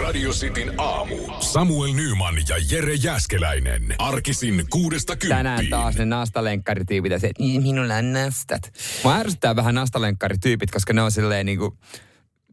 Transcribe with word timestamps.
Radio 0.00 0.30
Cityn 0.30 0.72
aamu. 0.78 1.16
Samuel 1.40 1.92
Nyman 1.92 2.34
ja 2.48 2.56
Jere 2.70 2.94
Jäskeläinen. 2.94 3.94
Arkisin 3.98 4.64
kuudesta 4.70 5.12
kymppiin. 5.16 5.36
Tänään 5.36 5.66
taas 5.70 5.94
ne 5.96 6.04
nastalenkkari-tyypit, 6.04 7.12
että 7.12 7.28
"Niin, 7.38 7.62
minulla 7.62 7.94
on 7.96 8.12
nastat. 8.12 8.72
Mä 9.04 9.16
ärsyttää 9.16 9.56
vähän 9.56 9.74
nastalenkkari-tyypit, 9.74 10.70
koska 10.70 10.92
ne 10.92 11.02
on 11.02 11.10
silleen 11.12 11.46
niinku, 11.46 11.78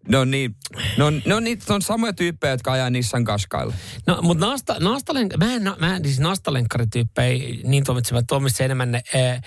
ne 0.07 0.17
on 0.17 0.31
niin, 0.31 0.55
ne 0.97 1.03
on, 1.03 1.21
ne 1.25 1.35
on, 1.35 1.43
niitä, 1.43 1.73
on 1.73 1.81
samoja 1.81 2.13
tyyppejä, 2.13 2.53
jotka 2.53 2.71
ajaa 2.71 2.89
Nissan 2.89 3.23
Qashqailla. 3.25 3.73
No, 4.07 4.19
mutta 4.21 4.45
nasta, 4.45 4.75
nastalen, 4.79 5.29
mä 5.37 5.53
en, 5.53 5.63
mä 5.79 5.95
en 5.95 6.03
siis 6.05 6.19
nastalenkkari-tyyppejä 6.19 7.59
niin 7.63 7.83
tuomitse, 7.83 8.13
mä 8.13 8.21
tuomitsen 8.27 8.65
enemmän 8.65 8.91
ne 8.91 9.01
e, 9.13 9.19
e, 9.19 9.41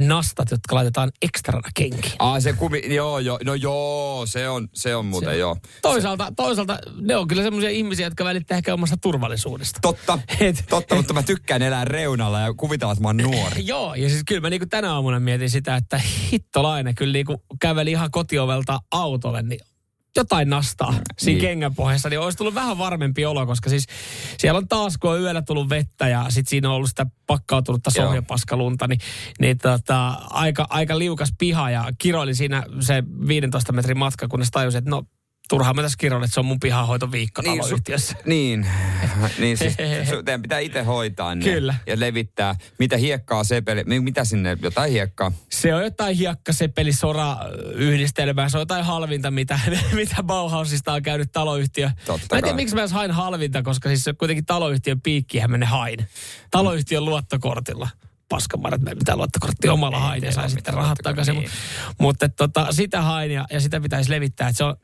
nastat, 0.00 0.50
jotka 0.50 0.74
laitetaan 0.74 1.10
ekstrana 1.22 1.68
kenkiin. 1.74 2.12
Aa, 2.18 2.40
se 2.40 2.52
kuvi, 2.52 2.94
joo, 2.94 3.18
joo, 3.18 3.38
no 3.44 3.54
joo, 3.54 4.26
se 4.26 4.48
on, 4.48 4.68
se 4.74 4.96
on 4.96 5.06
muuten 5.06 5.30
Se- 5.30 5.36
joo. 5.36 5.56
Toisaalta, 5.82 6.32
toisaalta 6.36 6.78
ne 7.00 7.16
on 7.16 7.28
kyllä 7.28 7.42
semmoisia 7.42 7.70
ihmisiä, 7.70 8.06
jotka 8.06 8.24
välittää 8.24 8.58
ehkä 8.58 8.74
omasta 8.74 8.96
turvallisuudesta. 8.96 9.78
Totta, 9.82 10.18
Et- 10.40 10.64
totta, 10.70 10.94
mutta 10.94 11.14
mä 11.14 11.22
tykkään 11.22 11.62
elää 11.62 11.84
reunalla 11.84 12.40
ja 12.40 12.54
kuvitella, 12.54 12.92
että 12.92 13.02
mä 13.02 13.08
oon 13.08 13.16
nuori. 13.16 13.66
Joo, 13.72 13.94
ja 13.94 14.08
siis 14.08 14.22
kyllä 14.26 14.40
mä 14.40 14.50
niinku 14.50 14.66
tänä 14.66 14.92
aamuna 14.92 15.20
mietin 15.20 15.50
sitä, 15.50 15.76
että 15.76 16.00
hittolainen 16.32 16.94
kyllä 16.94 17.12
niinku 17.12 17.42
käveli 17.60 17.90
ihan 17.90 18.10
kotiovelta 18.10 18.80
autolle, 18.90 19.42
niin 19.42 19.60
jotain 20.16 20.50
nastaa 20.50 20.94
siinä 21.18 21.38
niin. 21.38 21.40
kengän 21.40 21.74
pohjassa, 21.74 22.08
niin 22.08 22.20
olisi 22.20 22.38
tullut 22.38 22.54
vähän 22.54 22.78
varmempi 22.78 23.26
olo, 23.26 23.46
koska 23.46 23.70
siis 23.70 23.86
siellä 24.38 24.58
on 24.58 24.68
taas, 24.68 24.98
kun 24.98 25.10
on 25.10 25.20
yöllä 25.20 25.42
tullut 25.42 25.68
vettä 25.68 26.08
ja 26.08 26.24
sitten 26.28 26.50
siinä 26.50 26.68
on 26.68 26.74
ollut 26.74 26.88
sitä 26.88 27.06
pakkautunutta 27.26 27.90
sohjapaskalunta, 27.90 28.88
niin, 28.88 29.00
niin 29.40 29.58
tota, 29.58 30.08
aika, 30.30 30.66
aika 30.70 30.98
liukas 30.98 31.32
piha 31.38 31.70
ja 31.70 31.84
kiroili 31.98 32.34
siinä 32.34 32.62
se 32.80 33.02
15 33.28 33.72
metrin 33.72 33.98
matka, 33.98 34.28
kunnes 34.28 34.50
tajusin, 34.50 34.78
että 34.78 34.90
no 34.90 35.02
turhaan 35.50 35.76
mä 35.76 35.82
tässä 35.82 35.96
kiroilin, 35.98 36.24
että 36.24 36.34
se 36.34 36.40
on 36.40 36.46
mun 36.46 36.60
pihahoitoviikko 36.60 37.42
Niin, 37.42 37.58
su- 37.60 37.62
taloyhtiössä. 37.62 38.16
Niin, 38.24 38.66
niin 39.38 39.56
siis 39.56 39.74
su- 40.10 40.22
teidän 40.24 40.42
pitää 40.42 40.58
itse 40.58 40.82
hoitaa 40.82 41.34
ne 41.34 41.44
Kyllä. 41.44 41.74
ja 41.86 42.00
levittää. 42.00 42.54
Mitä 42.78 42.96
hiekkaa 42.96 43.44
sepeli, 43.44 43.84
mi- 43.84 44.00
mitä 44.00 44.24
sinne, 44.24 44.56
jotain 44.62 44.92
hiekkaa? 44.92 45.32
Se 45.50 45.74
on 45.74 45.82
jotain 45.82 46.16
hiakkasepeli 46.16 46.92
sora 46.92 47.36
yhdistelmää. 47.74 48.48
Se 48.48 48.56
on 48.56 48.60
jotain 48.60 48.84
halvinta, 48.84 49.30
mitä, 49.30 49.60
mitä 49.92 50.22
Bauhausista 50.22 50.92
on 50.92 51.02
käynyt 51.02 51.32
taloyhtiö. 51.32 51.90
Totta 52.06 52.34
mä 52.34 52.38
en 52.38 52.44
tiedä, 52.44 52.56
miksi 52.56 52.74
mä 52.74 52.80
edes 52.80 52.92
hain 52.92 53.10
halvinta, 53.10 53.62
koska 53.62 53.88
siis 53.88 54.04
se 54.04 54.12
kuitenkin 54.12 54.46
taloyhtiön 54.46 55.00
piikkihän 55.00 55.50
ne 55.50 55.66
hain. 55.66 56.06
Taloyhtiön 56.50 57.04
luottokortilla. 57.04 57.88
Paskamarat, 58.28 58.80
mä 58.82 58.94
mitä 58.94 59.16
luottokortti 59.16 59.68
omalla 59.68 59.98
hain 59.98 60.22
ja 60.22 60.32
sai 60.32 60.50
sitten 60.50 60.74
rahat 60.74 60.98
takaisin. 61.02 61.34
niin. 61.34 61.50
Mutta 61.98 62.28
tota, 62.28 62.66
sitä 62.70 63.02
hain 63.02 63.30
ja, 63.30 63.46
ja 63.52 63.60
sitä 63.60 63.80
pitäisi 63.80 64.10
levittää. 64.10 64.48
Et 64.48 64.56
se 64.56 64.64
on, 64.64 64.76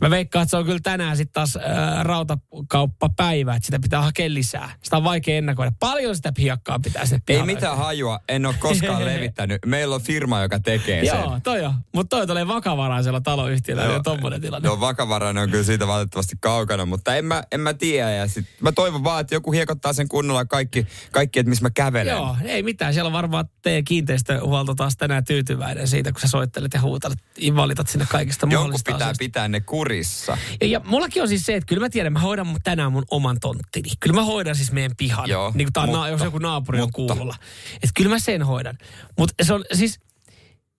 Mä 0.00 0.10
veikkaan, 0.10 0.42
että 0.42 0.50
se 0.50 0.56
on 0.56 0.64
kyllä 0.64 0.80
tänään 0.82 1.16
sitten 1.16 1.32
taas 1.32 1.56
ää, 1.56 2.02
rautakauppapäivä, 2.02 3.54
että 3.54 3.66
sitä 3.66 3.78
pitää 3.80 4.02
hakea 4.02 4.34
lisää. 4.34 4.70
Sitä 4.82 4.96
on 4.96 5.04
vaikea 5.04 5.36
ennakoida. 5.38 5.72
Paljon 5.80 6.16
sitä 6.16 6.32
hiekkaa 6.38 6.78
pitää 6.78 7.04
sinne 7.04 7.16
Ei 7.16 7.22
pihalle. 7.26 7.52
mitään 7.52 7.76
hajua, 7.76 8.20
en 8.28 8.46
ole 8.46 8.54
koskaan 8.58 9.04
levittänyt. 9.14 9.60
Meillä 9.66 9.94
on 9.94 10.00
firma, 10.02 10.40
joka 10.42 10.60
tekee 10.60 11.04
sen. 11.04 11.18
Joo, 11.20 11.40
toi 11.42 11.64
on. 11.64 11.74
Mutta 11.94 12.16
toi 12.16 12.26
tulee 12.26 12.48
vakavaraisella 12.48 13.20
taloyhtiöllä 13.20 13.82
ja 13.82 14.02
tommonen 14.02 14.40
tilanne. 14.40 14.68
No 14.68 14.80
vakavarainen 14.80 15.42
on 15.42 15.50
kyllä 15.50 15.64
siitä 15.64 15.86
valitettavasti 15.86 16.36
kaukana, 16.40 16.86
mutta 16.86 17.16
en 17.16 17.24
mä, 17.24 17.42
en 17.52 17.60
mä 17.60 17.74
tiedä. 17.74 18.10
Ja 18.10 18.28
sit 18.28 18.46
mä 18.60 18.72
toivon 18.72 19.04
vaan, 19.04 19.20
että 19.20 19.34
joku 19.34 19.52
hiekottaa 19.52 19.92
sen 19.92 20.08
kunnolla 20.08 20.44
kaikki, 20.44 20.86
kaikki 21.12 21.38
että 21.38 21.50
missä 21.50 21.64
mä 21.64 21.70
kävelen. 21.70 22.12
Joo, 22.12 22.36
ei 22.44 22.62
mitään. 22.62 22.94
Siellä 22.94 23.06
on 23.06 23.12
varmaan 23.12 23.48
teidän 23.62 23.84
kiinteistöhuolto 23.84 24.74
taas 24.74 24.96
tänään 24.96 25.24
tyytyväinen 25.24 25.88
siitä, 25.88 26.12
kun 26.12 26.20
sä 26.20 26.28
soittelet 26.28 26.74
ja 26.74 26.80
huutelet, 26.80 27.18
valitat 27.54 27.88
sinne 27.88 28.06
kaikista 28.10 28.46
Jonkun 28.50 28.80
pitää 28.84 28.96
asioista. 28.96 29.18
pitää 29.18 29.48
ne 29.48 29.60
kurissa. 29.76 30.38
Ja, 30.60 30.66
ja 30.66 30.80
mullakin 30.84 31.22
on 31.22 31.28
siis 31.28 31.46
se, 31.46 31.54
että 31.54 31.66
kyllä 31.66 31.80
mä 31.80 31.90
tiedän, 31.90 32.12
mä 32.12 32.18
hoidan 32.18 32.56
tänään 32.64 32.92
mun 32.92 33.04
oman 33.10 33.36
tonttini. 33.40 33.88
Kyllä 34.00 34.14
mä 34.14 34.24
hoidan 34.24 34.56
siis 34.56 34.72
meidän 34.72 34.96
pihan. 34.96 35.28
Joo, 35.28 35.52
niin 35.54 35.66
kuin 35.66 35.72
tää 35.72 35.82
on, 35.82 35.88
mutta- 35.88 36.00
na, 36.00 36.08
jos 36.08 36.20
joku 36.20 36.38
naapuri 36.38 36.80
on 36.80 36.84
mutta- 36.84 37.14
kuulolla. 37.14 37.36
Että 37.74 37.90
kyllä 37.94 38.10
mä 38.10 38.18
sen 38.18 38.42
hoidan. 38.42 38.78
Mutta 39.18 39.44
se 39.44 39.54
on 39.54 39.64
siis... 39.72 40.00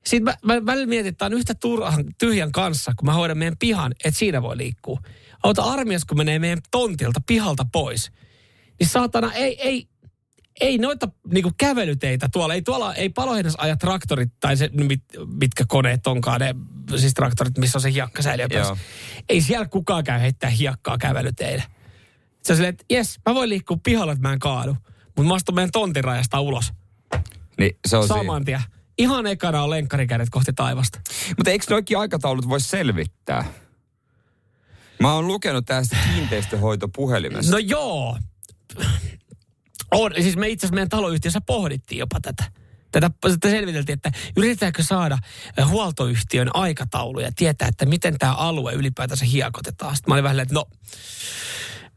Sitten 0.05 0.23
mä, 0.23 0.53
mä 0.53 0.65
välillä 0.65 0.87
mietin, 0.87 1.09
että 1.09 1.17
tää 1.17 1.25
on 1.25 1.33
yhtä 1.33 1.55
turhan, 1.55 2.05
tyhjän 2.17 2.51
kanssa, 2.51 2.93
kun 2.97 3.05
mä 3.05 3.13
hoidan 3.13 3.37
meidän 3.37 3.57
pihan, 3.59 3.91
että 4.03 4.19
siinä 4.19 4.41
voi 4.41 4.57
liikkua. 4.57 4.99
Auta 5.43 5.63
armias, 5.63 6.05
kun 6.05 6.17
menee 6.17 6.39
meidän 6.39 6.59
tontilta 6.71 7.21
pihalta 7.27 7.65
pois. 7.71 8.11
Niin 8.79 8.87
saatana, 8.89 9.33
ei, 9.33 9.61
ei, 9.61 9.87
ei 10.61 10.77
noita 10.77 11.09
niinku 11.33 11.51
kävelyteitä 11.57 12.29
tuolla, 12.33 12.53
ei 12.53 12.61
tuolla, 12.61 12.95
ei 12.95 13.09
palohehdassa 13.09 13.61
aja 13.61 13.77
traktorit 13.77 14.29
tai 14.39 14.57
se, 14.57 14.69
mit, 14.73 15.03
mitkä 15.41 15.65
koneet 15.67 16.07
onkaan, 16.07 16.41
ne, 16.41 16.55
siis 16.97 17.13
traktorit, 17.13 17.57
missä 17.57 17.77
on 17.77 17.81
se 17.81 17.93
hiekkasäiliö 17.93 18.47
päässä. 18.53 18.77
Ei 19.29 19.41
siellä 19.41 19.67
kukaan 19.67 20.03
käy 20.03 20.19
heittää 20.19 20.49
hiekkaa 20.49 20.97
kävelyteille. 20.97 21.63
Se 22.43 22.53
on 22.53 22.57
silleen, 22.57 22.73
että 22.73 22.85
jes, 22.89 23.19
mä 23.29 23.35
voin 23.35 23.49
liikkua 23.49 23.77
pihalla, 23.83 24.11
että 24.11 24.27
mä 24.27 24.33
en 24.33 24.39
kaadu. 24.39 24.77
Mutta 25.05 25.23
mä 25.23 25.33
astun 25.33 25.55
meidän 25.55 25.71
tontin 25.71 26.03
rajasta 26.03 26.39
ulos. 26.39 26.73
Niin 27.59 27.77
se 27.87 27.97
on 27.97 28.07
Saman 28.07 28.45
tien. 28.45 28.61
Ihan 28.97 29.27
ekana 29.27 29.63
on 29.63 29.69
lenkkarikädet 29.69 30.29
kohti 30.29 30.53
taivasta. 30.53 30.99
Mutta 31.37 31.51
eikö 31.51 31.65
noikin 31.69 31.97
aikataulut 31.97 32.49
voi 32.49 32.59
selvittää? 32.59 33.45
Mä 34.99 35.13
oon 35.13 35.27
lukenut 35.27 35.65
tästä 35.65 35.97
kiinteistöhoitopuhelimesta. 36.13 37.51
No 37.51 37.57
joo. 37.57 38.17
On, 39.91 40.11
siis 40.21 40.37
me 40.37 40.49
itse 40.49 40.65
asiassa 40.65 40.75
meidän 40.75 40.89
taloyhtiössä 40.89 41.41
pohdittiin 41.41 41.99
jopa 41.99 42.19
tätä. 42.21 42.43
Tätä, 42.91 43.11
tätä 43.21 43.49
selviteltiin, 43.49 43.93
että 43.93 44.11
yritetäänkö 44.37 44.83
saada 44.83 45.17
eh, 45.57 45.67
huoltoyhtiön 45.67 46.49
aikataulu 46.55 47.19
ja 47.19 47.31
tietää, 47.35 47.67
että 47.67 47.85
miten 47.85 48.17
tämä 48.19 48.33
alue 48.33 48.73
ylipäätänsä 48.73 49.25
hiekotetaan. 49.25 49.95
Sitten 49.95 50.11
mä 50.11 50.15
olin 50.15 50.23
vähän, 50.23 50.39
että 50.39 50.53
no, 50.53 50.65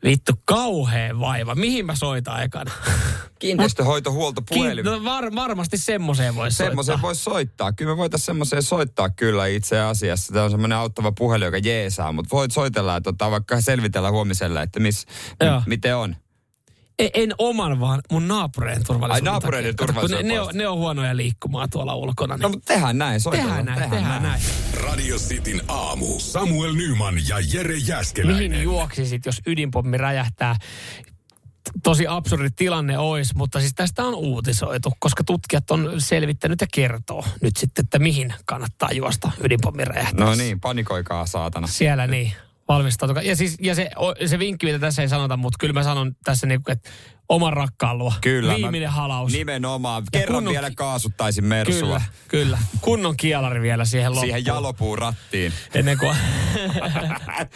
vittu, 0.05 0.33
kauhea 0.45 1.21
vaiva. 1.21 1.55
Mihin 1.55 1.87
mä 1.87 1.95
soitan 1.97 2.43
ekana? 2.43 2.71
Kiinteistöhoitohuoltopuhelin. 3.39 4.85
Kiin- 4.85 4.93
no, 4.93 5.05
var, 5.05 5.35
varmasti 5.35 5.79
semmoiseen 5.79 6.35
voisi 6.35 6.57
Semmoiseen 6.57 6.95
soittaa. 6.95 7.09
voisi 7.09 7.23
soittaa. 7.23 7.73
Kyllä 7.73 7.93
me 7.93 7.97
voitaisiin 7.97 8.27
semmoiseen 8.27 8.63
soittaa 8.63 9.11
kyllä 9.11 9.47
itse 9.47 9.81
asiassa. 9.81 10.33
Tämä 10.33 10.45
on 10.45 10.51
semmoinen 10.51 10.79
auttava 10.79 11.13
puhelin, 11.13 11.47
joka 11.47 11.59
jeesaa. 11.59 12.13
Mutta 12.13 12.37
voit 12.37 12.51
soitella 12.51 12.93
ja 12.93 13.01
tota, 13.01 13.31
vaikka 13.31 13.61
selvitellä 13.61 14.11
huomisella, 14.11 14.63
että 14.63 14.81
miss, 14.81 15.07
m- 15.43 15.63
miten 15.67 15.97
on. 15.97 16.17
En, 17.01 17.11
en 17.15 17.33
oman, 17.39 17.81
vaan 17.81 18.01
mun 18.11 18.29
naapureiden 18.29 18.85
turvallisuuden 18.87 19.29
Ai, 19.29 19.33
naapureiden 19.33 19.77
takia. 19.77 19.87
Turvallisuuden 19.87 20.29
Ne, 20.29 20.35
ne, 20.35 20.41
on, 20.41 20.49
ne 20.55 20.69
on 20.69 20.79
huonoja 20.79 21.17
liikkumaan 21.17 21.71
tuolla 21.71 21.95
ulkona. 21.95 22.35
Niin 22.37 22.43
No 22.43 22.49
mutta 22.49 22.73
tehdään 22.75 22.99
näin, 22.99 23.21
soitellaan. 23.21 23.57
tehdään 23.67 23.79
näin, 23.79 23.91
tehdään 23.91 24.23
näin. 24.23 24.43
Radio 24.83 25.17
Cityn 25.17 25.63
aamu. 25.69 26.07
Samuel 26.19 26.73
Nyman 26.73 27.15
ja 27.29 27.37
Jere 27.53 27.77
Jäskeläinen. 27.77 28.51
mihin 28.51 28.63
juoksisit, 28.63 29.27
jos 29.27 29.41
ydinpommi 29.47 29.97
räjähtää. 29.97 30.57
Tosi 31.83 32.07
absurdi 32.09 32.49
tilanne 32.57 32.99
olisi, 32.99 33.37
mutta 33.37 33.61
siis 33.61 33.75
tästä 33.75 34.05
on 34.05 34.15
uutisoitu, 34.15 34.93
koska 34.99 35.25
tutkijat 35.25 35.71
on 35.71 35.95
selvittänyt 35.99 36.61
ja 36.61 36.67
kertoo 36.75 37.25
nyt 37.43 37.57
sitten, 37.57 37.83
että 37.85 37.99
mihin 37.99 38.35
kannattaa 38.47 38.93
juosta 38.93 39.31
ydinpommin 39.45 39.87
räjähtää. 39.87 40.25
No 40.27 40.35
niin, 40.35 40.61
panikoikaa 40.61 41.27
saatana. 41.27 41.67
Siellä 41.67 42.07
niin, 42.07 42.33
valmistautukaa. 42.71 43.23
Ja, 43.23 43.37
siis, 43.37 43.57
ja 43.61 43.75
se, 43.75 43.91
se 44.27 44.39
vinkki, 44.39 44.67
mitä 44.67 44.79
tässä 44.79 45.03
ei 45.03 45.09
sanota, 45.09 45.37
mutta 45.37 45.57
kyllä 45.61 45.73
mä 45.73 45.83
sanon 45.83 46.17
tässä, 46.25 46.47
niin, 46.47 46.63
kuin, 46.63 46.73
että 46.73 46.91
oman 47.29 47.53
rakkaan 47.53 47.99
luo. 47.99 48.13
Kyllä. 48.21 48.55
Viimeinen 48.55 48.89
mä, 48.89 48.95
halaus. 48.95 49.33
Nimenomaan. 49.33 50.03
Ja 50.03 50.21
Kerran 50.21 50.35
kunnon- 50.35 50.53
vielä 50.53 50.71
kaasuttaisin 50.71 51.45
Mersua. 51.45 51.81
Kyllä, 51.81 52.01
kyllä. 52.29 52.59
Kunnon 52.81 53.17
kielari 53.17 53.63
vielä 53.63 53.85
siihen 53.85 54.11
loppuun. 54.11 54.27
Siihen 54.27 54.47
jalopuun 54.47 54.99
rattiin. 54.99 55.53
Ennen 55.75 55.99
kuin... 55.99 56.17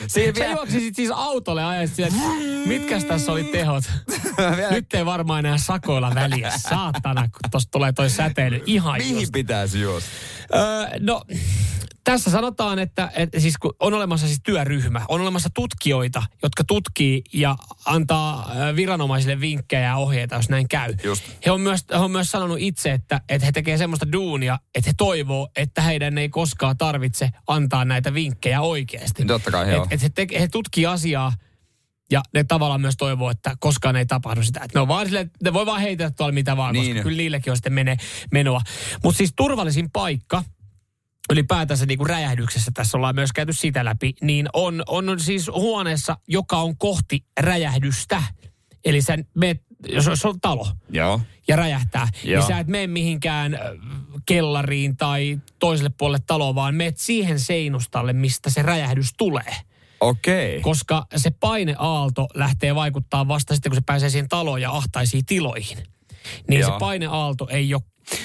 Siihen 0.07 0.35
Sä 0.35 0.41
vielä, 0.41 0.55
juoksisit 0.55 0.97
siis 0.97 1.11
autolle 1.11 1.61
ja 1.61 1.69
ajaisit 1.69 1.99
että 1.99 2.19
mitkäs 2.67 3.05
tässä 3.05 3.33
oli 3.33 3.45
tehot? 3.45 3.85
Nyt 4.71 4.95
ei 4.95 5.07
varmaan 5.07 5.47
enää 5.47 5.59
sakoilla 5.59 6.15
väliä. 6.15 6.53
Saatana, 6.59 7.23
kun 7.23 7.51
tosta 7.51 7.71
tulee 7.71 7.93
toi 7.93 8.11
säteily. 8.11 8.63
Ihan 8.67 8.99
mihin 8.99 9.21
just. 9.21 9.33
pitäisi 9.33 9.81
juosta? 9.81 10.11
Öö, 10.55 10.87
no, 11.01 11.23
tässä 12.05 12.31
sanotaan, 12.31 12.79
että, 12.79 13.11
että 13.17 13.41
siis 13.41 13.59
kun 13.59 13.75
on 13.81 13.95
olemassa 13.95 14.27
siis 14.27 14.41
työryhmä, 14.43 15.01
on 15.09 15.21
olemassa 15.21 15.49
tutkijoita, 15.55 16.23
jotka 16.43 16.65
tutkii 16.65 17.23
ja 17.33 17.57
antaa 17.85 18.53
ö, 18.71 18.77
viranomaisille 18.77 19.41
vinkkejä 19.41 19.83
ja 19.83 19.97
ohjeita, 19.97 20.35
jos 20.35 20.49
näin 20.49 20.69
käy. 20.69 20.95
Just. 21.05 21.25
He 21.47 21.51
on 21.51 21.61
myös, 21.61 21.85
he 21.91 21.97
on 21.97 22.11
myös 22.11 22.31
sanonut 22.31 22.59
itse, 22.61 22.93
että, 22.93 23.21
että 23.29 23.47
he 23.47 23.53
tekevät 23.53 23.79
semmoista 23.79 24.13
duunia, 24.13 24.59
että 24.75 24.91
he 24.91 24.95
toivoo, 24.97 25.49
että 25.57 25.83
heidän 25.83 26.19
ei 26.19 26.29
koskaan 26.29 26.77
tarvitse 26.77 27.31
antaa 27.47 27.85
näitä 27.85 28.15
vinkkejä 28.15 28.61
oikeasti. 28.61 29.25
Totta 29.25 29.51
kai, 29.51 29.69
Et, 29.69 29.73
joo. 29.75 29.87
et 29.91 30.03
he, 30.03 30.09
teke, 30.09 30.41
he 30.41 30.49
tutkii 30.49 30.87
asiaa 30.87 31.33
ja 32.11 32.23
ne 32.35 32.45
tavallaan 32.45 32.81
myös 32.81 32.97
toivoo, 32.97 33.31
että 33.31 33.57
koskaan 33.61 33.97
ei 33.97 34.07
tapahdu 34.07 34.43
sitä. 34.43 34.61
Että 34.65 34.79
ne, 34.79 34.81
on 34.81 34.89
vaan 34.89 35.07
että 35.17 35.39
ne 35.43 35.53
voi 35.53 35.67
vaan 35.67 35.81
heitellä 35.81 36.11
tuolla 36.11 36.33
mitä 36.33 36.57
vaan, 36.57 36.73
Niin. 36.73 36.87
koska 36.95 37.03
kyllä 37.03 37.17
niilläkin 37.17 37.51
on 37.51 37.57
sitten 37.57 37.73
mene, 37.73 37.97
menoa. 38.33 38.61
Mutta 39.03 39.19
siis 39.19 39.33
turvallisin 39.37 39.91
paikka, 39.91 40.45
ylipäätänsä 41.33 41.87
niin 41.87 41.99
kuin 41.99 42.11
räjähdyksessä, 42.11 42.71
tässä 42.75 42.99
ollaan 42.99 43.15
myös 43.15 43.33
käyty 43.33 43.53
sitä 43.53 43.85
läpi, 43.85 44.15
niin 44.21 44.49
on, 44.53 44.83
on 44.87 45.21
siis 45.21 45.49
huoneessa, 45.49 46.17
joka 46.29 46.57
on 46.57 46.77
kohti 46.77 47.25
räjähdystä. 47.41 48.23
Eli 48.85 49.03
sä 49.03 49.19
meet, 49.35 49.63
jos, 49.89 50.07
jos 50.07 50.25
on 50.25 50.41
talo 50.41 50.69
Joo. 50.91 51.21
ja 51.49 51.57
räjähtää, 51.57 52.09
Joo. 52.25 52.41
niin 52.41 52.49
sä 52.49 52.59
et 52.59 52.67
mene 52.67 52.87
mihinkään 52.87 53.59
kellariin 54.27 54.97
tai 54.97 55.39
toiselle 55.59 55.91
puolelle 55.99 56.25
taloa, 56.27 56.55
vaan 56.55 56.75
meet 56.75 56.99
siihen 56.99 57.41
seinustalle, 57.41 58.13
mistä 58.13 58.51
se 58.51 58.63
räjähdys 58.63 59.11
tulee. 59.17 59.57
Okei. 60.01 60.61
koska 60.61 61.07
se 61.17 61.31
paineaalto 61.31 62.27
lähtee 62.35 62.75
vaikuttaa 62.75 63.29
vasta 63.29 63.55
sitten, 63.55 63.71
kun 63.71 63.77
se 63.77 63.85
pääsee 63.87 64.11
siihen 64.11 64.29
taloon 64.29 64.63
ja 64.63 64.71
ahtaisiin 64.71 65.27
tiloihin. 65.27 65.79
Niin 66.49 66.61
Joo. 66.61 66.73
se 66.73 66.79
paineaalto 66.79 67.49
ei 67.51 67.75
ole, 67.75 67.83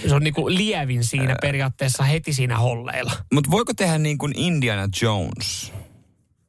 se 0.07 0.15
on 0.15 0.23
niinku 0.23 0.49
lievin 0.49 1.03
siinä 1.03 1.35
periaatteessa 1.41 2.03
heti 2.03 2.33
siinä 2.33 2.57
holleilla. 2.57 3.11
Mutta 3.33 3.51
voiko 3.51 3.73
tehdä 3.73 3.97
niin 3.97 4.17
kuin 4.17 4.39
Indiana 4.39 4.87
Jones? 5.01 5.73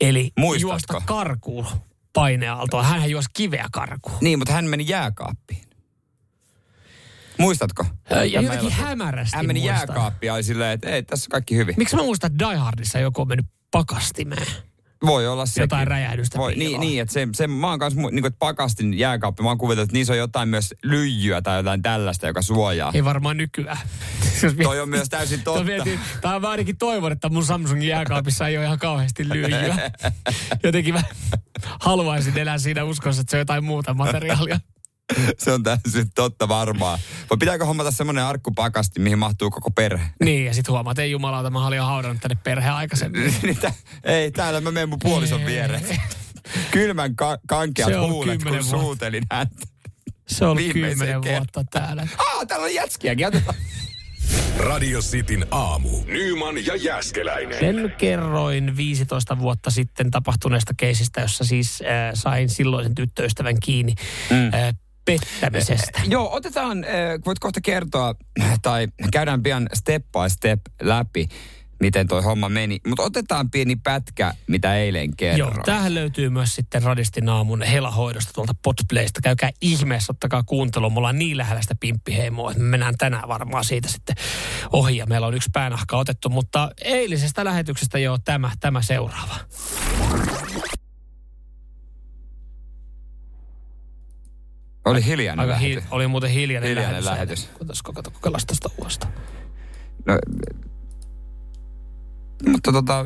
Eli 0.00 0.30
Muistatko? 0.38 0.70
juosta 0.70 1.00
karkuun 1.06 1.66
paineaaltoa. 2.12 2.82
Hänhän 2.82 3.10
juosi 3.10 3.28
kiveä 3.32 3.66
karkuun. 3.72 4.16
Niin, 4.20 4.38
mutta 4.38 4.52
hän 4.52 4.64
meni 4.64 4.84
jääkaappiin. 4.88 5.62
Muistatko? 7.38 7.86
Ja 8.10 8.24
jotenkin 8.24 8.58
elokuva. 8.58 8.70
hämärästi 8.86 9.36
Hän 9.36 9.46
meni 9.46 9.64
jääkaappiin 9.64 10.28
ja 10.28 10.34
oli 10.34 10.42
silleen, 10.42 10.72
että 10.72 10.88
ei, 10.88 11.02
tässä 11.02 11.26
on 11.26 11.30
kaikki 11.30 11.56
hyvin. 11.56 11.74
Miksi 11.78 11.96
mä 11.96 12.02
muistan, 12.02 12.32
että 12.32 12.48
Die 12.48 12.56
Hardissa 12.56 12.98
joku 12.98 13.20
on 13.20 13.28
mennyt 13.28 13.46
pakastimeen? 13.70 14.46
Voi 15.06 15.28
olla 15.28 15.46
sekin. 15.46 15.62
Jotain 15.62 15.86
räjähdystä 15.86 16.38
Voi, 16.38 16.54
niin, 16.54 16.80
niin, 16.80 17.02
että 17.02 17.12
se, 17.12 17.28
se, 17.34 17.46
mä 17.46 17.70
oon 17.70 17.78
kanssa, 17.78 18.00
niin 18.00 18.10
kuin, 18.10 18.26
että 18.26 18.38
pakastin 18.38 18.98
jääkaappi, 18.98 19.42
mä 19.42 19.48
oon 19.48 19.58
kuvitellut, 19.58 19.88
että 19.88 19.96
niissä 19.96 20.12
on 20.12 20.18
jotain 20.18 20.48
myös 20.48 20.74
lyijyä 20.82 21.42
tai 21.42 21.58
jotain 21.58 21.82
tällaista, 21.82 22.26
joka 22.26 22.42
suojaa. 22.42 22.90
Ei 22.94 23.04
varmaan 23.04 23.36
nykyään. 23.36 23.78
Toi 24.62 24.80
on 24.80 24.88
myös 24.88 25.08
täysin 25.08 25.42
totta. 25.42 25.64
Tämä 26.20 26.40
mä 26.40 26.50
ainakin 26.50 26.76
toivon, 26.76 27.12
että 27.12 27.28
mun 27.28 27.44
Samsungin 27.44 27.88
jääkaapissa 27.88 28.48
ei 28.48 28.56
ole 28.56 28.64
ihan 28.64 28.78
kauheasti 28.78 29.28
lyijyä. 29.28 29.90
Jotenkin 30.64 30.94
mä 30.94 31.02
haluaisin 31.80 32.38
elää 32.38 32.58
siinä 32.58 32.84
uskossa, 32.84 33.20
että 33.20 33.30
se 33.30 33.36
on 33.36 33.40
jotain 33.40 33.64
muuta 33.64 33.94
materiaalia. 33.94 34.60
Se 35.44 35.52
on 35.52 35.62
täysin 35.62 36.10
totta 36.14 36.48
varmaan. 36.48 36.98
Vai 37.30 37.38
pitääkö 37.38 37.64
hommata 37.64 37.90
semmoinen 37.90 38.24
arkkupakasti, 38.24 39.00
mihin 39.00 39.18
mahtuu 39.18 39.50
koko 39.50 39.70
perhe? 39.70 40.04
Niin, 40.24 40.44
ja 40.44 40.54
sitten 40.54 40.72
huomaat, 40.72 40.94
että 40.94 41.02
ei 41.02 41.10
jumalauta, 41.10 41.50
mä 41.50 41.66
olin 41.66 41.76
jo 41.76 41.84
haudannut 41.84 42.22
tänne 42.22 42.36
perheen 42.44 42.74
aikaisemmin. 42.74 43.34
Niin 43.42 43.58
ei, 44.04 44.30
täällä 44.30 44.60
mä 44.60 44.70
menen 44.70 44.88
mun 44.88 44.98
puolison 45.02 45.46
viereen. 45.46 45.82
Kylmän 46.70 47.16
ka- 47.16 47.38
kankeat 47.46 47.92
huulet, 48.10 48.42
kun 48.42 48.52
vuotta. 48.52 48.66
suutelin 48.70 49.22
häntä. 49.32 49.66
Se 50.28 50.44
on 50.46 50.56
kymmenen 50.56 50.98
kerran. 50.98 51.22
vuotta 51.22 51.64
täällä. 51.70 52.08
Ah, 52.18 52.46
täällä 52.46 52.64
on 52.64 52.74
jätskiäkin. 52.74 53.26
Otetaan. 53.26 53.56
Radio 54.58 55.00
Cityn 55.00 55.46
aamu. 55.50 55.88
Nyman 56.06 56.66
ja 56.66 56.76
Jäskeläinen. 56.76 57.58
Sen 57.58 57.94
kerroin 57.98 58.76
15 58.76 59.38
vuotta 59.38 59.70
sitten 59.70 60.10
tapahtuneesta 60.10 60.72
keisistä, 60.76 61.20
jossa 61.20 61.44
siis 61.44 61.82
äh, 61.82 62.10
sain 62.14 62.48
silloisen 62.48 62.94
tyttöystävän 62.94 63.60
kiinni 63.60 63.94
mm. 64.30 64.46
äh, 64.54 64.74
pettämisestä. 65.18 66.00
Joo, 66.08 66.32
otetaan, 66.32 66.84
äh, 66.84 66.90
voit 67.26 67.38
kohta 67.38 67.60
kertoa, 67.60 68.14
tai 68.62 68.88
käydään 69.12 69.42
pian 69.42 69.66
step 69.74 70.04
by 70.12 70.28
step 70.28 70.60
läpi, 70.82 71.28
miten 71.80 72.08
toi 72.08 72.22
homma 72.22 72.48
meni. 72.48 72.80
Mutta 72.86 73.02
otetaan 73.02 73.50
pieni 73.50 73.76
pätkä, 73.76 74.34
mitä 74.46 74.76
eilen 74.76 75.16
kerroin. 75.16 75.38
Joo, 75.38 75.64
tämähän 75.64 75.94
löytyy 75.94 76.30
myös 76.30 76.54
sitten 76.54 76.82
Radistin 76.82 77.28
aamun 77.28 77.62
helahoidosta 77.62 78.32
tuolta 78.32 78.54
Podplaysta. 78.62 79.20
Käykää 79.20 79.50
ihmeessä, 79.60 80.12
ottakaa 80.12 80.42
kuuntelua. 80.42 80.90
Me 80.90 80.96
ollaan 80.96 81.18
niin 81.18 81.36
lähellä 81.36 81.62
sitä 81.62 81.74
pimppiheimoa, 81.80 82.50
että 82.50 82.62
me 82.62 82.68
mennään 82.68 82.94
tänään 82.98 83.28
varmaan 83.28 83.64
siitä 83.64 83.88
sitten 83.88 84.16
ohi 84.72 84.96
ja 84.96 85.06
meillä 85.06 85.26
on 85.26 85.34
yksi 85.34 85.50
päänahka 85.52 85.96
otettu. 85.96 86.28
Mutta 86.28 86.70
eilisestä 86.84 87.44
lähetyksestä 87.44 87.98
jo 87.98 88.18
tämä, 88.18 88.50
tämä 88.60 88.82
seuraava. 88.82 89.36
Oli 94.84 95.04
hiljainen 95.04 95.40
Aika 95.40 95.52
lähetys. 95.52 95.84
hi- 95.84 95.88
oli 95.90 96.06
muuten 96.06 96.30
hiljainen, 96.30 96.68
Hiljainen 96.68 97.04
lähetys. 97.04 97.38
lähetys. 97.40 97.58
Koitaisiko 97.58 97.92
kato 97.92 98.10
kokeillaan 98.10 98.42
tästä 98.46 98.68
uudestaan. 98.78 99.12
No, 100.06 100.18
mutta 102.48 102.72
tota, 102.72 103.04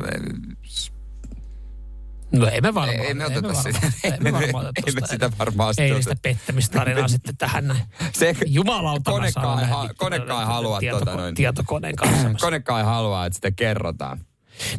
No 2.31 2.47
ei 2.47 2.61
me 2.61 2.73
varmaan. 2.73 2.99
ei, 2.99 3.07
ei 3.07 3.13
me 3.13 3.25
oteta 3.25 3.53
sitä. 3.53 3.79
Ei 4.03 4.11
me 4.19 4.31
varmaan 4.33 4.65
ei 4.87 4.93
me 5.01 5.07
sitä 5.07 5.31
varmaan 5.39 5.69
Ei 5.77 5.87
sitten 5.87 6.03
sitä 6.03 6.15
pettämistarinaa 6.21 7.07
sitten 7.07 7.37
tähän 7.37 7.67
näin. 7.67 7.81
Se, 8.13 8.35
Jumalauta 8.45 9.11
konekaan 9.11 9.69
ha- 9.69 9.89
konekaan 9.97 10.41
ei 10.41 10.47
halua 10.47 10.79
tietoko- 10.79 10.99
tota 11.05 11.15
noin. 11.17 11.35
tietokoneen 11.35 11.95
kanssa. 11.95 12.29
konekaan 12.41 12.79
ei 12.79 12.85
halua, 12.85 13.25
että 13.25 13.35
sitä 13.35 13.51
kerrotaan. 13.51 14.19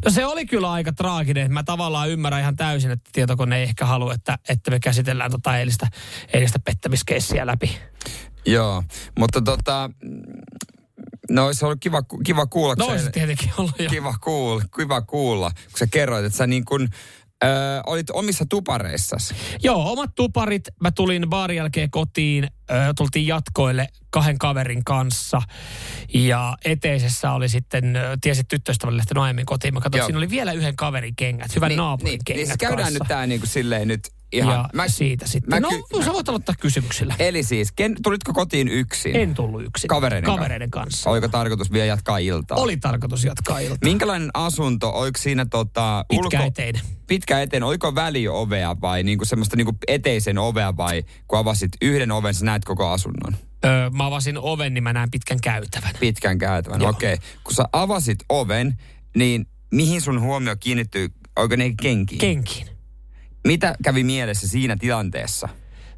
No 0.05 0.11
se 0.11 0.25
oli 0.25 0.45
kyllä 0.45 0.71
aika 0.71 0.93
traaginen. 0.93 1.53
Mä 1.53 1.63
tavallaan 1.63 2.09
ymmärrän 2.09 2.41
ihan 2.41 2.55
täysin, 2.55 2.91
että 2.91 3.09
tietokone 3.13 3.57
ei 3.57 3.63
ehkä 3.63 3.85
halua, 3.85 4.13
että, 4.13 4.37
että 4.49 4.71
me 4.71 4.79
käsitellään 4.79 5.31
tota 5.31 5.57
eilistä, 5.57 5.87
eilistä 6.33 6.59
pettämiskeissiä 6.59 7.45
läpi. 7.47 7.77
Joo, 8.45 8.83
mutta 9.19 9.41
tota, 9.41 9.89
no 11.29 11.45
olisi 11.45 11.65
ollut 11.65 11.77
kiva, 11.79 12.01
kiva 12.25 12.45
kuulla. 12.45 12.75
No 12.77 12.85
olisi 12.85 13.11
tietenkin 13.11 13.51
ollut 13.57 13.79
jo. 13.79 13.89
kiva 13.89 14.13
kuulla, 14.23 14.63
kiva 14.75 15.01
kuulla, 15.01 15.51
kun 15.51 15.79
sä 15.79 15.87
kerroit, 15.87 16.25
että 16.25 16.37
sä 16.37 16.47
niin 16.47 16.65
kuin, 16.65 16.89
ö, 17.43 17.47
olit 17.85 18.09
omissa 18.09 18.45
tupareissasi. 18.49 19.35
Joo, 19.63 19.91
omat 19.91 20.15
tuparit. 20.15 20.63
Mä 20.81 20.91
tulin 20.91 21.29
baarin 21.29 21.57
jälkeen 21.57 21.91
kotiin, 21.91 22.43
ö, 22.43 22.73
tultiin 22.97 23.27
jatkoille 23.27 23.87
kahden 24.09 24.37
kaverin 24.37 24.83
kanssa. 24.83 25.41
Ja 26.13 26.57
eteisessä 26.65 27.31
oli 27.31 27.49
sitten, 27.49 27.97
tiesit 28.21 28.47
tyttöystävälle 28.47 28.97
lähtenyt 28.97 29.23
aiemmin 29.23 29.45
kotiin. 29.45 29.73
Mä 29.73 29.79
katsoin, 29.81 29.99
Joo. 29.99 30.05
siinä 30.05 30.17
oli 30.17 30.29
vielä 30.29 30.51
yhden 30.51 30.75
kaverin 30.75 31.15
kengät, 31.15 31.55
hyvän 31.55 31.75
naapurin 31.75 32.11
niin, 32.11 32.21
kengät 32.25 32.47
niin 32.47 32.57
käydään 32.57 32.77
kanssa. 32.77 32.99
nyt 32.99 33.07
tää 33.07 33.27
niin 33.27 33.39
kuin 33.41 33.49
silleen 33.49 33.87
nyt 33.87 34.16
ihan. 34.31 34.53
ja 34.53 34.69
mä, 34.73 34.87
siitä 34.87 35.27
sitten. 35.27 35.49
mä 35.49 35.59
no, 35.59 35.69
ky- 35.69 36.03
sä 36.05 36.13
voit 36.13 36.29
aloittaa 36.29 36.55
kysymyksillä. 36.59 37.15
Eli 37.19 37.43
siis, 37.43 37.71
ken, 37.71 37.95
tulitko 38.03 38.33
kotiin 38.33 38.67
yksin? 38.67 39.15
En 39.15 39.33
tullut 39.33 39.63
yksin. 39.63 39.87
Kavereiden, 39.87 40.25
Kavereiden 40.25 40.71
kanssa. 40.71 41.09
Oliko 41.09 41.27
tarkoitus 41.27 41.71
vielä 41.71 41.85
jatkaa 41.85 42.17
iltaa? 42.17 42.57
Oli 42.57 42.77
tarkoitus 42.77 43.23
jatkaa 43.23 43.59
iltaa. 43.59 43.77
Minkälainen 43.83 44.29
asunto? 44.33 44.89
Oliko 44.89 45.19
siinä 45.19 45.45
tota, 45.45 46.05
Pitkäeteinen. 46.09 46.81
pitkä 47.07 47.41
eteen, 47.41 47.63
oliko 47.63 47.95
väliovea 47.95 48.75
vai 48.81 49.03
niinku 49.03 49.25
semmoista 49.25 49.55
niinku 49.55 49.77
eteisen 49.87 50.37
ovea 50.37 50.77
vai 50.77 51.03
kun 51.27 51.39
avasit 51.39 51.71
yhden 51.81 52.11
oven, 52.11 52.33
sä 52.33 52.45
näet 52.45 52.65
koko 52.65 52.87
asunnon? 52.87 53.35
Öö, 53.65 53.89
mä 53.89 54.05
avasin 54.05 54.37
oven, 54.37 54.73
niin 54.73 54.83
mä 54.83 54.93
näen 54.93 55.11
pitkän 55.11 55.41
käytävän. 55.41 55.91
Pitkän 55.99 56.37
käytävän, 56.37 56.85
okei. 56.85 57.13
Okay. 57.13 57.25
Kun 57.43 57.53
sä 57.53 57.65
avasit 57.73 58.19
oven, 58.29 58.77
niin 59.15 59.47
mihin 59.71 60.01
sun 60.01 60.21
huomio 60.21 60.55
kiinnittyy? 60.59 61.09
Oliko 61.35 61.55
ne 61.55 61.73
kenkiin? 61.81 62.19
Kenkiin. 62.19 62.76
Mitä 63.43 63.75
kävi 63.83 64.03
mielessä 64.03 64.47
siinä 64.47 64.75
tilanteessa? 64.79 65.49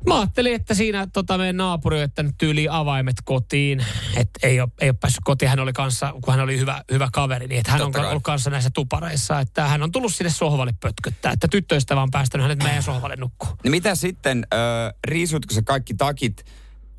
Mä 0.07 0.19
ajattelin, 0.19 0.55
että 0.55 0.73
siinä 0.73 1.07
tota, 1.13 1.37
meidän 1.37 1.57
naapuri 1.57 1.95
on 1.95 2.01
jättänyt 2.01 2.35
tyyliin 2.37 2.71
avaimet 2.71 3.15
kotiin. 3.23 3.85
Että 4.15 4.47
ei 4.47 4.61
ole, 4.61 4.69
ei 4.81 4.89
ole 4.89 4.97
päässyt 5.01 5.23
kotiin. 5.23 5.49
Hän 5.49 5.59
oli 5.59 5.73
kanssa, 5.73 6.13
kun 6.21 6.33
hän 6.33 6.43
oli 6.43 6.59
hyvä, 6.59 6.83
hyvä 6.91 7.09
kaveri, 7.13 7.47
niin 7.47 7.59
että 7.59 7.71
hän 7.71 7.79
Totta 7.81 7.99
on 7.99 8.03
kai. 8.03 8.11
ollut 8.11 8.23
kanssa 8.23 8.49
näissä 8.49 8.69
tupareissa. 8.69 9.39
Että 9.39 9.67
hän 9.67 9.83
on 9.83 9.91
tullut 9.91 10.15
sinne 10.15 10.29
sohvalle 10.29 10.73
pötköttää. 10.79 11.31
Että 11.31 11.47
tyttöystävä 11.47 12.01
on 12.01 12.11
päästänyt 12.11 12.43
hänet 12.43 12.63
meidän 12.63 12.83
sohvalle 12.83 13.15
nukkuu. 13.15 13.49
Niin 13.63 13.71
mitä 13.71 13.95
sitten, 13.95 14.47
äh, 14.53 14.59
riisutko 15.07 15.53
sä 15.53 15.61
kaikki 15.61 15.93
takit 15.93 16.45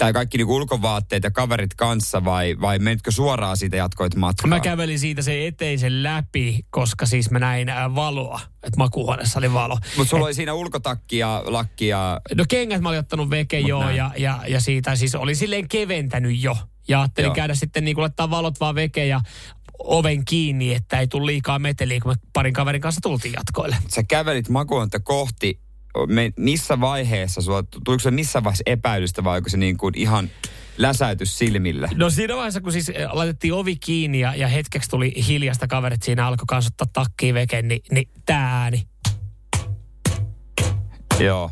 tai 0.01 0.13
kaikki 0.13 0.39
niinku 0.39 0.57
ulkovaatteet 0.57 1.25
ja 1.25 1.31
kaverit 1.31 1.75
kanssa 1.75 2.25
vai, 2.25 2.57
vai 2.61 2.79
menitkö 2.79 3.11
suoraan 3.11 3.57
siitä 3.57 3.77
jatkoit 3.77 4.15
matkaa? 4.15 4.49
Mä 4.49 4.61
kävelin 4.61 4.99
siitä 4.99 5.23
sen 5.23 5.47
eteisen 5.47 6.03
läpi, 6.03 6.67
koska 6.71 7.07
siis 7.07 7.31
mä 7.31 7.39
näin 7.39 7.69
ää, 7.69 7.95
valoa. 7.95 8.41
Että 8.63 8.79
makuuhuoneessa 8.79 9.39
oli 9.39 9.53
valo. 9.53 9.79
Mutta 9.97 10.11
sulla 10.11 10.25
oli 10.25 10.35
siinä 10.35 10.55
ulkotakki 10.55 11.19
ja 11.19 11.43
lakki 11.47 11.89
ja... 11.89 12.21
No 12.35 12.45
kengät 12.49 12.81
mä 12.81 12.89
olin 12.89 12.99
ottanut 12.99 13.31
veke 13.31 13.61
Mut 13.61 13.69
joo 13.69 13.91
ja, 13.91 14.11
ja, 14.17 14.41
ja, 14.49 14.61
siitä 14.61 14.97
siis 14.97 15.15
oli 15.15 15.35
silleen 15.35 15.69
keventänyt 15.69 16.43
jo. 16.43 16.57
Ja 16.89 17.01
ajattelin 17.01 17.27
Joo. 17.27 17.35
käydä 17.35 17.55
sitten 17.55 17.85
niin 17.85 17.95
kuin 17.95 18.03
laittaa 18.03 18.31
valot 18.31 18.61
vaan 18.61 18.75
veke 18.75 19.07
ja 19.07 19.21
oven 19.79 20.25
kiinni, 20.25 20.75
että 20.75 21.01
ei 21.01 21.07
tule 21.07 21.27
liikaa 21.27 21.59
meteliä, 21.59 22.01
kun 22.01 22.13
me 22.13 22.17
parin 22.33 22.53
kaverin 22.53 22.81
kanssa 22.81 23.01
tultiin 23.01 23.35
jatkoille. 23.35 23.77
Sä 23.89 24.03
kävelit 24.03 24.49
makuuhuonetta 24.49 25.01
kohti. 25.01 25.61
Me, 26.07 26.33
missä 26.37 26.81
vaiheessa 26.81 27.41
sulla, 27.41 27.63
tuliko 27.85 28.01
se 28.01 28.11
missä 28.11 28.45
vaiheessa 28.45 28.63
epäilystä 28.67 29.25
vai 29.25 29.37
onko 29.37 29.49
se 29.49 29.57
niin 29.57 29.77
kuin 29.77 29.95
ihan 29.99 30.31
läsäytys 30.79 31.39
silmille? 31.39 31.89
No 31.95 32.11
siinä 32.11 32.37
vaiheessa, 32.37 32.61
kun 32.61 32.73
siis 32.73 32.89
eh, 32.89 33.09
laitettiin 33.13 33.53
ovi 33.55 33.77
kiinni 33.77 34.21
ja, 34.21 34.35
ja 34.35 34.49
hetkeksi 34.49 34.91
tuli 34.91 35.13
hiljasta 35.29 35.67
kaverit 35.67 36.03
siinä 36.03 36.27
alkoi 36.27 36.45
kanssa 36.49 36.71
ottaa 36.73 37.05
takkiin 37.05 37.35
veke, 37.35 37.63
niin, 37.63 37.81
niin 37.91 38.09
tää 38.27 38.63
ääni. 38.63 38.83
Joo. 41.21 41.51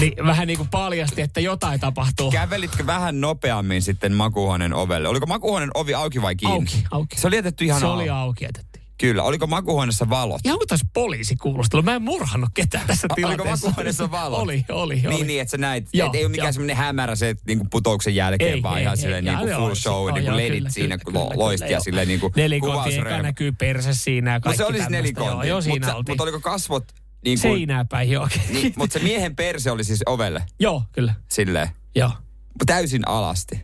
Niin 0.00 0.26
vähän 0.26 0.46
niin 0.46 0.56
kuin 0.58 0.68
paljasti, 0.68 1.22
että 1.22 1.40
jotain 1.40 1.80
tapahtuu. 1.80 2.30
Kävelitkö 2.30 2.86
vähän 2.86 3.20
nopeammin 3.20 3.82
sitten 3.82 4.12
makuuhuoneen 4.12 4.74
ovelle? 4.74 5.08
Oliko 5.08 5.26
makuuhuoneen 5.26 5.70
ovi 5.74 5.94
auki 5.94 6.22
vai 6.22 6.36
kiinni? 6.36 6.54
Auki, 6.56 6.84
auki. 6.90 7.20
Se 7.20 7.26
oli 7.26 7.36
jätetty 7.36 7.64
ihan 7.64 7.80
Se 7.80 7.86
auki. 7.86 8.00
oli 8.00 8.08
auki 8.10 8.44
jätetty. 8.44 8.71
Kyllä. 9.02 9.22
Oliko 9.22 9.46
makuuhuoneessa 9.46 10.08
valot? 10.08 10.40
Kuin 10.42 10.68
taisi 10.68 10.84
poliisi 10.94 11.36
kuulostelu. 11.36 11.82
Mä 11.82 11.94
en 11.94 12.02
murhannut 12.02 12.50
ketään 12.54 12.86
tässä 12.86 13.06
A- 13.10 13.14
oliko 13.14 13.28
tilanteessa. 13.28 13.66
makuuhuoneessa 13.66 14.10
valot? 14.10 14.40
Oli, 14.40 14.64
oli, 14.68 15.02
oli. 15.06 15.14
Niin, 15.14 15.26
niin, 15.26 15.40
että 15.40 15.50
sä 15.50 15.56
näit, 15.56 15.88
Joo, 15.92 16.06
et 16.06 16.14
ei 16.14 16.24
ole 16.24 16.30
mikään 16.30 16.52
semmoinen 16.52 16.76
hämärä 16.76 17.16
se 17.16 17.34
niin 17.46 17.58
kuin 17.58 17.70
putouksen 17.70 18.14
jälkeen, 18.14 18.54
Ei, 18.54 18.62
vaan 18.62 18.76
ei, 18.78 18.82
ihan 18.82 18.92
ei, 18.92 19.02
silleen 19.02 19.24
niin 19.24 19.38
kuin 19.38 19.50
full 19.50 19.66
joo, 19.66 19.74
show, 19.74 20.08
joo, 20.08 20.14
niin 20.14 20.24
kuin 20.24 20.36
ledit 20.36 20.58
kyllä, 20.58 20.70
siinä 20.70 20.98
kyllä, 20.98 21.20
kyllä, 21.20 21.36
loisti 21.36 21.64
kyllä, 21.64 21.70
ja 21.72 21.76
joo. 21.76 21.82
silleen 21.84 22.08
niin 22.08 22.20
kuin 22.20 22.32
kuvausreuna. 22.60 23.22
näkyy 23.22 23.52
perse 23.52 23.94
siinä 23.94 24.30
ja 24.30 24.36
Mutta 24.36 24.44
kaikki 24.48 24.58
se 24.58 24.64
oli 24.64 24.72
siis 24.78 24.84
tämmöistä. 24.84 25.20
nelikontti. 25.20 25.48
Joo, 25.48 25.60
siinä 25.60 25.74
mutta, 25.86 25.96
oltiin. 25.96 26.12
mutta 26.12 26.22
oliko 26.22 26.40
kasvot 26.40 26.84
niin 27.24 27.38
kuin, 27.40 27.52
Seinää 27.52 27.84
päin, 27.84 28.10
joo. 28.10 28.28
niin, 28.52 28.72
mutta 28.76 28.98
se 28.98 29.04
miehen 29.04 29.36
perse 29.36 29.70
oli 29.70 29.84
siis 29.84 30.02
ovelle 30.06 30.42
joo, 30.60 30.82
kyllä. 30.92 31.14
silleen 31.28 31.68
Joo. 31.94 32.10
täysin 32.66 33.08
alasti. 33.08 33.62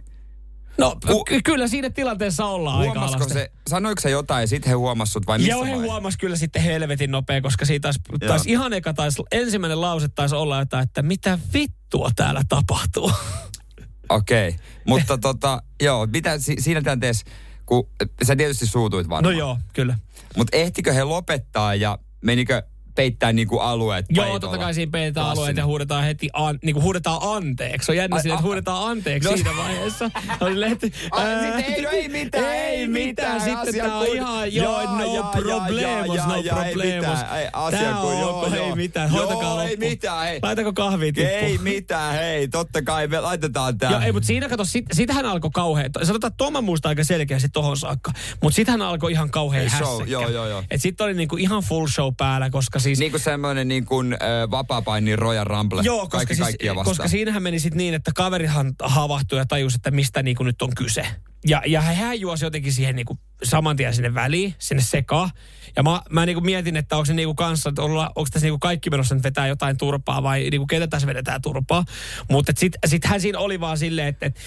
No 0.78 0.96
ky- 1.26 1.42
kyllä 1.44 1.68
siinä 1.68 1.90
tilanteessa 1.90 2.44
ollaan 2.46 2.78
aika 2.80 3.00
alasti. 3.00 3.32
se, 3.34 3.50
sanoiko 3.70 4.00
se 4.00 4.10
jotain 4.10 4.40
ja 4.42 4.46
sitten 4.46 4.68
he 4.68 4.74
huomasivat 4.74 5.26
vai 5.26 5.38
missä 5.38 5.50
Joo, 5.52 5.64
he 5.64 5.72
huomas 5.74 6.16
kyllä 6.16 6.36
sitten 6.36 6.62
helvetin 6.62 7.10
nopea, 7.10 7.40
koska 7.40 7.64
siitä 7.64 7.88
Joo. 7.88 8.28
taisi 8.28 8.50
ihan 8.50 8.72
eka 8.72 8.94
taisi, 8.94 9.22
ensimmäinen 9.32 9.80
lause 9.80 10.08
taisi 10.08 10.34
olla 10.34 10.58
jotain, 10.58 10.82
että 10.82 11.02
mitä 11.02 11.38
vittua 11.54 12.10
täällä 12.16 12.42
tapahtuu. 12.48 13.12
Okei, 14.08 14.48
okay. 14.48 14.60
mutta 14.86 15.18
tota, 15.18 15.62
joo, 15.82 16.06
mitä 16.06 16.38
si- 16.38 16.56
siinä 16.58 16.82
tilanteessa, 16.82 17.26
kun 17.66 17.88
sä 18.26 18.36
tietysti 18.36 18.66
suutuit 18.66 19.06
No 19.06 19.10
varmaan. 19.10 19.36
joo, 19.36 19.58
kyllä. 19.72 19.98
Mutta 20.36 20.56
ehtikö 20.56 20.92
he 20.92 21.04
lopettaa 21.04 21.74
ja 21.74 21.98
menikö 22.20 22.62
peittää 22.98 23.32
niinku 23.32 23.58
alueet 23.58 24.06
Joo, 24.10 24.22
peitolla? 24.24 24.40
totta 24.40 24.58
kai 24.58 24.74
siinä 24.74 24.90
peitetään 24.90 25.26
alueet 25.26 25.36
Klassinen. 25.36 25.62
ja 25.62 25.66
huudetaan 25.66 26.04
heti, 26.04 26.28
an, 26.32 26.58
niin 26.64 26.74
kuin 26.74 26.82
huudetaan 26.84 27.18
anteeksi. 27.22 27.86
Se 27.86 27.92
on 27.92 27.96
jännä 27.96 28.22
siinä, 28.22 28.34
että 28.34 28.46
huudetaan 28.46 28.90
anteeksi 28.90 29.28
No- 29.30 29.36
siinä 29.36 29.56
vaiheessa. 29.56 30.10
On 30.40 30.60
lehti, 30.60 30.92
ää, 31.12 31.42
sitten 31.56 31.74
ei, 31.74 31.82
no 31.82 31.88
ei 31.90 32.08
mitään, 32.08 32.44
ei 32.54 32.86
mitään, 32.88 33.40
Sitten 33.40 33.74
tää 33.74 33.96
on 33.98 34.06
ihan, 34.06 34.54
joo, 34.54 34.96
no 34.98 35.14
jaa, 35.14 35.30
problemos, 35.32 36.16
jaa, 36.16 36.26
no 36.28 36.36
jaa, 36.36 36.56
problemos. 36.64 37.06
mitään, 37.18 37.38
ei, 37.40 37.48
asia 37.52 37.96
on 37.98 38.18
joo, 38.20 38.50
ei 38.54 38.74
mitään, 38.74 39.10
Joo, 39.14 39.26
hoitakaa 39.26 39.64
ei 39.64 39.76
mitään, 39.76 40.26
hei. 40.26 40.38
Laitako 40.42 40.72
kahvia 40.72 41.12
tippuun? 41.12 41.28
Ei 41.42 41.58
mitään, 41.58 42.14
hei, 42.14 42.48
totta 42.48 42.82
kai 42.82 43.06
me 43.08 43.20
laitetaan 43.20 43.78
tää. 43.78 43.90
Joo, 43.90 44.00
ei, 44.00 44.12
mutta 44.12 44.26
siinä 44.26 44.48
kato, 44.48 44.64
sit, 44.64 44.84
sitähän 44.92 45.26
alkoi 45.26 45.50
kauhean, 45.54 45.90
sanotaan, 46.02 46.28
että 46.30 46.36
Toma 46.44 46.60
muista 46.60 46.88
aika 46.88 47.04
selkeästi 47.04 47.48
tohon 47.48 47.76
saakka, 47.76 48.12
mutta 48.42 48.56
sitähän 48.56 48.82
alkoi 48.82 49.12
ihan 49.12 49.30
kauhean 49.30 49.68
hässäkkä. 49.68 50.04
joo, 50.06 50.28
joo, 50.28 50.46
joo. 50.46 50.64
Et 50.70 50.82
sit 50.82 51.00
oli 51.00 51.14
niinku 51.14 51.36
ihan 51.36 51.62
full 51.62 51.86
show 51.86 52.14
päällä, 52.16 52.50
koska 52.50 52.78
siis... 52.88 52.98
Niin 52.98 53.10
kuin 53.10 53.20
semmoinen 53.20 53.68
niin 53.68 53.84
kuin, 53.84 54.12
äh, 54.12 54.50
vapaa-paini 54.50 55.16
Royal 55.16 55.44
Rumble. 55.44 55.82
Joo, 55.82 56.00
koska, 56.00 56.16
Kaikki 56.16 56.34
siis, 56.34 56.44
kaikkia 56.44 56.74
vastaan. 56.74 56.96
koska 56.96 57.08
siinähän 57.08 57.42
meni 57.42 57.60
sitten 57.60 57.78
niin, 57.78 57.94
että 57.94 58.10
kaverihan 58.14 58.74
havahtui 58.82 59.38
ja 59.38 59.46
tajusi, 59.46 59.76
että 59.76 59.90
mistä 59.90 60.22
niinku 60.22 60.42
nyt 60.42 60.62
on 60.62 60.74
kyse. 60.74 61.06
Ja, 61.46 61.62
ja 61.66 61.80
hän 61.80 62.20
juosi 62.20 62.44
jotenkin 62.44 62.72
siihen 62.72 62.96
niinku 62.96 63.18
saman 63.44 63.76
tien 63.76 63.94
sinne 63.94 64.14
väliin, 64.14 64.54
sinne 64.58 64.82
sekaan. 64.82 65.30
Ja 65.76 65.82
mä, 65.82 66.02
mä 66.10 66.26
niinku 66.26 66.40
mietin, 66.40 66.76
että 66.76 66.96
onko 66.96 67.04
se 67.04 67.14
niinku 67.14 67.34
kanssa, 67.34 67.68
että 67.68 67.82
olla, 67.82 68.06
onko 68.14 68.28
tässä 68.32 68.46
niinku 68.46 68.58
kaikki 68.58 68.90
menossa 68.90 69.14
nyt 69.14 69.24
vetää 69.24 69.46
jotain 69.46 69.76
turpaa 69.76 70.22
vai 70.22 70.50
niinku 70.50 70.66
ketä 70.66 70.86
tässä 70.86 71.06
vedetään 71.06 71.42
turpaa. 71.42 71.84
Mutta 72.30 72.52
sitten 72.56 72.90
sit 72.90 73.04
hän 73.04 73.20
siinä 73.20 73.38
oli 73.38 73.60
vaan 73.60 73.78
silleen, 73.78 74.08
että, 74.08 74.26
että 74.26 74.40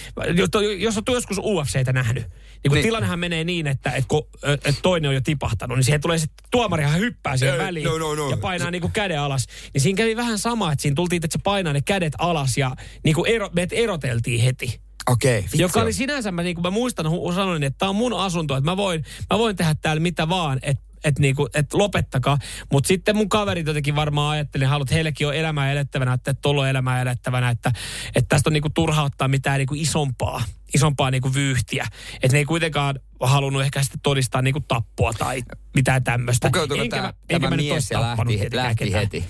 jos 0.78 0.98
on 0.98 1.04
joskus 1.14 1.38
UFCtä 1.38 1.94
nähnyt, 1.94 2.24
niin 2.24 2.70
kun 2.70 2.74
Niin. 2.74 2.84
tilannehan 2.84 3.20
menee 3.20 3.44
niin, 3.44 3.68
että, 3.68 3.92
että, 3.92 4.08
kun, 4.08 4.28
että 4.44 4.74
toinen 4.82 5.10
on 5.10 5.16
jo 5.16 5.22
tipahtanut, 5.22 5.78
niin 5.78 5.84
siihen 5.86 6.02
tulee 6.02 6.18
sitten 6.18 6.46
tuomarihan 6.52 7.00
hyppää 7.00 7.38
siihen 7.38 7.56
Ei, 7.56 7.66
väliin 7.66 7.86
no, 7.86 7.98
no, 7.98 8.16
no. 8.16 8.30
ja 8.30 8.38
painaa 8.38 8.72
niinku 8.72 8.90
käden 8.94 9.20
alas. 9.20 9.48
Niin 9.74 9.82
siinä 9.82 9.98
kävi 9.98 10.16
vähän 10.16 10.40
sama, 10.40 10.72
että 10.72 10.82
siinä 10.82 10.96
tultiin, 10.96 11.26
että 11.26 11.38
se 11.38 11.44
painaa 11.44 11.74
ne 11.74 11.82
kädet 11.82 12.14
alas 12.18 12.58
ja 12.58 12.76
niinku 13.04 13.26
ero, 13.26 13.50
meidät 13.54 13.74
eroteltiin 13.74 14.42
heti. 14.42 14.82
Okei, 15.10 15.42
vitsi. 15.42 15.62
Joka 15.62 15.82
oli 15.82 15.94
sinänsä, 15.94 16.32
mä, 16.32 16.44
niinku, 16.44 16.62
mä 16.62 16.70
muistan, 16.70 17.06
sanoin, 17.36 17.64
että 17.64 17.78
tämä 17.78 17.90
on 17.90 17.96
mun 17.96 18.14
asunto, 18.14 18.58
että 18.58 18.72
mä 18.72 18.78
voin, 18.78 19.06
mä 19.30 19.38
voin 19.38 19.56
tehdä 19.56 19.76
täällä 19.82 20.00
mitä 20.00 20.30
vaan, 20.30 20.60
että 20.62 20.84
et 21.04 21.20
niinku, 21.20 21.50
et 21.54 21.74
lopettakaa. 21.74 22.38
Mutta 22.72 22.88
sitten 22.88 23.16
mun 23.16 23.30
kaverit 23.30 23.68
jotenkin 23.68 23.96
varmaan 23.96 24.32
ajatteli, 24.32 24.64
että 24.82 24.94
heillekin 24.96 25.28
on 25.28 25.36
elämää 25.36 25.72
elettävänä, 25.72 26.14
että 26.14 26.34
tuolla 26.34 26.62
on 26.62 26.70
elämää 26.70 27.02
elettävänä, 27.02 27.50
että, 27.50 27.72
että 28.16 28.28
tästä 28.30 28.50
on 28.50 28.54
niinku 28.54 28.70
turha 28.74 29.04
ottaa 29.04 29.28
mitään 29.28 29.58
niinku 29.58 29.74
isompaa, 29.78 30.44
isompaa 30.74 31.12
niinku 31.12 31.34
vyyhtiä. 31.34 31.88
Että 32.14 32.28
ne 32.32 32.38
ei 32.38 32.46
kuitenkaan 32.46 33.00
halunnut 33.20 33.62
ehkä 33.64 33.84
sitten 33.84 34.00
todistaa 34.04 34.42
niinku 34.42 34.60
tappoa 34.68 35.14
tai 35.14 35.42
mitään 35.76 36.04
tämmöistä. 36.04 36.48
Pukeutuiko 36.48 36.88
tää- 36.88 37.14
tämä 37.28 37.50
mä 37.50 37.56
nyt 37.56 37.66
mies 37.66 37.92
ja 37.92 38.02
lähti- 38.02 38.26
tietenkään 38.28 38.64
lähti 38.66 38.94
heti? 38.94 39.26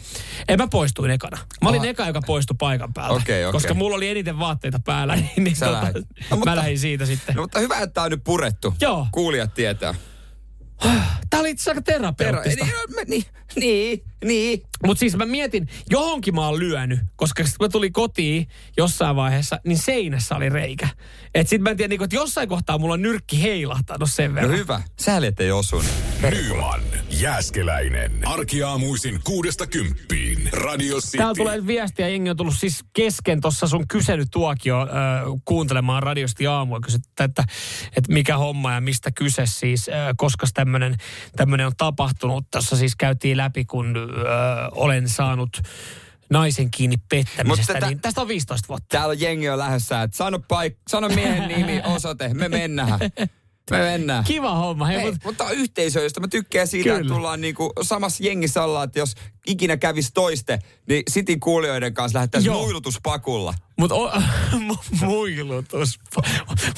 En 0.47 0.57
mä 0.57 0.67
poistuin 0.67 1.11
ekana. 1.11 1.37
Mä 1.61 1.69
olin 1.69 1.81
Aha. 1.81 1.89
eka, 1.89 2.07
joka 2.07 2.21
poistui 2.21 2.55
paikan 2.59 2.93
päältä. 2.93 3.13
Okei, 3.13 3.45
okei. 3.45 3.51
Koska 3.51 3.73
mulla 3.73 3.95
oli 3.95 4.07
eniten 4.09 4.39
vaatteita 4.39 4.79
päällä, 4.85 5.15
niin, 5.15 5.29
niin 5.37 5.55
tota. 5.59 5.81
No, 5.81 6.01
mä 6.29 6.35
mutta- 6.35 6.55
lähdin 6.55 6.79
siitä 6.79 7.05
sitten. 7.05 7.35
No, 7.35 7.41
mutta 7.41 7.59
hyvä, 7.59 7.75
että 7.77 7.93
tää 7.93 8.03
on 8.03 8.11
nyt 8.11 8.23
purettu. 8.23 8.73
Joo. 8.81 9.07
Kuulijat 9.11 9.53
tietää. 9.53 9.93
Tää 11.29 11.39
oli 11.39 11.49
itse 11.49 11.71
asiassa 11.71 11.81
terapeuttista. 11.81 12.65
Niin, 12.65 12.73
no, 12.75 12.95
me- 12.95 13.03
niin, 13.07 13.23
niin, 13.55 14.03
niin. 14.23 14.63
Mutta 14.85 14.99
siis 14.99 15.17
mä 15.17 15.25
mietin, 15.25 15.67
johonkin 15.89 16.35
mä 16.35 16.47
oon 16.47 16.59
lyönyt, 16.59 16.99
koska 17.15 17.43
sit 17.45 17.57
kun 17.57 17.65
mä 17.65 17.69
tulin 17.69 17.93
kotiin 17.93 18.47
jossain 18.77 19.15
vaiheessa, 19.15 19.59
niin 19.65 19.77
seinässä 19.77 20.35
oli 20.35 20.49
reikä. 20.49 20.87
Et 21.35 21.47
sit 21.47 21.61
mä 21.61 21.69
en 21.69 21.77
tiedä, 21.77 21.87
niin, 21.89 22.03
että 22.03 22.15
jossain 22.15 22.49
kohtaa 22.49 22.77
mulla 22.77 22.93
on 22.93 23.01
nyrkki 23.01 23.41
heilahtanut 23.43 24.11
sen 24.11 24.29
No 24.31 24.35
verran. 24.35 24.57
hyvä. 24.57 24.81
Sääli, 24.99 25.27
ettei 25.27 25.51
osunut. 25.51 25.85
Nyman, 26.31 26.81
Jääskeläinen. 27.09 28.11
Arkiaamuisin 28.27 29.19
kuudesta 29.23 29.67
kymppiin. 29.67 30.49
Radio 30.53 30.97
City. 30.99 31.17
Täällä 31.17 31.33
tulee 31.35 31.67
viestiä, 31.67 32.07
jengi 32.09 32.29
on 32.29 32.37
tullut 32.37 32.55
siis 32.57 32.83
kesken 32.93 33.41
tuossa 33.41 33.67
sun 33.67 33.87
kyselytuokio 33.87 34.81
äh, 34.81 34.87
kuuntelemaan 35.45 36.03
radiosti 36.03 36.47
aamua, 36.47 36.79
kysyttä, 36.79 37.23
että, 37.23 37.43
että 37.97 38.13
mikä 38.13 38.37
homma 38.37 38.73
ja 38.73 38.81
mistä 38.81 39.11
kyse 39.11 39.43
siis, 39.45 39.89
äh, 39.89 39.95
koska 40.17 40.47
tämmöinen 41.35 41.65
on 41.65 41.71
tapahtunut. 41.77 42.45
Tässä 42.51 42.75
siis 42.77 42.95
käytiin 42.95 43.37
läpi, 43.37 43.65
kun 43.65 43.95
äh, 43.97 44.70
olen 44.71 45.09
saanut 45.09 45.61
naisen 46.29 46.71
kiinni 46.71 46.97
pettämisestä, 47.09 47.43
Mutta 47.47 47.73
tätä- 47.73 47.87
niin 47.87 47.99
tästä 48.01 48.21
on 48.21 48.27
15 48.27 48.67
vuotta. 48.67 48.87
Täällä 48.97 49.13
jengi 49.13 49.49
on 49.49 49.57
lähdössä, 49.57 50.01
että 50.01 50.17
sano, 50.17 50.37
paik- 50.37 50.77
sano 50.89 51.09
miehen 51.09 51.47
nimi, 51.47 51.81
osoite, 51.85 52.33
me 52.33 52.49
mennään. 52.49 52.99
Me 53.71 53.77
mennään. 53.77 54.23
Kiva 54.23 54.55
homma. 54.55 54.85
Hei, 54.85 54.97
Hei, 54.97 55.11
mut, 55.11 55.15
mutta 55.23 55.43
on 55.43 55.51
yhteisö, 55.53 56.03
josta 56.03 56.19
mä 56.19 56.27
tykkään 56.27 56.67
siitä, 56.67 56.83
Kyllä. 56.89 56.99
että 57.01 57.13
tullaan 57.13 57.41
niinku 57.41 57.73
samassa 57.81 58.23
jengissä 58.23 58.63
ollaan, 58.63 58.83
että 58.85 58.99
jos 58.99 59.15
ikinä 59.47 59.77
kävis 59.77 60.11
toiste, 60.13 60.59
niin 60.87 61.03
Sitin 61.09 61.39
kuulijoiden 61.39 61.93
kanssa 61.93 62.17
lähdettäisiin 62.17 62.53
muilutuspakulla. 62.53 63.53
Mutta 63.79 63.95
o, 63.95 64.11
mu- 64.69 65.05
muilutus. 65.05 65.99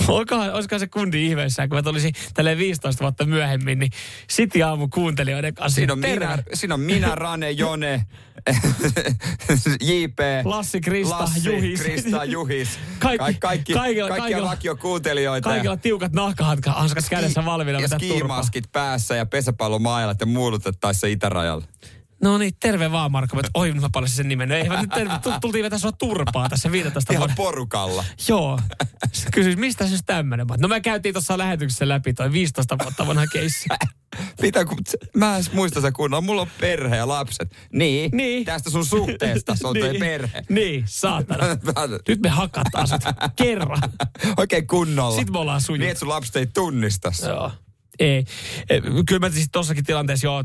Olikohan, 0.07 0.53
olisikohan 0.53 0.79
se 0.79 0.87
kundi 0.87 1.25
ihmeessä, 1.27 1.67
kun 1.67 1.77
mä 1.77 1.83
tulisin 1.83 2.13
tälleen 2.33 2.57
15 2.57 3.03
vuotta 3.03 3.25
myöhemmin, 3.25 3.79
niin 3.79 3.91
City 4.31 4.61
aamu 4.61 4.87
kuuntelijoiden 4.87 5.53
kanssa. 5.53 5.75
Siinä 5.75 5.93
on, 5.93 6.01
Terve. 6.01 6.25
minä, 6.27 6.43
siinä 6.53 6.73
on 6.73 6.79
minä, 6.79 7.15
Rane, 7.15 7.51
Jone, 7.51 8.05
JP, 9.81 10.19
Lassi, 10.45 10.81
Krista, 10.81 11.19
Lassi, 11.19 11.49
Juhis. 11.49 11.81
Krista, 11.81 12.25
Juhis. 12.25 12.69
Kaikki- 12.99 13.17
Kaikki, 13.17 13.39
kaikki, 13.39 13.73
kaikilla- 13.73 14.07
kaikkia 14.09 14.43
vakiokuuntelijoita. 14.43 15.49
Kaikilla 15.49 15.77
tiukat 15.77 16.13
nahkahanskat 16.13 17.05
kädessä 17.09 17.45
valmiina 17.45 17.79
ja 17.79 17.87
skimaskit 17.87 18.71
päässä 18.71 19.15
ja 19.15 19.25
pesäpallomailat 19.25 20.19
ja 20.19 20.25
muulutettaisiin 20.25 20.99
se 21.01 21.11
itärajalla. 21.11 21.65
No 22.23 22.37
niin, 22.37 22.53
terve 22.59 22.91
vaan 22.91 23.11
Marko. 23.11 23.35
Mä- 23.35 23.41
Oi, 23.53 23.73
mä 23.73 23.89
palasin 23.93 24.15
sen 24.15 24.27
nimen. 24.27 24.49
No 24.49 24.55
Ei, 24.55 24.69
nyt 24.69 24.89
terve. 24.89 25.13
Tu- 25.23 25.33
Tultiin 25.41 25.63
vetää 25.63 25.79
sua 25.79 25.91
turpaa 25.91 26.49
tässä 26.49 26.71
15 26.71 27.13
Ihan 27.13 27.21
vuoden. 27.21 27.35
porukalla. 27.35 28.03
Joo. 28.27 28.59
Se 29.11 29.27
Kysyi, 29.33 29.55
mistä 29.55 29.87
se 29.87 29.97
tämmöinen? 30.05 30.47
No 30.57 30.67
me 30.67 30.81
käytiin 30.81 31.13
tuossa 31.13 31.37
lähetyksessä 31.37 31.87
läpi 31.87 32.13
toi 32.13 32.31
15 32.31 32.77
vuotta 32.83 33.07
vanha 33.07 33.27
keissi. 33.27 33.65
Mitä 34.41 34.65
kun, 34.65 34.77
mä 35.17 35.37
en 35.37 35.43
muista 35.53 35.81
se 35.81 35.91
kunnolla. 35.91 36.21
Mulla 36.21 36.41
on 36.41 36.47
perhe 36.59 36.95
ja 36.95 37.07
lapset. 37.07 37.55
Niin, 37.73 38.11
Niin. 38.13 38.45
tästä 38.45 38.69
sun 38.69 38.85
suhteesta 38.85 39.55
se 39.55 39.67
on 39.67 39.75
toi 39.79 39.99
perhe. 39.99 40.43
Niin, 40.49 40.83
saatana. 40.87 41.43
Nyt 42.07 42.19
me 42.21 42.29
hakataan 42.29 42.87
sut. 42.87 43.01
Kerran. 43.35 43.81
Oikein 44.37 44.67
kunnolla. 44.67 45.15
Sitten 45.15 45.33
me 45.33 45.39
ollaan 45.39 45.61
sujut. 45.61 45.79
Niin, 45.79 45.89
että 45.89 45.99
sun 45.99 46.09
lapset 46.09 46.35
ei 46.35 46.47
tunnista. 46.47 47.11
Joo. 47.27 47.51
Ei. 47.99 48.23
Kyllä 49.07 49.19
mä 49.19 49.29
siis 49.29 49.47
tossakin 49.51 49.83
tilanteessa 49.85 50.27
joo, 50.27 50.43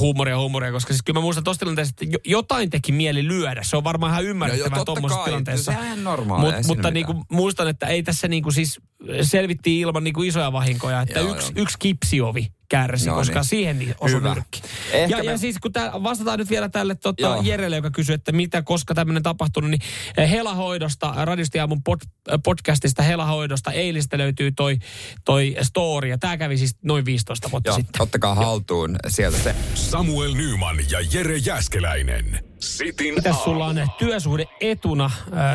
huumoria 0.00 0.38
huumoria, 0.38 0.72
koska 0.72 0.92
siis 0.92 1.02
kyllä 1.02 1.18
mä 1.18 1.22
muistan 1.22 1.44
tuossa 1.44 1.58
tilanteessa, 1.58 1.94
että 2.00 2.04
jo- 2.04 2.32
jotain 2.36 2.70
teki 2.70 2.92
mieli 2.92 3.28
lyödä. 3.28 3.62
Se 3.62 3.76
on 3.76 3.84
varmaan 3.84 4.12
ihan 4.12 4.24
ymmärrettävää 4.24 4.68
No 4.70 4.76
joo, 4.76 4.84
totta 4.84 4.92
tuommoisessa 4.92 5.24
tilanteessa. 5.24 5.72
Se 5.72 5.78
on 5.78 5.84
ihan 5.84 6.04
normaalia, 6.04 6.56
Mut, 6.56 6.66
mutta 6.66 6.74
mitään. 6.76 6.94
niinku, 6.94 7.24
muistan, 7.30 7.68
että 7.68 7.86
ei 7.86 8.02
tässä 8.02 8.28
niinku 8.28 8.50
siis 8.50 8.80
selvittiin 9.22 9.80
ilman 9.80 10.04
niinku 10.04 10.22
isoja 10.22 10.52
vahinkoja, 10.52 11.00
että 11.00 11.20
Joo, 11.20 11.34
yksi, 11.34 11.52
joo. 11.56 11.62
yksi 11.62 11.76
kipsiovi 11.78 12.46
kärsi, 12.68 13.06
No 13.08 13.14
koska 13.14 13.38
niin. 13.40 13.44
siihen 13.44 13.78
niin 13.78 13.94
osui 14.00 14.18
Hyvä. 14.18 14.34
nyrkki. 14.34 14.62
Ehkä 14.92 15.16
Ja, 15.16 15.24
me- 15.24 15.30
ja 15.30 15.38
siis 15.38 15.58
kun 15.58 15.72
tää, 15.72 15.92
vastataan 16.02 16.38
nyt 16.38 16.50
vielä 16.50 16.68
tälle 16.68 16.94
tota, 16.94 17.22
Joo. 17.22 17.42
Jerelle, 17.42 17.76
joka 17.76 17.90
kysyy, 17.90 18.14
että 18.14 18.32
mitä, 18.32 18.62
koska 18.62 18.94
tämmöinen 18.94 19.22
tapahtunut, 19.22 19.70
niin 19.70 19.80
eh, 20.16 20.30
Helahoidosta, 20.30 21.14
Radistiaamun 21.24 21.82
pod, 21.82 22.00
eh, 22.30 22.38
podcastista 22.44 23.02
Helahoidosta 23.02 23.72
eilistä 23.72 24.18
löytyy 24.18 24.52
toi, 24.52 24.78
toi 25.24 25.56
story, 25.62 26.08
ja 26.08 26.18
tämä 26.18 26.36
kävi 26.36 26.58
siis 26.58 26.76
noin 26.82 27.04
15 27.04 27.50
vuotta 27.50 27.70
Joo, 27.70 27.76
sitten. 27.76 28.02
ottakaa 28.02 28.34
haltuun 28.34 28.96
sieltä 29.08 29.38
se. 29.38 29.54
Samuel 29.74 30.34
Nyman 30.34 30.76
ja 30.90 30.98
Jere 31.12 31.36
Jäskeläinen. 31.36 32.44
Sitin 32.62 33.14
Mitäs 33.14 33.44
sulla 33.44 33.66
on 33.66 33.76
työsuhde 33.98 34.44
etuna, 34.60 35.10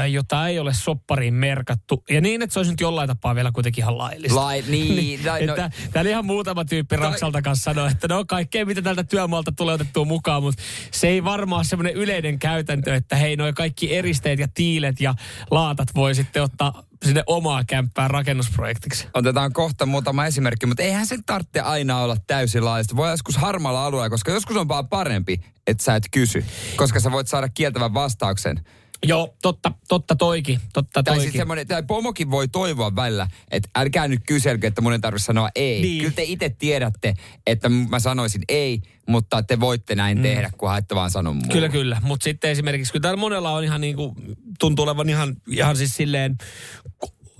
jota 0.09 0.47
ei 0.47 0.59
ole 0.59 0.73
soppariin 0.73 1.33
merkattu, 1.33 2.03
ja 2.09 2.21
niin, 2.21 2.41
että 2.41 2.53
se 2.53 2.59
olisi 2.59 2.71
nyt 2.71 2.81
jollain 2.81 3.07
tapaa 3.07 3.35
vielä 3.35 3.51
kuitenkin 3.51 3.81
ihan 3.81 3.97
laillista. 3.97 4.39
Lai, 4.39 4.63
niin, 4.67 5.19
lai, 5.27 5.45
no, 5.45 5.53
että, 5.53 5.71
täällä 5.91 6.11
ihan 6.11 6.25
muutama 6.25 6.65
tyyppi 6.65 6.95
Raksalta 6.95 7.41
kanssa 7.41 7.63
sanoi, 7.63 7.91
että 7.91 8.07
no 8.07 8.25
kaikkea 8.25 8.65
mitä 8.65 8.81
tältä 8.81 9.03
työmaalta 9.03 9.51
tulee 9.51 9.75
otettua 9.75 10.05
mukaan, 10.05 10.43
mutta 10.43 10.63
se 10.91 11.07
ei 11.07 11.23
varmaan 11.23 11.59
ole 11.59 11.65
semmoinen 11.65 11.93
yleinen 11.93 12.39
käytäntö, 12.39 12.95
että 12.95 13.15
hei 13.15 13.35
noi 13.35 13.53
kaikki 13.53 13.95
eristeet 13.95 14.39
ja 14.39 14.47
tiilet 14.53 15.01
ja 15.01 15.15
laatat 15.51 15.87
voi 15.95 16.15
sitten 16.15 16.43
ottaa 16.43 16.83
sinne 17.05 17.23
omaa 17.27 17.63
kämppää 17.67 18.07
rakennusprojektiksi. 18.07 19.07
Otetaan 19.13 19.53
kohta 19.53 19.85
muutama 19.85 20.25
esimerkki, 20.25 20.65
mutta 20.65 20.83
eihän 20.83 21.07
sen 21.07 21.23
tarvitse 21.25 21.59
aina 21.59 21.99
olla 21.99 22.17
täysin 22.27 22.65
laillista. 22.65 22.95
Voi 22.95 23.09
joskus 23.09 23.37
harmaalla 23.37 23.85
alueella, 23.85 24.09
koska 24.09 24.31
joskus 24.31 24.57
on 24.57 24.67
vaan 24.67 24.87
parempi, 24.87 25.41
että 25.67 25.83
sä 25.83 25.95
et 25.95 26.03
kysy. 26.11 26.45
Koska 26.75 26.99
sä 26.99 27.11
voit 27.11 27.27
saada 27.27 27.49
kieltävän 27.49 27.93
vastauksen. 27.93 28.65
Joo, 29.03 29.35
totta, 29.41 29.71
totta 29.87 30.15
toikin, 30.15 30.59
totta 30.73 31.03
Tai 31.03 31.15
siis 31.15 31.23
toikin. 31.25 31.39
semmoinen, 31.39 31.67
tai 31.67 31.83
pomokin 31.83 32.31
voi 32.31 32.47
toivoa 32.47 32.95
välillä, 32.95 33.27
että 33.51 33.69
älkää 33.75 34.07
nyt 34.07 34.21
kyselkö, 34.27 34.67
että 34.67 34.81
mun 34.81 34.93
ei 34.93 34.99
tarvitse 34.99 35.25
sanoa 35.25 35.49
ei. 35.55 35.81
Niin. 35.81 35.99
Kyllä 36.01 36.13
te 36.15 36.23
itse 36.23 36.49
tiedätte, 36.49 37.13
että 37.47 37.69
mä 37.69 37.99
sanoisin 37.99 38.41
ei, 38.49 38.81
mutta 39.07 39.43
te 39.43 39.59
voitte 39.59 39.95
näin 39.95 40.17
mm. 40.17 40.21
tehdä, 40.21 40.49
kun 40.57 40.69
haette 40.69 40.95
vaan 40.95 41.11
sanon 41.11 41.35
mulle. 41.35 41.53
Kyllä, 41.53 41.69
kyllä. 41.69 42.01
Mutta 42.03 42.23
sitten 42.23 42.51
esimerkiksi, 42.51 42.91
kun 42.91 43.01
täällä 43.01 43.19
monella 43.19 43.51
on 43.51 43.63
ihan 43.63 43.81
niin 43.81 43.95
kuin, 43.95 44.15
tuntuu 44.59 44.83
olevan 44.83 45.09
ihan, 45.09 45.35
ihan 45.47 45.77
siis 45.77 45.95
silleen 45.95 46.37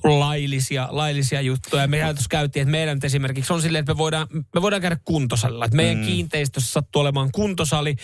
laillisia, 0.04 0.88
laillisia 0.92 1.42
juttuja. 1.42 1.88
Me 1.88 1.98
tuossa 2.00 2.26
käytiin, 2.30 2.62
että 2.62 2.72
meidän 2.72 3.00
esimerkiksi 3.04 3.54
on 3.54 3.62
silleen, 3.62 3.80
että 3.80 3.94
me 3.94 3.98
voidaan, 3.98 4.28
me 4.56 4.62
voidaan 4.62 4.82
käydä 4.82 4.98
kuntosalilla. 5.06 5.66
Että 5.66 5.76
meidän 5.76 5.98
mm. 5.98 6.06
kiinteistössä 6.06 6.72
sattuu 6.72 7.02
olemaan 7.02 7.30
kuntosali, 7.32 7.96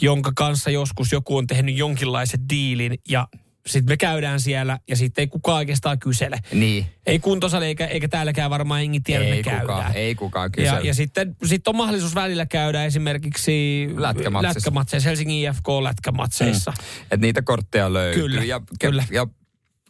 jonka 0.00 0.32
kanssa 0.36 0.70
joskus 0.70 1.12
joku 1.12 1.36
on 1.36 1.46
tehnyt 1.46 1.76
jonkinlaisen 1.76 2.48
diilin 2.48 2.98
ja 3.08 3.28
sitten 3.66 3.92
me 3.92 3.96
käydään 3.96 4.40
siellä 4.40 4.78
ja 4.88 4.96
sitten 4.96 5.22
ei 5.22 5.26
kukaan 5.26 5.56
oikeastaan 5.56 5.98
kysele. 5.98 6.38
Niin. 6.52 6.86
Ei 7.06 7.18
kuntosali 7.18 7.64
eikä, 7.66 7.86
eikä 7.86 8.08
täälläkään 8.08 8.50
varmaan 8.50 8.80
jengi 8.80 9.00
tiedä, 9.00 9.24
Ei 9.24 9.30
me 9.30 9.36
kukaan, 9.36 9.66
käydään. 9.66 9.92
ei 9.94 10.14
kukaan 10.14 10.44
Ja, 10.46 10.50
kysele. 10.50 10.80
ja 10.88 10.94
sitten 10.94 11.36
sit 11.44 11.68
on 11.68 11.76
mahdollisuus 11.76 12.14
välillä 12.14 12.46
käydä 12.46 12.84
esimerkiksi 12.84 13.86
Lätkämatseissa. 13.96 14.58
lätkämatseissa 14.58 15.08
Helsingin 15.08 15.48
IFK-lätkämatseissa. 15.50 16.72
Että 17.02 17.16
niitä 17.16 17.42
kortteja 17.42 17.92
löytyy. 17.92 18.22
Kyllä, 18.22 18.44
ja, 18.44 18.60
kyllä. 18.80 19.04
ja 19.10 19.26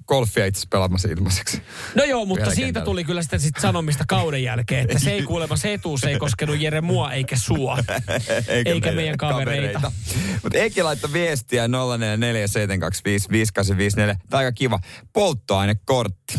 golfia 0.06 0.46
itse 0.46 0.58
asiassa 0.58 0.68
pelaamassa 0.70 1.08
ilmaiseksi. 1.08 1.62
No 1.94 2.04
joo, 2.04 2.24
mutta 2.24 2.44
siitä 2.44 2.60
kentällä. 2.60 2.84
tuli 2.84 3.04
kyllä 3.04 3.22
sitten 3.22 3.40
sit 3.40 3.56
sanomista 3.60 4.04
kauden 4.08 4.42
jälkeen, 4.42 4.82
että 4.82 4.98
se 4.98 5.10
ei 5.10 5.22
kuulemma 5.22 5.56
se 5.56 5.74
etuus 5.74 6.04
ei 6.04 6.18
koskenut 6.18 6.60
Jere 6.60 6.80
mua 6.80 7.12
eikä 7.12 7.36
sua. 7.36 7.78
Eikä 8.66 8.92
meidän 8.92 9.16
kavereita. 9.16 9.92
Mutta 10.42 10.58
Eki 10.58 10.82
laittoi 10.82 11.12
viestiä 11.12 11.66
0447255854. 11.66 11.70
Tämä 13.96 14.16
on 14.32 14.38
aika 14.38 14.52
kiva. 14.52 14.80
Polttoainekortti. 15.12 16.38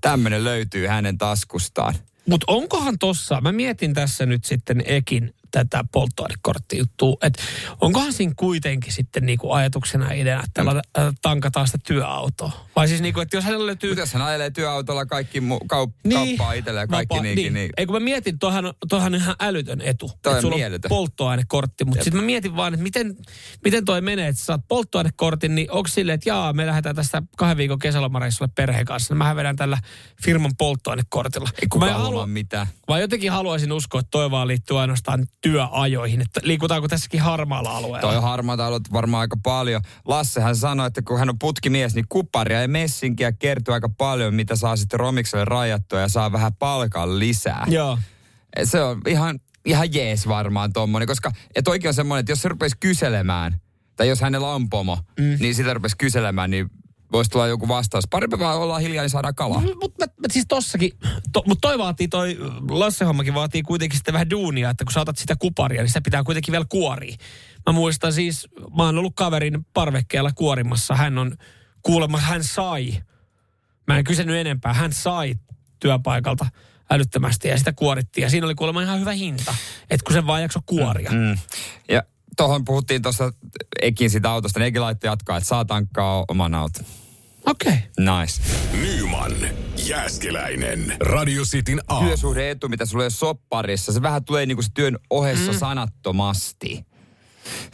Tämmöinen 0.00 0.44
löytyy 0.44 0.86
hänen 0.86 1.18
taskustaan. 1.18 1.94
Mutta 2.26 2.44
onkohan 2.48 2.98
tossa, 2.98 3.40
mä 3.40 3.52
mietin 3.52 3.94
tässä 3.94 4.26
nyt 4.26 4.44
sitten 4.44 4.82
Ekin 4.86 5.34
tätä 5.50 5.84
polttoainekorttijuttua, 5.92 7.16
että 7.22 7.42
onkohan 7.80 8.12
siinä 8.12 8.32
kuitenkin 8.36 8.92
sitten 8.92 9.26
niinku 9.26 9.52
ajatuksena 9.52 10.12
ideana, 10.12 10.44
että 10.44 10.62
äh, 10.98 11.14
tankataan 11.22 11.66
sitä 11.66 11.78
työautoa? 11.86 12.52
Vai 12.76 12.88
siis 12.88 13.00
niinku, 13.00 13.20
että 13.20 13.36
jos 13.36 13.44
hänellä 13.44 13.66
löytyy... 13.66 13.90
Mutta 13.90 14.02
jos 14.02 14.12
hän 14.12 14.22
ajelee 14.22 14.50
työautolla 14.50 15.06
kaikki 15.06 15.40
mu- 15.40 15.66
kaup- 15.72 16.12
kauppaa 16.14 16.52
itselleen 16.52 16.82
ja 16.82 16.86
kaikki 16.86 17.20
niinkin, 17.20 17.54
niin, 17.54 17.70
Ei 17.76 17.86
kun 17.86 17.96
mä 17.96 18.00
mietin, 18.00 18.38
toihan, 18.38 18.74
toihan 18.88 19.14
on 19.14 19.20
ihan 19.20 19.36
älytön 19.40 19.80
etu. 19.80 20.10
Toi 20.22 20.32
että 20.32 20.42
sulla 20.42 20.56
mieletön. 20.56 20.92
on 20.92 20.96
polttoainekortti, 20.96 21.84
mutta 21.84 22.04
sitten 22.04 22.20
mä 22.20 22.26
mietin 22.26 22.56
vaan, 22.56 22.74
että 22.74 22.82
miten, 22.82 23.16
miten 23.64 23.84
toi 23.84 24.00
menee, 24.00 24.28
että 24.28 24.40
sä 24.40 24.44
saat 24.44 24.60
polttoainekortin, 24.68 25.54
niin 25.54 25.70
onko 25.70 25.88
silleen, 25.88 26.14
että 26.14 26.28
jaa, 26.28 26.52
me 26.52 26.66
lähdetään 26.66 26.96
tästä 26.96 27.22
kahden 27.36 27.56
viikon 27.56 27.78
kesälomareissulle 27.78 28.52
perheen 28.54 28.84
kanssa, 28.84 29.14
niin 29.14 29.18
mähän 29.18 29.36
vedän 29.36 29.56
tällä 29.56 29.78
firman 30.24 30.52
polttoainekortilla. 30.58 31.48
ei 31.54 31.60
mä 31.62 31.68
kukaan 31.70 31.90
en 31.90 31.96
halua 31.96 32.26
mitään. 32.26 32.66
Mä 32.88 32.98
jotenkin 32.98 33.32
haluaisin 33.32 33.72
uskoa, 33.72 34.00
että 34.00 34.10
toi 34.10 34.30
vaan 34.30 34.48
liittyy 34.48 34.80
ainoastaan 34.80 35.26
työajoihin, 35.40 36.20
että 36.20 36.40
liikutaanko 36.44 36.88
tässäkin 36.88 37.20
harmaalla 37.20 37.76
alueella. 37.76 38.08
Toi 38.08 38.16
on 38.16 38.22
harmaata 38.22 38.66
alueita 38.66 38.92
varmaan 38.92 39.20
aika 39.20 39.36
paljon. 39.42 39.82
Lassehan 40.04 40.56
sanoi, 40.56 40.86
että 40.86 41.02
kun 41.02 41.18
hän 41.18 41.28
on 41.28 41.38
putkimies, 41.38 41.94
niin 41.94 42.06
kuparia 42.08 42.62
ja 42.62 42.68
messinkiä 42.68 43.32
kertyy 43.32 43.74
aika 43.74 43.88
paljon, 43.88 44.34
mitä 44.34 44.56
saa 44.56 44.76
sitten 44.76 45.00
Romikselle 45.00 45.44
rajattua 45.44 46.00
ja 46.00 46.08
saa 46.08 46.32
vähän 46.32 46.54
palkan 46.54 47.18
lisää. 47.18 47.66
Joo. 47.68 47.98
Se 48.64 48.82
on 48.82 49.00
ihan, 49.06 49.40
ihan 49.64 49.94
jees 49.94 50.28
varmaan 50.28 50.72
tommonen, 50.72 51.08
koska 51.08 51.32
ja 51.56 51.62
toikin 51.62 51.88
on 51.88 51.94
semmoinen, 51.94 52.20
että 52.20 52.32
jos 52.32 52.42
se 52.42 52.48
rupesi 52.48 52.76
kyselemään, 52.80 53.60
tai 53.96 54.08
jos 54.08 54.20
hänellä 54.20 54.54
on 54.54 54.68
pomo, 54.68 54.98
mm. 55.18 55.36
niin 55.40 55.54
sitä 55.54 55.74
rupesi 55.74 55.96
kyselemään, 55.96 56.50
niin 56.50 56.70
voisi 57.12 57.30
tulla 57.30 57.46
joku 57.46 57.68
vastaus. 57.68 58.04
Parempi 58.10 58.38
vaan 58.38 58.58
ollaan 58.58 58.82
hiljaa, 58.82 59.02
niin 59.02 59.10
saadaan 59.10 59.34
kalaa. 59.34 59.62
Mutta 59.80 60.06
siis 60.30 60.44
tossakin, 60.48 60.90
to, 61.32 61.42
mutta 61.46 61.68
toi 61.68 61.78
vaatii, 61.78 62.08
toi 62.08 62.36
Lasse-hommakin 62.70 63.34
vaatii 63.34 63.62
kuitenkin 63.62 63.96
sitten 63.98 64.14
vähän 64.14 64.30
duunia, 64.30 64.70
että 64.70 64.84
kun 64.84 64.92
sä 64.92 65.00
otat 65.00 65.18
sitä 65.18 65.36
kuparia, 65.36 65.82
niin 65.82 65.88
sitä 65.88 66.00
pitää 66.00 66.24
kuitenkin 66.24 66.52
vielä 66.52 66.66
kuoria. 66.68 67.16
Mä 67.66 67.72
muistan 67.72 68.12
siis, 68.12 68.48
mä 68.76 68.82
oon 68.82 68.98
ollut 68.98 69.12
kaverin 69.16 69.66
parvekkeella 69.74 70.30
kuorimassa, 70.34 70.94
hän 70.94 71.18
on 71.18 71.36
kuulemma, 71.82 72.18
hän 72.18 72.44
sai, 72.44 73.02
mä 73.86 73.98
en 73.98 74.04
kysynyt 74.04 74.36
enempää, 74.36 74.74
hän 74.74 74.92
sai 74.92 75.34
työpaikalta 75.80 76.46
älyttömästi 76.90 77.48
ja 77.48 77.58
sitä 77.58 77.72
kuorittiin. 77.72 78.22
Ja 78.22 78.30
siinä 78.30 78.46
oli 78.46 78.54
kuulemma 78.54 78.82
ihan 78.82 79.00
hyvä 79.00 79.12
hinta, 79.12 79.54
että 79.90 80.04
kun 80.04 80.12
sen 80.12 80.26
vaan 80.26 80.42
jakso 80.42 80.60
kuoria. 80.66 81.10
Mm. 81.10 81.38
Ja 81.88 82.02
tuohon 82.38 82.64
puhuttiin 82.64 83.02
tuossa 83.02 83.32
Ekin 83.82 84.10
siitä 84.10 84.30
autosta, 84.30 84.58
niin 84.58 84.66
Ekin 84.66 84.82
laittoi 84.82 85.10
jatkaa, 85.10 85.36
että 85.36 85.48
saa 85.48 85.64
tankkaa 85.64 86.24
oman 86.28 86.54
auton. 86.54 86.84
Okei. 87.46 87.72
Okay. 87.72 88.20
Nice. 88.20 88.42
Nyman, 88.82 89.32
Jääskeläinen. 89.86 90.96
Radio 91.00 91.42
Cityn 91.42 91.80
aamu. 91.88 92.06
Työsuhde 92.06 92.50
etu, 92.50 92.68
mitä 92.68 92.86
sulla 92.86 93.04
on 93.04 93.10
sopparissa, 93.10 93.92
se 93.92 94.02
vähän 94.02 94.24
tulee 94.24 94.46
niinku 94.46 94.62
se 94.62 94.68
työn 94.74 94.98
ohessa 95.10 95.52
mm. 95.52 95.58
sanattomasti. 95.58 96.86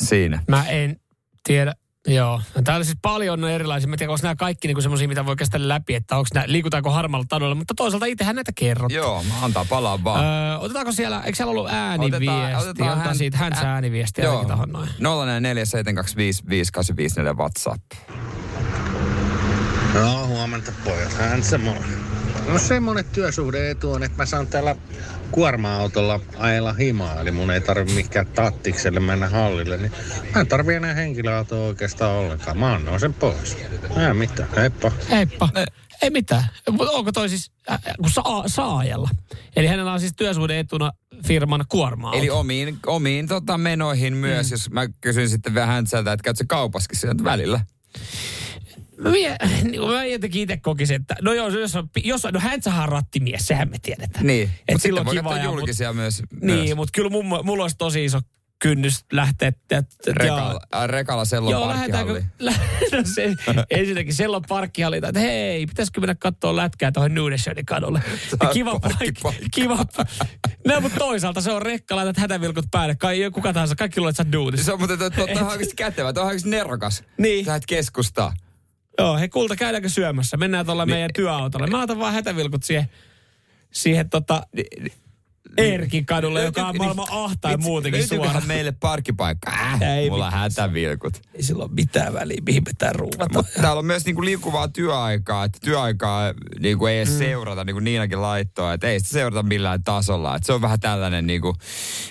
Siinä. 0.00 0.42
Mä 0.48 0.68
en 0.68 1.00
tiedä. 1.44 1.74
Joo. 2.06 2.40
No 2.54 2.62
Täällä 2.62 2.84
siis 2.84 2.98
paljon 3.02 3.44
on 3.44 3.50
erilaisia. 3.50 3.88
Mä 3.88 3.94
en 3.94 3.98
tiedä, 3.98 4.12
onko 4.12 4.22
nämä 4.22 4.36
kaikki 4.36 4.68
niinku 4.68 4.80
semmoisia, 4.80 5.08
mitä 5.08 5.26
voi 5.26 5.36
käsitellä 5.36 5.68
läpi, 5.68 5.94
että 5.94 6.16
onko 6.16 6.28
nämä, 6.34 6.44
liikutaanko 6.48 6.90
harmaalla 6.90 7.26
tadolla. 7.28 7.54
Mutta 7.54 7.74
toisaalta 7.76 8.06
itsehän 8.06 8.34
näitä 8.36 8.52
kerrot. 8.54 8.92
Joo, 8.92 9.22
mä 9.22 9.34
antaa 9.42 9.64
palaa 9.68 10.04
vaan. 10.04 10.24
Öö, 10.24 10.56
otetaanko 10.58 10.92
siellä, 10.92 11.20
eikö 11.24 11.36
siellä 11.36 11.50
ollut 11.50 11.68
ääniviesti? 11.70 12.28
Otetaan- 12.28 12.46
otetaan 12.46 12.70
Otetaan 12.70 12.98
hän- 12.98 13.16
siitä 13.16 13.36
hänsä 13.38 13.60
ä- 13.60 13.72
ääniviestiä 13.74 14.24
Joo. 14.24 14.44
tohon 14.44 14.68
noin. 14.72 14.88
0447255854 14.98 17.36
WhatsApp. 17.36 17.82
No, 19.94 20.26
huomenta 20.26 20.72
pojat. 20.84 21.12
Hän 21.12 21.42
semmoinen. 21.42 22.13
No 22.48 22.58
semmoinen 22.58 23.04
työsuhde-etu 23.04 23.92
on, 23.92 24.02
että 24.02 24.16
mä 24.16 24.26
saan 24.26 24.46
täällä 24.46 24.76
kuorma-autolla 25.30 26.20
ajella 26.36 26.72
himaa, 26.72 27.20
eli 27.20 27.30
mun 27.30 27.50
ei 27.50 27.60
tarvi 27.60 27.84
mihinkään 27.84 28.26
tattikselle 28.26 29.00
mennä 29.00 29.28
hallille, 29.28 29.76
niin 29.76 29.92
mä 30.34 30.40
en 30.40 30.46
tarvi 30.46 30.74
enää 30.74 30.94
henkilöautoa 30.94 31.66
oikeastaan 31.66 32.12
ollenkaan. 32.12 32.58
Mä 32.58 32.74
annoin 32.74 33.00
sen 33.00 33.14
pois. 33.14 33.56
Ei 34.08 34.14
mitään, 34.14 34.48
heippa. 34.56 34.92
Heippa. 35.10 35.48
Ei 36.02 36.10
mitään. 36.10 36.44
Mutta 36.70 36.92
onko 36.92 37.12
toi 37.12 37.28
siis, 37.28 37.50
äh, 37.70 37.80
kun 38.00 38.10
saa, 38.10 38.44
saa 38.46 38.78
ajella. 38.78 39.10
Eli 39.56 39.66
hänellä 39.66 39.92
on 39.92 40.00
siis 40.00 40.12
työsuhde 40.16 40.58
etuna 40.58 40.92
firman 41.26 41.64
kuorma 41.68 42.12
Eli 42.14 42.30
omiin, 42.30 42.78
omiin 42.86 43.28
tota, 43.28 43.58
menoihin 43.58 44.16
myös, 44.16 44.50
mm. 44.50 44.54
jos 44.54 44.70
mä 44.70 44.86
kysyn 45.00 45.28
sitten 45.28 45.54
vähän 45.54 45.86
sieltä, 45.86 46.12
että 46.12 46.24
käytkö 46.24 46.44
kaupaskin 46.48 46.98
sieltä 46.98 47.24
välillä? 47.24 47.60
Mie, 48.98 49.36
niin 49.70 49.80
mä 49.80 50.04
jotenkin 50.04 50.42
itse 50.42 50.56
kokisin, 50.56 50.96
että 51.00 51.16
no 51.22 51.32
joo, 51.32 51.48
jos 51.48 51.76
on, 51.76 51.88
jos 52.04 52.24
on, 52.24 52.34
no 52.34 52.40
hän 52.40 52.60
on 52.82 52.88
rattimies, 52.88 53.46
sehän 53.46 53.70
me 53.70 53.76
tiedetään. 53.82 54.26
Niin, 54.26 54.42
Et 54.42 54.50
mutta 54.72 54.82
silloin 54.82 55.06
voi 55.06 55.14
kiva 55.14 55.30
ajaa, 55.30 55.44
julkisia 55.44 55.92
myös. 55.92 56.22
Niin, 56.40 56.58
myös. 56.64 56.76
mutta 56.76 56.92
kyllä 56.94 57.10
mun, 57.10 57.26
mulla 57.26 57.64
olisi 57.64 57.76
tosi 57.76 58.04
iso 58.04 58.20
kynnys 58.58 59.04
lähteä. 59.12 59.48
että- 59.48 59.78
että- 59.78 60.12
Rekala, 60.12 60.60
äh, 60.74 60.88
rekala 60.88 61.24
sellon 61.24 61.50
Joo, 61.52 61.66
parkkihalliin. 61.66 62.24
Lä- 62.38 62.52
no 62.92 62.98
se, 63.14 63.34
ensinnäkin 63.70 64.14
siellä 64.14 64.36
on 64.36 64.42
parkkihallinta, 64.48 65.08
että 65.08 65.20
hei, 65.20 65.66
pitäisikö 65.66 66.00
mennä 66.00 66.14
katsoa 66.14 66.56
lätkää 66.56 66.92
tuohon 66.92 67.14
Nudeshonin 67.14 67.66
kadulle. 67.66 68.02
Ja 68.42 68.48
kiva 68.48 68.80
paikka. 68.80 69.32
Kiva. 69.54 69.86
No, 70.66 70.80
mutta 70.80 70.98
toisaalta 70.98 71.40
se 71.40 71.52
on 71.52 71.62
rekka, 71.62 71.96
laitat 71.96 72.16
hätävilkut 72.16 72.64
päälle. 72.70 72.94
Kai, 72.94 73.30
kuka 73.34 73.52
tahansa, 73.52 73.76
kaikki 73.76 74.00
luulee, 74.00 74.10
että 74.10 74.24
sä 74.32 74.38
oot. 74.38 74.54
Se 74.56 74.72
on 74.72 74.78
muuten, 74.78 74.98
tuo 74.98 75.24
on 75.24 75.58
kätevä, 75.76 76.12
tuo 76.12 76.22
on 76.22 76.36
nerokas. 76.44 77.02
Niin. 77.18 77.44
Sä 77.44 77.60
keskustaa. 77.66 78.34
Joo, 78.98 79.18
hei 79.18 79.28
kulta, 79.28 79.56
käydäänkö 79.56 79.88
syömässä? 79.88 80.36
Mennään 80.36 80.66
tuolla 80.66 80.86
meidän 80.86 81.10
työautolla. 81.14 81.66
Mä 81.66 81.82
otan 81.82 81.98
vaan 81.98 82.14
hätävilkut 82.14 82.62
siihen, 82.62 82.88
siihen 83.70 84.10
tota, 84.10 84.46
Erkin 85.56 86.06
kadulle, 86.06 86.44
joka 86.44 86.66
on 86.66 86.76
maailman 86.76 87.06
ahtain 87.10 87.62
muutenkin 87.62 88.00
Löytyyköhän 88.00 88.32
suora. 88.32 88.46
meille 88.46 88.72
parkkipaikka? 88.72 89.50
Äh, 89.50 89.82
Ei 89.82 90.10
mulla 90.10 90.26
on 90.26 90.32
hätävilkut. 90.32 91.20
Ei 91.34 91.42
sillä 91.42 91.64
ole 91.64 91.72
mitään 91.72 92.12
väliä, 92.12 92.40
mihin 92.46 92.64
pitää 92.64 92.92
ruuvata. 92.92 93.44
Täällä 93.60 93.78
on 93.78 93.86
myös 93.86 94.04
niinku 94.04 94.24
liukuvaa 94.24 94.68
työaikaa, 94.68 95.44
että 95.44 95.58
työaikaa 95.62 96.34
niinku 96.58 96.86
ei 96.86 96.96
edes 96.96 97.10
mm. 97.10 97.18
seurata, 97.18 97.64
niin 97.64 97.74
kuin 97.74 97.84
Niinakin 97.84 98.22
laittoi, 98.22 98.74
että 98.74 98.86
ei 98.86 99.00
sitä 99.00 99.12
seurata 99.12 99.42
millään 99.42 99.84
tasolla. 99.84 100.36
Että 100.36 100.46
se 100.46 100.52
on 100.52 100.62
vähän 100.62 100.80
tällainen, 100.80 101.26
niinku, 101.26 101.54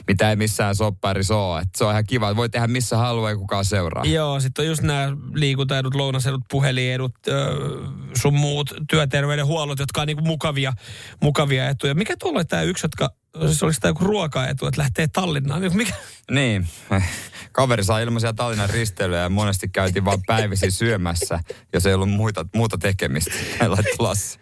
mitä 0.08 0.30
ei 0.30 0.36
missään 0.36 0.76
sopparissa 0.76 1.38
ole. 1.38 1.62
Että 1.62 1.78
se 1.78 1.84
on 1.84 1.92
ihan 1.92 2.06
kiva, 2.08 2.30
että 2.30 2.38
voi 2.38 2.50
tehdä 2.50 2.68
missä 2.68 2.98
haluaa 2.98 3.30
ja 3.30 3.38
kukaan 3.38 3.66
seuraa. 3.66 4.06
Joo, 4.06 4.40
sitten 4.40 4.64
on 4.64 4.68
just 4.68 4.82
nämä 4.82 5.18
liikuntaedut, 5.34 5.96
lounasedut, 5.96 6.42
puhelinedut, 6.52 7.16
öö, 7.28 7.56
sun 8.18 8.34
muut 8.34 8.74
työterveydenhuollot, 8.90 9.80
jotka 9.80 10.02
on 10.02 10.08
niinku 10.08 10.24
mukavia, 10.24 10.74
mukavia 11.22 11.70
etuja. 11.70 11.96
Mikä 11.96 12.16
tuolla 12.20 12.44
tämä 12.44 12.62
yksi, 12.62 12.86
jotka, 12.86 13.10
siis 13.42 13.64
oliko 13.64 13.78
tämä 13.82 13.90
joku 13.90 14.04
ruokaetu, 14.04 14.68
että 14.68 14.82
lähtee 14.82 15.08
Tallinnaan? 15.08 15.62
Niin 15.62 15.78
Mikä? 15.78 15.94
Niin, 16.32 16.68
kaveri 17.52 17.84
saa 17.84 18.00
ilmaisia 18.00 18.34
Tallinnan 18.34 18.70
risteilyjä 18.70 19.22
ja 19.22 19.30
monesti 19.30 19.68
käytiin 19.68 20.06
vaan 20.06 20.20
päivisin 20.28 20.72
syömässä, 20.72 21.40
jos 21.74 21.86
ei 21.86 21.94
ollut 21.94 22.10
muita, 22.12 22.46
muuta 22.56 22.78
tekemistä. 22.78 23.32
Laittoi 23.68 23.96
Lassi. 24.00 24.40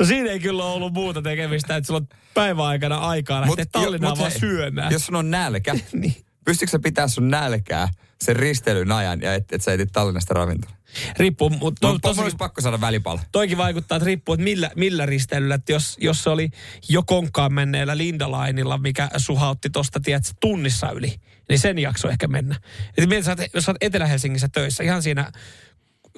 No 0.00 0.06
siinä 0.06 0.30
ei 0.30 0.40
kyllä 0.40 0.64
ollut 0.64 0.92
muuta 0.92 1.22
tekemistä, 1.22 1.76
että 1.76 1.86
sulla 1.86 2.00
on 2.00 2.08
päiväaikana 2.34 2.96
aikaa 2.98 3.40
lähteä 3.40 3.62
jo- 3.62 3.66
Tallinnaan 3.82 4.10
mut 4.12 4.18
vaan 4.18 4.30
hei, 4.30 4.40
syömään. 4.40 4.92
Jos 4.92 5.06
sun 5.06 5.14
on 5.16 5.30
nälkä, 5.30 5.74
Niin. 5.92 6.16
pystytkö 6.44 6.70
sä 6.70 6.78
pitää 6.78 7.08
sun 7.08 7.28
nälkää 7.30 7.88
sen 8.24 8.36
risteilyn 8.36 8.92
ajan 8.92 9.20
ja 9.22 9.34
et, 9.34 9.52
et 9.52 9.62
sä 9.62 9.72
etit 9.72 9.92
Tallinnasta 9.92 10.34
ravintola. 10.34 10.74
Riippuu, 11.16 11.50
mutta 11.50 11.86
No, 11.86 11.92
to, 11.92 11.98
tosi... 11.98 12.20
olisi 12.20 12.36
pakko 12.36 12.60
saada 12.60 12.80
välipala. 12.80 13.20
toikin 13.32 13.58
vaikuttaa, 13.58 13.96
että 13.96 14.06
riippuu, 14.06 14.32
että 14.32 14.44
millä, 14.44 14.70
millä 14.76 15.06
risteilyllä. 15.06 15.54
Että 15.54 15.72
jos, 15.72 15.96
jos 16.00 16.22
se 16.22 16.30
oli 16.30 16.50
jo 16.88 17.02
konkaan 17.02 17.54
menneellä 17.54 17.96
Lindalainilla, 17.96 18.78
mikä 18.78 19.08
suhautti 19.16 19.70
tuosta, 19.70 20.00
tiedätkö, 20.00 20.30
tunnissa 20.40 20.90
yli, 20.90 21.14
niin 21.48 21.58
sen 21.58 21.78
jakso 21.78 22.08
ehkä 22.08 22.28
mennä. 22.28 22.60
Et 22.98 23.08
mietit, 23.08 23.24
sä 23.24 23.30
oot, 23.30 23.40
jos 23.54 23.64
sä 23.64 23.70
oot 23.70 23.76
Etelä-Helsingissä 23.80 24.48
töissä, 24.48 24.84
ihan 24.84 25.02
siinä 25.02 25.32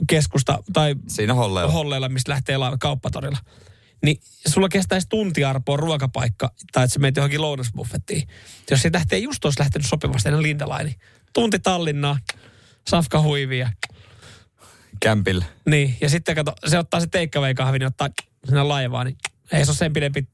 keskusta 0.08 0.58
tai 0.72 0.94
Siinä 1.08 1.34
holleilla. 1.34 1.72
holleilla, 1.72 2.08
mistä 2.08 2.32
lähtee 2.32 2.56
la- 2.56 2.76
kauppatorilla. 2.80 3.38
Niin 4.04 4.20
sulla 4.48 4.68
kestäisi 4.68 5.08
tunti 5.08 5.44
arpoa 5.44 5.76
ruokapaikka, 5.76 6.50
tai 6.72 6.84
että 6.84 6.94
sä 6.94 7.00
menet 7.00 7.16
johonkin 7.16 7.40
lounasbuffettiin. 7.42 8.28
Jos 8.70 8.82
se 8.82 8.90
lähtee 8.92 9.18
just 9.18 9.44
olisi 9.44 9.60
lähtenyt 9.60 9.86
sopivasti 9.88 10.28
ennen 10.28 10.42
Lindalaini. 10.42 10.94
Tunti 11.36 11.58
Tallinnaa, 11.58 12.18
safka 12.88 13.20
huivia. 13.22 13.70
Kämpillä. 15.00 15.44
Niin, 15.66 15.96
ja 16.00 16.08
sitten 16.08 16.34
kato, 16.34 16.52
se 16.66 16.78
ottaa 16.78 17.00
se 17.00 17.06
takeaway 17.06 17.54
kahvin 17.54 17.82
ja 17.82 17.88
ottaa 17.88 18.08
sinne 18.46 18.62
laivaan, 18.62 19.06
niin 19.06 19.16
ei 19.52 19.64
se 19.64 19.70
ole 19.70 19.76
sen 19.76 19.92
pidempi 19.92 20.28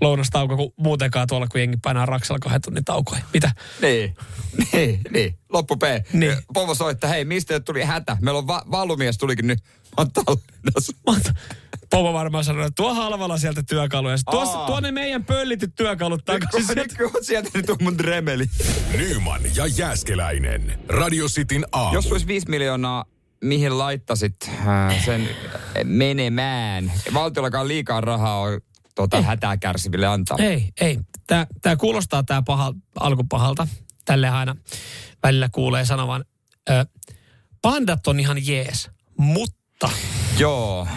lounastauko 0.00 0.56
kuin 0.56 0.72
muutenkaan 0.76 1.26
tuolla, 1.28 1.46
kun 1.48 1.60
jengi 1.60 1.76
painaa 1.76 2.06
raksalla 2.06 2.38
kahden 2.38 2.60
tunnin 2.62 2.84
taukoja. 2.84 3.20
Mitä? 3.34 3.50
Niin, 3.82 4.16
niin, 4.72 5.00
niin. 5.10 5.38
Loppu 5.48 5.76
P. 5.76 5.82
Niin. 6.12 6.36
Pomo 6.54 6.74
soittaa, 6.74 7.10
hei, 7.10 7.24
mistä 7.24 7.60
tuli 7.60 7.82
hätä? 7.82 8.16
Meillä 8.20 8.38
on 8.38 8.46
va- 8.46 8.64
valumies 8.70 9.18
tulikin 9.18 9.46
nyt. 9.46 9.58
Mä 9.64 9.94
oon 9.96 10.12
Tallinnassa. 10.12 10.92
Pomo 11.90 12.12
varmaan 12.12 12.44
sanoi, 12.44 12.62
että 12.62 12.74
tuo 12.76 12.94
halvalla 12.94 13.38
sieltä 13.38 13.62
työkaluja. 13.62 14.16
Tuossa, 14.30 14.58
tuo 14.58 14.80
ne 14.80 14.92
meidän 14.92 15.24
pöllityt 15.24 15.74
työkalut 15.74 16.24
takaisin. 16.24 16.76
Nyt 16.76 16.90
sieltä. 16.90 17.18
sieltä 17.22 17.50
nyt 17.54 17.70
on 17.70 17.76
mun 17.80 17.98
dremeli. 17.98 18.44
Nyman 18.98 19.40
ja 19.54 19.66
Jääskeläinen. 19.66 20.78
Radio 20.88 21.26
Cityn 21.26 21.66
aamu. 21.72 21.94
Jos 21.94 22.12
olisi 22.12 22.26
5 22.26 22.48
miljoonaa, 22.48 23.04
mihin 23.44 23.78
laittasit 23.78 24.34
äh, 24.48 25.04
sen 25.04 25.28
menemään? 25.84 26.92
Valtiollakaan 27.14 27.68
liikaa 27.68 28.00
rahaa 28.00 28.40
on 28.40 28.60
tota, 28.94 29.22
hätää 29.22 29.56
kärsiville 29.56 30.06
antaa. 30.06 30.36
Ei, 30.40 30.68
ei. 30.80 30.98
Tämä, 31.26 31.46
tämä 31.62 31.76
kuulostaa 31.76 32.22
tämä 32.22 32.42
paha, 32.42 32.74
alkupahalta. 33.00 33.68
Tälle 34.04 34.28
aina 34.28 34.56
välillä 35.22 35.48
kuulee 35.52 35.84
sanovan. 35.84 36.24
Ö, 36.70 36.86
pandat 37.62 38.06
on 38.06 38.20
ihan 38.20 38.46
jees, 38.46 38.90
mutta 39.16 39.90
Joo. 40.38 40.88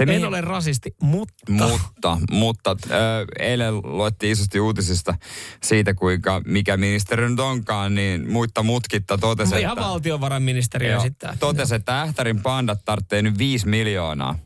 Se 0.00 0.04
en 0.04 0.08
mihin- 0.08 0.24
ole 0.28 0.40
rasisti, 0.40 0.94
mutta... 1.02 1.34
Mutta, 1.48 2.18
mutta 2.30 2.76
äh, 2.90 2.98
eilen 3.38 3.76
luettiin 3.76 4.32
isosti 4.32 4.60
uutisista 4.60 5.14
siitä, 5.62 5.94
kuinka 5.94 6.42
mikä 6.46 6.76
ministeri 6.76 7.28
nyt 7.28 7.40
onkaan, 7.40 7.94
niin 7.94 8.30
muitta 8.30 8.62
mutkitta 8.62 9.18
totesi, 9.18 9.60
ihan 9.60 9.76
valtiovarainministeriö 9.76 10.92
joo, 10.92 11.02
esittää. 11.02 11.36
totesi, 11.40 11.74
että 11.74 12.00
Ähtärin 12.00 12.42
pandat 12.42 12.84
tarvitsee 12.84 13.22
nyt 13.22 13.38
5 13.38 13.68
miljoonaa. 13.68 14.38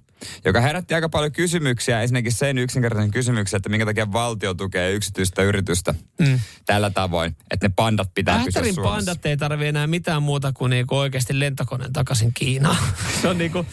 Joka 0.44 0.60
herätti 0.60 0.94
aika 0.94 1.08
paljon 1.08 1.32
kysymyksiä. 1.32 2.02
Ensinnäkin 2.02 2.32
sen 2.32 2.58
yksinkertaisen 2.58 3.10
kysymyksen, 3.10 3.56
että 3.56 3.68
minkä 3.68 3.86
takia 3.86 4.12
valtio 4.12 4.54
tukee 4.54 4.92
yksityistä 4.92 5.42
yritystä 5.42 5.94
mm. 6.18 6.40
tällä 6.66 6.90
tavoin, 6.90 7.36
että 7.50 7.68
ne 7.68 7.72
pandat 7.76 8.10
pitää 8.14 8.34
pysyä 8.34 8.48
Ähtärin 8.48 8.74
Suomessa. 8.74 8.96
pandat 8.96 9.26
ei 9.26 9.36
tarvi 9.36 9.66
enää 9.66 9.86
mitään 9.86 10.22
muuta 10.22 10.52
kuin 10.52 10.70
niinku 10.70 10.96
oikeasti 10.96 11.40
lentokoneen 11.40 11.92
takaisin 11.92 12.34
Kiinaan. 12.34 12.76
Se 13.22 13.28
on 13.28 13.38
niinku... 13.38 13.66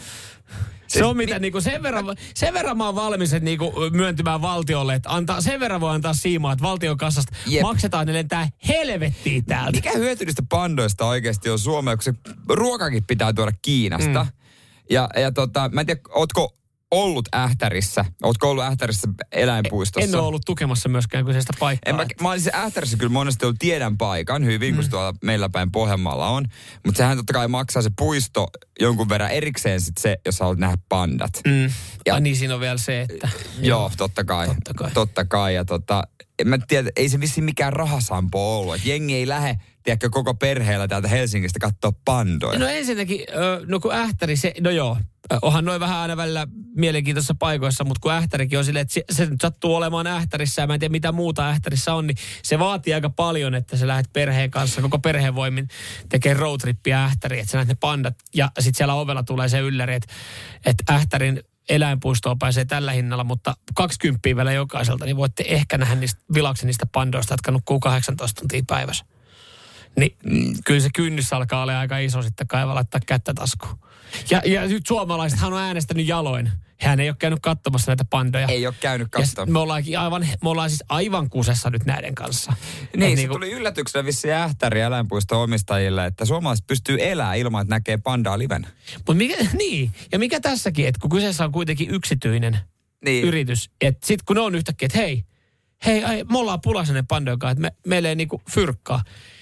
Se 0.92 1.04
on 1.04 1.16
mitä 1.16 1.38
niinku 1.38 1.60
sen 1.60 1.82
verran, 1.82 2.04
sen 2.34 2.54
verran 2.54 2.76
mä 2.76 2.86
oon 2.86 2.94
valmis 2.94 3.32
että 3.32 3.44
niinku 3.44 3.72
myöntymään 3.92 4.42
valtiolle, 4.42 4.94
että 4.94 5.10
antaa, 5.10 5.40
sen 5.40 5.60
verran 5.60 5.80
voi 5.80 5.94
antaa 5.94 6.14
siimaa, 6.14 6.52
että 6.52 6.62
valtion 6.62 6.96
kassasta 6.96 7.36
Jep. 7.46 7.62
maksetaan, 7.62 8.06
ne 8.06 8.12
lentää 8.12 8.48
helvettiin 8.68 9.44
täältä. 9.44 9.72
Mikä 9.72 9.92
hyöty 9.92 10.24
niistä 10.24 10.42
pandoista 10.48 11.06
oikeasti 11.06 11.50
on 11.50 11.58
Suomeen, 11.58 11.98
kun 11.98 12.02
se 12.02 12.14
ruokakin 12.48 13.04
pitää 13.04 13.32
tuoda 13.32 13.52
Kiinasta. 13.62 14.24
Mm. 14.24 14.30
Ja, 14.90 15.08
ja 15.16 15.32
tota, 15.32 15.70
mä 15.72 15.80
en 15.80 15.86
tiedä, 15.86 16.00
ootko 16.10 16.56
ollut 16.92 17.28
Ähtärissä? 17.34 18.04
Ootko 18.22 18.50
ollut 18.50 18.64
Ähtärissä 18.64 19.08
eläinpuistossa? 19.32 20.08
En 20.08 20.14
ole 20.14 20.26
ollut 20.26 20.42
tukemassa 20.46 20.88
myöskään 20.88 21.24
kyseistä 21.24 21.52
paikkaa. 21.58 21.90
En 21.90 21.96
mä, 21.96 22.06
mä 22.20 22.30
olisin 22.30 22.54
Ähtärissä 22.54 22.96
kyllä 22.96 23.12
monesti 23.12 23.44
ollut 23.46 23.58
tiedän 23.58 23.98
paikan 23.98 24.44
hyvin, 24.44 24.74
kun 24.74 24.84
se 24.84 24.90
tuolla 24.90 25.14
meillä 25.24 25.48
päin 25.48 25.72
Pohjanmaalla 25.72 26.28
on. 26.28 26.44
Mutta 26.86 26.98
sehän 26.98 27.16
totta 27.16 27.32
kai 27.32 27.48
maksaa 27.48 27.82
se 27.82 27.90
puisto 27.98 28.46
jonkun 28.80 29.08
verran 29.08 29.30
erikseen 29.30 29.80
sit 29.80 29.98
se, 29.98 30.16
jos 30.26 30.40
haluat 30.40 30.58
nähdä 30.58 30.76
pandat. 30.88 31.32
Mm. 31.46 31.62
Ja- 31.62 31.70
Ja 32.06 32.20
niin 32.20 32.36
siinä 32.36 32.54
on 32.54 32.60
vielä 32.60 32.78
se, 32.78 33.00
että... 33.00 33.28
Joo, 33.60 33.90
totta 33.96 34.24
kai. 34.24 34.46
Totta 34.46 34.74
kai. 34.74 34.90
Totta 34.90 35.24
kai. 35.24 35.54
Ja 35.54 35.64
tota, 35.64 36.02
en 36.38 36.48
mä 36.48 36.58
tiedä, 36.68 36.90
ei 36.96 37.08
se 37.08 37.20
vissiin 37.20 37.44
mikään 37.44 37.72
rahasampo 37.72 38.58
ollut. 38.58 38.74
Et 38.74 38.84
jengi 38.84 39.14
ei 39.14 39.28
lähde, 39.28 39.56
tiedätkö, 39.82 40.10
koko 40.10 40.34
perheellä 40.34 40.88
täältä 40.88 41.08
Helsingistä 41.08 41.58
katsoa 41.58 41.92
pandoja. 42.04 42.58
No 42.58 42.66
ensinnäkin, 42.66 43.20
no 43.66 43.80
kun 43.80 43.94
ähtäri, 43.94 44.36
se, 44.36 44.54
no 44.60 44.70
joo, 44.70 44.96
onhan 45.42 45.64
noin 45.64 45.80
vähän 45.80 45.98
aina 45.98 46.16
välillä 46.16 46.46
mielenkiintoisissa 46.76 47.34
paikoissa, 47.38 47.84
mutta 47.84 48.00
kun 48.00 48.12
ähtärikin 48.12 48.58
on 48.58 48.64
silleen, 48.64 48.82
että 48.82 48.94
se, 48.94 49.04
se 49.10 49.26
nyt 49.26 49.40
sattuu 49.40 49.74
olemaan 49.74 50.06
ähtärissä 50.06 50.62
ja 50.62 50.66
mä 50.66 50.74
en 50.74 50.80
tiedä 50.80 50.92
mitä 50.92 51.12
muuta 51.12 51.48
ähtärissä 51.48 51.94
on, 51.94 52.06
niin 52.06 52.16
se 52.42 52.58
vaatii 52.58 52.94
aika 52.94 53.10
paljon, 53.10 53.54
että 53.54 53.76
sä 53.76 53.86
lähdet 53.86 54.12
perheen 54.12 54.50
kanssa, 54.50 54.82
koko 54.82 54.98
perheen 54.98 55.34
voimin 55.34 55.68
tekee 56.08 56.34
roadtrippiä 56.34 57.04
ähtäriin, 57.04 57.40
että 57.40 57.52
sä 57.52 57.58
näet 57.58 57.68
ne 57.68 57.74
pandat 57.74 58.14
ja 58.34 58.50
sitten 58.58 58.78
siellä 58.78 58.94
ovella 58.94 59.22
tulee 59.22 59.48
se 59.48 59.58
ylläri, 59.58 59.94
että, 59.94 60.12
että 60.66 60.94
ähtärin 60.94 61.42
eläinpuistoon 61.68 62.38
pääsee 62.38 62.64
tällä 62.64 62.92
hinnalla, 62.92 63.24
mutta 63.24 63.54
20 63.74 64.28
vielä 64.36 64.52
jokaiselta, 64.52 65.04
niin 65.04 65.16
voitte 65.16 65.44
ehkä 65.46 65.78
nähdä 65.78 65.94
niistä, 65.94 66.22
vilauksen 66.34 66.66
niistä 66.66 66.86
pandoista, 66.86 67.34
jotka 67.34 67.50
nukkuu 67.50 67.80
18 67.80 68.40
tuntia 68.40 68.62
päivässä. 68.66 69.04
Niin 69.96 70.16
mm. 70.24 70.54
kyllä 70.66 70.80
se 70.80 70.88
kynnys 70.94 71.32
alkaa 71.32 71.62
olla 71.62 71.78
aika 71.78 71.98
iso 71.98 72.22
sitten 72.22 72.46
kaiva 72.46 72.74
laittaa 72.74 73.00
kättä 73.06 73.34
taskuun. 73.34 73.78
Ja, 74.30 74.42
ja 74.44 74.66
nyt 74.68 74.86
suomalaisethan 74.86 75.52
on 75.52 75.60
äänestänyt 75.60 76.06
jaloin. 76.08 76.50
Hän 76.80 77.00
ei 77.00 77.08
ole 77.08 77.16
käynyt 77.18 77.38
katsomassa 77.42 77.90
näitä 77.90 78.04
pandoja. 78.10 78.46
Ei 78.46 78.66
ole 78.66 78.74
käynyt 78.80 79.08
s- 79.24 79.34
me, 79.46 79.58
ollaankin 79.58 79.98
aivan, 79.98 80.26
me 80.42 80.48
ollaan 80.48 80.70
siis 80.70 80.84
aivan 80.88 81.30
kusessa 81.30 81.70
nyt 81.70 81.84
näiden 81.84 82.14
kanssa. 82.14 82.52
Niin, 82.96 83.12
Et 83.18 83.18
se 83.24 83.28
tuli 83.28 83.50
yllätyksenä 83.50 84.04
vissiin 84.04 84.34
Ähtäri 84.34 84.80
eläinpuiston 84.80 85.38
omistajille, 85.38 86.06
että 86.06 86.24
suomalaiset 86.24 86.66
pystyy 86.66 86.96
elämään 87.00 87.38
ilman, 87.38 87.62
että 87.62 87.74
näkee 87.74 87.96
pandaa 87.96 88.38
livenä. 88.38 88.68
Mut 89.08 89.16
mikä, 89.16 89.36
niin, 89.58 89.90
ja 90.12 90.18
mikä 90.18 90.40
tässäkin, 90.40 90.86
että 90.86 90.98
kun 91.00 91.10
kyseessä 91.10 91.44
on 91.44 91.52
kuitenkin 91.52 91.90
yksityinen 91.90 92.58
Niin. 93.04 93.24
yritys, 93.24 93.70
että 93.80 94.06
sitten 94.06 94.24
kun 94.26 94.36
ne 94.36 94.42
on 94.42 94.54
yhtäkkiä, 94.54 94.86
että 94.86 94.98
hei, 94.98 95.24
hei, 95.86 96.04
ai, 96.04 96.24
me 96.30 96.38
ollaan 96.38 96.60
pulassa 96.60 96.92
ne 96.92 97.04
pandojen 97.08 97.38
kanssa, 97.38 97.52
että 97.52 97.62
me, 97.62 97.72
meille 97.86 98.08
ei 98.08 98.16
niinku 98.16 98.42
fyrkkaa, 98.50 99.02
niin 99.06 99.41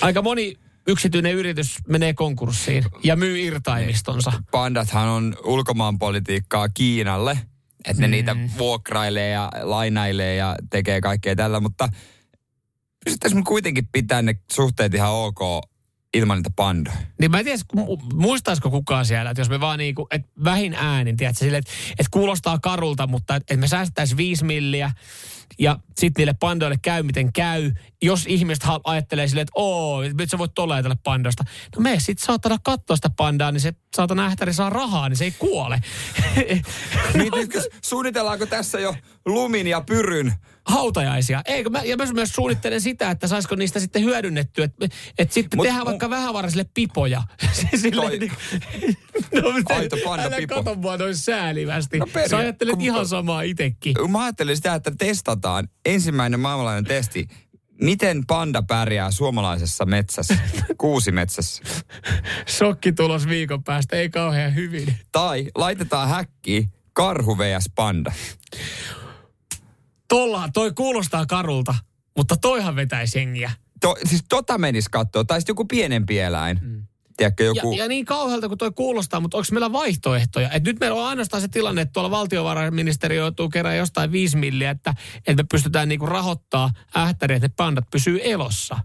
aika 0.00 0.22
moni 0.22 0.54
yksityinen 0.86 1.34
yritys 1.34 1.78
menee 1.88 2.14
konkurssiin 2.14 2.84
ja 3.04 3.16
myy 3.16 3.40
irtaimistonsa. 3.40 4.32
Pandathan 4.50 5.08
on 5.08 5.36
ulkomaanpolitiikkaa 5.44 6.68
Kiinalle, 6.68 7.38
että 7.84 8.02
ne 8.02 8.06
mm. 8.06 8.10
niitä 8.10 8.36
vuokrailee 8.58 9.30
ja 9.30 9.50
lainailee 9.62 10.34
ja 10.34 10.56
tekee 10.70 11.00
kaikkea 11.00 11.36
tällä, 11.36 11.60
mutta 11.60 11.88
pystyttäisiin 13.04 13.44
kuitenkin 13.44 13.88
pitää 13.92 14.22
ne 14.22 14.34
suhteet 14.52 14.94
ihan 14.94 15.10
ok 15.10 15.40
ilman 16.14 16.38
niitä 16.38 16.50
pandoja. 16.56 16.96
Niin 17.20 17.30
mä 17.30 17.38
en 17.38 17.44
tiedä, 17.44 17.62
mu- 17.76 18.14
muistaisiko 18.14 18.70
kukaan 18.70 19.06
siellä, 19.06 19.30
että 19.30 19.40
jos 19.40 19.50
me 19.50 19.60
vaan 19.60 19.78
niinku, 19.78 20.06
että 20.10 20.28
vähin 20.44 20.74
äänin, 20.74 21.16
tiedätkö, 21.16 21.44
sille, 21.44 21.56
että, 21.56 21.70
että 21.90 22.10
kuulostaa 22.10 22.58
karulta, 22.58 23.06
mutta 23.06 23.36
että, 23.36 23.54
että 23.54 23.60
me 23.60 23.68
säästäisiin 23.68 24.16
viisi 24.16 24.44
milliä 24.44 24.92
ja 25.58 25.78
sitten 25.96 26.20
niille 26.20 26.34
pandoille 26.40 26.76
käy 26.82 27.02
miten 27.02 27.32
käy. 27.32 27.72
Jos 28.02 28.24
ihmiset 28.28 28.62
ha- 28.64 28.80
ajattelee 28.84 29.28
silleen, 29.28 29.42
että 29.42 29.52
oo, 29.54 30.02
nyt 30.02 30.30
sä 30.30 30.38
voit 30.38 30.54
tolla 30.54 30.74
ajatella 30.74 30.96
pandosta. 31.04 31.44
No 31.76 31.82
me 31.82 32.00
sit 32.00 32.18
saatana 32.18 32.56
katsoa 32.64 32.96
sitä 32.96 33.10
pandaa, 33.16 33.52
niin 33.52 33.60
se 33.60 33.72
saatana 33.96 34.26
ähtäri 34.26 34.52
saa 34.52 34.70
rahaa, 34.70 35.08
niin 35.08 35.16
se 35.16 35.24
ei 35.24 35.30
kuole. 35.38 35.80
Mietitkö, 37.14 37.62
suunnitellaanko 37.84 38.46
tässä 38.46 38.80
jo 38.80 38.94
lumin 39.26 39.66
ja 39.66 39.80
pyryn? 39.80 40.32
hautajaisia. 40.68 41.42
Eikö 41.44 41.70
mä, 41.70 41.82
ja 41.82 41.96
mä 41.96 42.04
myös 42.12 42.28
suunnittelen 42.32 42.80
sitä, 42.80 43.10
että 43.10 43.26
saisiko 43.28 43.54
niistä 43.54 43.80
sitten 43.80 44.02
hyödynnettyä, 44.04 44.64
että, 44.64 44.86
että 45.18 45.34
sitten 45.34 45.58
Mut- 45.60 45.62
tehdään 45.66 45.86
vaikka 45.86 46.10
vähävaraisille 46.10 46.64
pipoja. 46.74 47.22
Silleen, 47.76 48.08
Toi- 48.08 48.18
niin, 48.18 48.32
no, 49.42 49.52
miten- 49.52 49.76
Aito 49.76 49.96
pandapipo. 50.04 50.54
Älä 50.54 50.64
kato 50.64 50.74
mua 50.74 50.96
noin 50.96 51.16
säälivästi. 51.16 51.98
No 51.98 52.04
No 52.06 52.12
peria- 52.12 52.28
Sä 52.28 52.36
ajattelet 52.38 52.74
kun- 52.74 52.84
ihan 52.84 53.08
samaa 53.08 53.42
itekin. 53.42 53.94
Mä 54.10 54.22
ajattelin 54.24 54.56
sitä, 54.56 54.74
että 54.74 54.92
testataan 54.98 55.68
ensimmäinen 55.86 56.40
maailmanlainen 56.40 56.84
testi. 56.84 57.26
Miten 57.80 58.26
panda 58.26 58.62
pärjää 58.62 59.10
suomalaisessa 59.10 59.84
metsässä, 59.84 60.38
kuusimetsässä? 60.78 61.62
Shokki 62.48 62.92
tulos 62.92 63.28
viikon 63.28 63.64
päästä, 63.64 63.96
ei 63.96 64.10
kauhean 64.10 64.54
hyvin. 64.54 64.96
Tai 65.12 65.50
laitetaan 65.54 66.08
häkkiin 66.08 66.68
karhu 66.92 67.38
vs. 67.38 67.70
panda. 67.74 68.12
Tolla, 70.08 70.48
toi 70.52 70.72
kuulostaa 70.72 71.26
karulta, 71.26 71.74
mutta 72.16 72.36
toihan 72.36 72.76
vetäisi 72.76 73.18
jengiä. 73.18 73.50
To, 73.80 73.96
siis 74.04 74.24
tota 74.28 74.58
menis 74.58 74.88
katsoa, 74.88 75.24
tai 75.24 75.40
sitten 75.40 75.50
joku 75.52 75.64
pienempi 75.64 76.18
eläin. 76.18 76.58
Mm. 76.62 76.86
Tiedätkö, 77.18 77.44
joku... 77.44 77.72
Ja, 77.72 77.84
ja 77.84 77.88
niin 77.88 78.04
kauhealta 78.04 78.48
kuin 78.48 78.58
toi 78.58 78.72
kuulostaa, 78.72 79.20
mutta 79.20 79.36
onko 79.36 79.46
meillä 79.52 79.72
vaihtoehtoja? 79.72 80.50
Et 80.50 80.64
nyt 80.64 80.80
meillä 80.80 81.00
on 81.00 81.06
ainoastaan 81.06 81.40
se 81.40 81.48
tilanne, 81.48 81.82
että 81.82 81.92
tuolla 81.92 82.10
valtiovarainministeriö 82.10 83.20
joutuu 83.20 83.48
kerran 83.48 83.76
jostain 83.76 84.12
5 84.12 84.36
milliä, 84.36 84.70
että, 84.70 84.94
että 85.26 85.42
me 85.42 85.46
pystytään 85.50 85.88
niinku 85.88 86.06
rahoittaa 86.06 86.70
ähtäriä, 86.96 87.36
että 87.36 87.48
ne 87.48 87.54
pandat 87.56 87.84
pysyy 87.90 88.20
elossa. 88.22 88.78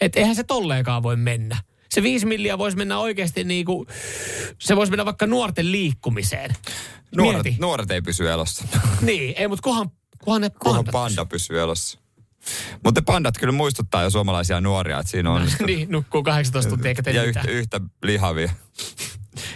Että 0.00 0.20
eihän 0.20 0.36
se 0.36 0.44
tolleenkaan 0.44 1.02
voi 1.02 1.16
mennä. 1.16 1.56
Se 1.90 2.02
viisi 2.02 2.26
milliä 2.26 2.58
voisi 2.58 2.76
mennä 2.76 2.98
oikeasti 2.98 3.44
niin 3.44 3.64
kuin, 3.64 3.86
se 4.60 4.76
voisi 4.76 4.90
mennä 4.90 5.04
vaikka 5.04 5.26
nuorten 5.26 5.72
liikkumiseen. 5.72 6.54
Nuoret, 7.16 7.42
Mieti. 7.42 7.60
nuoret 7.60 7.90
ei 7.90 8.02
pysy 8.02 8.30
elossa. 8.30 8.64
Niin, 9.00 9.34
ei, 9.36 9.48
mutta 9.48 9.62
kunhan, 9.62 9.90
kunhan 10.24 10.42
ne 10.42 10.50
pandat 10.64 10.92
panda 10.92 11.24
pysyy 11.24 11.60
elossa. 11.60 11.98
Mutta 12.84 13.02
pandat 13.02 13.38
kyllä 13.38 13.52
muistuttaa 13.52 14.02
jo 14.02 14.10
suomalaisia 14.10 14.60
nuoria, 14.60 15.00
että 15.00 15.10
siinä 15.10 15.30
on 15.30 15.42
pysyy. 15.42 15.66
niin, 15.66 15.90
nukkuu 15.90 16.22
18 16.22 16.70
tuntia 16.70 16.88
eikä 16.88 17.10
ja 17.10 17.22
yhtä, 17.22 17.42
yhtä 17.48 17.80
lihavia. 18.02 18.52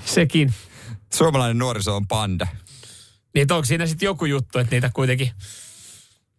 Sekin. 0.05 0.55
Suomalainen 1.15 1.59
nuoriso 1.59 1.97
on 1.97 2.07
panda. 2.07 2.47
Niin, 3.35 3.53
onko 3.53 3.65
siinä 3.65 3.87
sitten 3.87 4.07
joku 4.07 4.25
juttu, 4.25 4.59
että 4.59 4.77
niitä 4.77 4.91
kuitenkin 4.95 5.31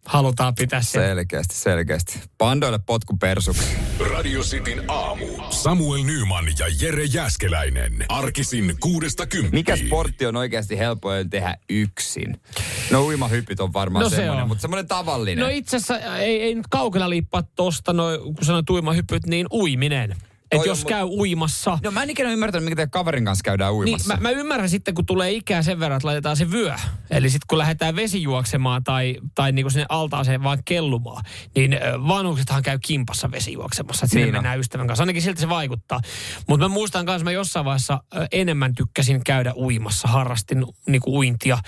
halutaan 0.06 0.54
pitää 0.54 0.82
siellä. 0.82 1.08
Selkeästi, 1.08 1.54
selkeästi. 1.54 2.20
Pandoille 2.38 2.78
potku 2.86 3.16
persuksi. 3.16 3.64
Radio 4.14 4.40
Cityn 4.42 4.82
aamu. 4.88 5.26
Samuel 5.50 6.02
Nyman 6.02 6.44
ja 6.58 6.66
Jere 6.80 7.04
Jäskeläinen. 7.04 8.04
Arkisin 8.08 8.74
kuudesta 8.80 9.26
kymppiin. 9.26 9.54
Mikä 9.54 9.76
sportti 9.76 10.26
on 10.26 10.36
oikeasti 10.36 10.78
helpoin 10.78 11.30
tehdä 11.30 11.56
yksin? 11.70 12.40
No 12.90 13.02
uimahypyt 13.04 13.60
on 13.60 13.72
varmaan 13.72 14.02
No 14.02 14.08
se 14.10 14.16
semmoinen, 14.16 14.42
on. 14.42 14.48
mutta 14.48 14.62
semmoinen 14.62 14.88
tavallinen. 14.88 15.42
No 15.44 15.48
itse 15.50 15.76
asiassa 15.76 16.18
ei, 16.18 16.42
ei 16.42 16.54
nyt 16.54 16.66
kaukana 16.70 17.10
liippaa 17.10 17.42
tosta, 17.42 17.92
no, 17.92 18.04
kun 18.18 18.44
sanoin 18.44 18.64
tuimahypyt, 18.64 19.26
niin 19.26 19.46
uiminen. 19.52 20.16
Että 20.50 20.68
jos 20.68 20.84
mu- 20.84 20.88
käy 20.88 21.04
uimassa, 21.04 21.78
No 21.82 21.90
mä 21.90 22.02
en 22.02 22.10
ikinä 22.10 22.30
ymmärtänyt, 22.32 22.64
mikä 22.64 22.76
teidän 22.76 22.90
kaverin 22.90 23.24
kanssa 23.24 23.42
käydään 23.42 23.72
niin 23.72 23.78
uimassa. 23.78 24.14
mä, 24.16 24.20
mä 24.20 24.30
ymmärrän 24.30 24.68
sitten, 24.70 24.94
kun 24.94 25.06
tulee 25.06 25.32
ikää 25.32 25.62
sen 25.62 25.80
verran, 25.80 25.96
että 25.96 26.06
laitetaan 26.06 26.36
se 26.36 26.50
vyö. 26.50 26.74
Eli 27.10 27.30
sitten 27.30 27.46
kun 27.48 27.58
lähdetään 27.58 27.96
vesijuoksemaan 27.96 28.84
tai, 28.84 29.16
tai 29.34 29.52
niinku 29.52 29.70
sinne 29.70 29.86
altaaseen 29.88 30.42
vaan 30.42 30.58
kellumaan, 30.64 31.24
niin 31.56 31.78
vanhuksethan 32.08 32.62
käy 32.62 32.78
kimpassa 32.86 33.30
vesijuoksemassa. 33.30 34.04
Että 34.04 34.12
sinne 34.12 34.24
Niin 34.24 34.34
mennään 34.34 34.58
ystävän 34.60 34.86
kanssa. 34.86 35.02
Ainakin 35.02 35.22
siltä 35.22 35.40
se 35.40 35.48
vaikuttaa. 35.48 36.00
Mutta 36.48 36.68
mä 36.68 36.74
muistan 36.74 37.06
kanssa, 37.06 37.24
mä 37.24 37.32
jossain 37.32 37.64
vaiheessa 37.64 38.02
enemmän 38.32 38.74
tykkäsin 38.74 39.24
käydä 39.24 39.52
uimassa, 39.56 40.08
harrastin 40.08 40.64
niinku 40.86 41.16
uintia. 41.18 41.58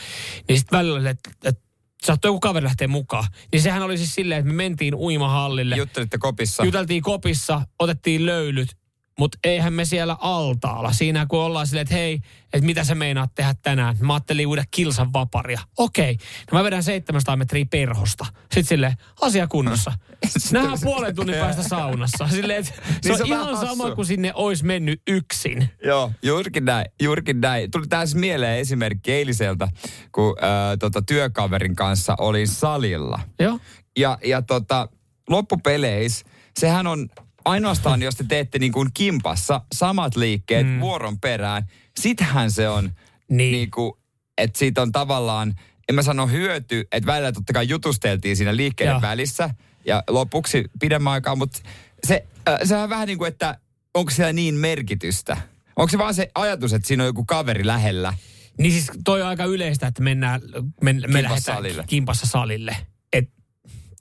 Niin 0.49 0.59
sitten 0.59 0.79
välillä, 0.79 1.11
että 1.11 1.31
et, 1.45 1.59
saattoi 2.05 2.29
joku 2.29 2.41
kaveri 2.41 2.65
lähteä 2.65 2.89
mukaan. 2.89 3.25
Niin 3.53 3.63
sehän 3.63 3.83
oli 3.83 3.99
siis 3.99 4.15
silleen, 4.15 4.39
että 4.39 4.49
me 4.49 4.57
mentiin 4.57 4.95
uimahallille. 4.95 5.77
Juttelitte 5.77 6.19
kopissa. 6.19 6.65
Juteltiin 6.65 7.03
kopissa, 7.03 7.63
otettiin 7.79 8.27
löylyt, 8.27 8.77
mutta 9.19 9.39
eihän 9.45 9.73
me 9.73 9.85
siellä 9.85 10.17
altaalla. 10.21 10.93
Siinä 10.93 11.27
kun 11.27 11.41
ollaan 11.41 11.67
silleen, 11.67 11.83
että 11.83 11.95
hei, 11.95 12.21
että 12.53 12.67
mitä 12.67 12.85
sä 12.85 12.95
meinaat 12.95 13.35
tehdä 13.35 13.55
tänään. 13.63 13.97
Mä 14.01 14.13
ajattelin 14.15 14.47
uida 14.47 14.65
kilsan 14.71 15.13
vaparia. 15.13 15.61
Okei, 15.79 16.17
no 16.53 16.59
mä 16.59 16.65
vedän 16.65 16.83
700 16.83 17.37
metriä 17.37 17.65
perhosta. 17.71 18.27
Sitten 18.41 18.65
silleen, 18.65 18.93
asia 19.21 19.47
kunnossa. 19.47 19.93
Nähdään 20.53 20.79
puolen 20.85 21.15
tunnin 21.15 21.37
päästä 21.37 21.63
saunassa. 21.63 22.29
Silleen, 22.29 22.59
että 22.59 22.73
se 22.75 22.83
Niin 23.09 23.13
on, 23.13 23.17
se 23.17 23.23
on 23.23 23.27
ihan 23.29 23.57
sama 23.57 23.67
hassua. 23.67 23.95
kuin 23.95 24.07
sinne 24.07 24.33
olisi 24.35 24.65
mennyt 24.65 25.03
yksin. 25.07 25.69
Joo, 25.85 26.13
juurikin 26.23 26.65
näin, 26.65 26.87
juurikin 27.03 27.41
näin. 27.41 27.71
Tuli 27.71 27.87
tässä 27.87 28.19
mieleen 28.19 28.59
esimerkki 28.59 29.13
eiliseltä, 29.13 29.69
kun 30.13 30.37
ää, 30.41 30.77
tota, 30.77 31.03
työkaverin 31.03 31.77
kanssa 31.77 32.15
olin 32.19 32.49
salilla. 32.49 33.21
Joo. 33.39 33.59
Ja, 33.99 34.19
ja 34.25 34.43
tota, 34.43 34.89
loppupeleissä 35.31 36.27
sehän 36.59 36.87
on 36.87 37.09
ainoastaan, 37.45 38.03
jos 38.03 38.15
te 38.17 38.25
teette 38.29 38.59
niin 38.59 38.73
kuin 38.73 38.89
kimpassa 38.95 39.61
samat 39.75 40.17
liikkeet 40.17 40.67
mm. 40.67 40.81
vuoron 40.81 41.21
perään, 41.21 41.63
sittenhän 42.01 42.51
se 42.51 42.69
on 42.69 42.91
Niin. 43.31 43.53
niin 43.53 43.71
kuin, 43.71 43.93
että 44.39 44.59
siitä 44.59 44.83
on 44.83 44.93
tavallaan, 44.93 45.55
en 45.89 45.95
mä 45.95 46.03
sano 46.03 46.27
hyöty, 46.27 46.85
että 46.93 47.07
välillä 47.07 47.33
totta 47.33 47.53
kai 47.53 47.69
jutusteltiin 47.69 48.37
siinä 48.37 48.57
liikkeiden 48.57 48.93
Joo. 48.93 49.01
välissä 49.03 49.51
ja 49.85 50.03
lopuksi 50.09 50.65
pidemmän 50.81 51.13
aikaa, 51.13 51.37
mutta 51.37 51.59
se, 52.07 52.27
äh, 52.49 52.59
se 52.65 52.77
on 52.77 52.89
vähän 52.91 53.07
niin 53.07 53.19
kuin, 53.19 53.29
että 53.29 53.59
onko 53.95 54.11
siellä 54.11 54.33
niin 54.33 54.55
merkitystä? 54.55 55.37
Onko 55.77 55.89
se 55.91 55.99
vaan 55.99 56.15
se 56.15 56.31
ajatus, 56.35 56.73
että 56.73 56.89
siinä 56.89 57.03
on 57.03 57.07
joku 57.07 57.25
kaveri 57.25 57.67
lähellä? 57.67 58.15
Niin 58.59 58.73
siis 58.73 58.91
toi 59.05 59.23
on 59.23 59.29
aika 59.29 59.45
yleistä, 59.45 59.87
että 59.87 60.03
mennään, 60.03 60.41
me, 60.81 60.93
me 60.93 61.01
Kimpassa 61.01 61.23
lähdetään 61.23 61.41
salille. 61.41 61.85
kimpassa 61.87 62.27
salille. 62.27 62.77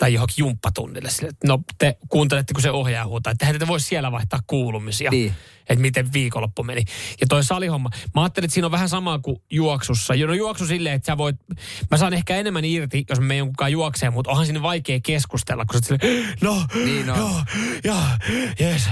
Tai 0.02 0.14
johonkin 0.14 0.36
jumppatunnille. 0.38 1.10
Sille, 1.10 1.30
että 1.30 1.48
no 1.48 1.60
te 1.78 1.98
kuuntelette, 2.10 2.54
kun 2.54 2.62
se 2.62 2.72
ohjaa 2.72 3.06
huutaa. 3.06 3.32
Että 3.32 3.60
te 3.60 3.68
voisi 3.68 3.86
siellä 3.86 4.12
vaihtaa 4.12 4.40
kuulumisia. 4.48 5.12
Niin. 5.12 5.34
Että 5.70 5.82
miten 5.82 6.14
viikonloppu 6.14 6.64
meni. 6.64 6.84
Ja 7.22 7.28
toi 7.28 7.44
salihomma. 7.44 7.90
Mä 8.16 8.22
ajattelin, 8.22 8.46
että 8.46 8.54
siinä 8.54 8.68
on 8.68 8.72
vähän 8.72 8.90
samaa 8.90 9.20
kuin 9.20 9.38
juoksussa. 9.52 10.14
No 10.28 10.34
juoksu 10.34 10.66
silleen, 10.66 10.96
että 10.96 11.06
sä 11.06 11.18
voit... 11.18 11.36
Mä 11.92 11.98
saan 11.98 12.14
ehkä 12.14 12.36
enemmän 12.36 12.66
irti, 12.66 13.04
jos 13.10 13.20
mä 13.20 13.26
menen 13.26 13.38
jonkun 13.38 13.56
kanssa 13.56 13.70
juokseen, 13.70 14.14
mutta 14.14 14.32
onhan 14.32 14.46
sinne 14.46 14.62
vaikea 14.62 15.00
keskustella, 15.04 15.66
kun 15.66 15.82
sä 15.84 15.94
oot 15.94 16.02
silleen, 16.02 16.34
no, 16.42 16.66
Niin 16.86 17.10
on. 17.10 17.18
joo, 17.18 17.32
joo, 17.84 18.02
jes, 18.60 18.84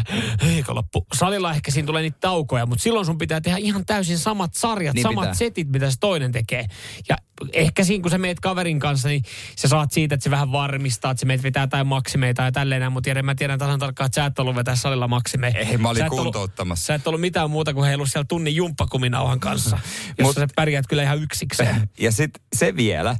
viikonloppu. 0.45 1.05
Salilla 1.13 1.53
ehkä 1.53 1.71
siinä 1.71 1.85
tulee 1.85 2.01
niitä 2.01 2.17
taukoja, 2.21 2.65
mutta 2.65 2.83
silloin 2.83 3.05
sun 3.05 3.17
pitää 3.17 3.41
tehdä 3.41 3.57
ihan 3.57 3.85
täysin 3.85 4.17
samat 4.17 4.53
sarjat, 4.53 4.95
Niin 4.95 5.03
samat 5.03 5.21
pitää. 5.23 5.33
setit, 5.33 5.69
mitä 5.69 5.91
se 5.91 5.97
toinen 5.99 6.31
tekee. 6.31 6.65
Ja 7.09 7.17
ehkä 7.53 7.83
siinä, 7.83 8.01
kun 8.01 8.11
sä 8.11 8.17
meet 8.17 8.39
kaverin 8.39 8.79
kanssa, 8.79 9.07
niin 9.07 9.23
sä 9.55 9.67
saat 9.67 9.91
siitä, 9.91 10.15
että 10.15 10.23
se 10.23 10.31
vähän 10.31 10.51
varmistaa, 10.51 11.11
että 11.11 11.19
se 11.19 11.25
meet 11.25 11.43
vetää 11.43 11.63
jotain 11.63 11.87
maksimeita 11.87 12.41
ja 12.43 12.51
tälleen 12.51 12.79
näin. 12.81 12.93
Mutta 12.93 13.09
Jere, 13.09 13.21
mä 13.21 13.35
tiedän 13.35 13.59
tasan 13.59 13.79
tarkkaan, 13.79 14.05
että 14.05 14.21
sä 14.21 14.25
et 14.25 14.39
ollut 14.39 14.55
vetää 14.55 14.75
salilla 14.75 15.07
maksimeita. 15.07 15.57
Ei, 15.57 15.77
mä 15.77 15.89
olin 15.89 15.99
Sä 15.99 16.05
et 16.05 16.11
ollut- 16.11 16.23
kuntouttamassa. 16.23 16.85
Sä 16.85 16.95
et 16.95 17.07
ollut 17.07 17.21
mitään 17.21 17.49
muuta 17.51 17.73
kuin 17.73 17.87
heilu 17.87 18.05
siellä 18.05 18.25
tunnin 18.29 18.55
jumppakuminauhan 18.55 19.39
kanssa, 19.39 19.79
jossa 20.17 20.41
Mut- 20.41 20.49
sä 20.49 20.53
pärjäät 20.55 20.87
kyllä 20.87 21.03
ihan 21.03 21.21
yksikseen. 21.23 21.89
Ja 21.99 22.11
sitten 22.11 22.43
se 22.55 22.75
vielä, 22.75 23.15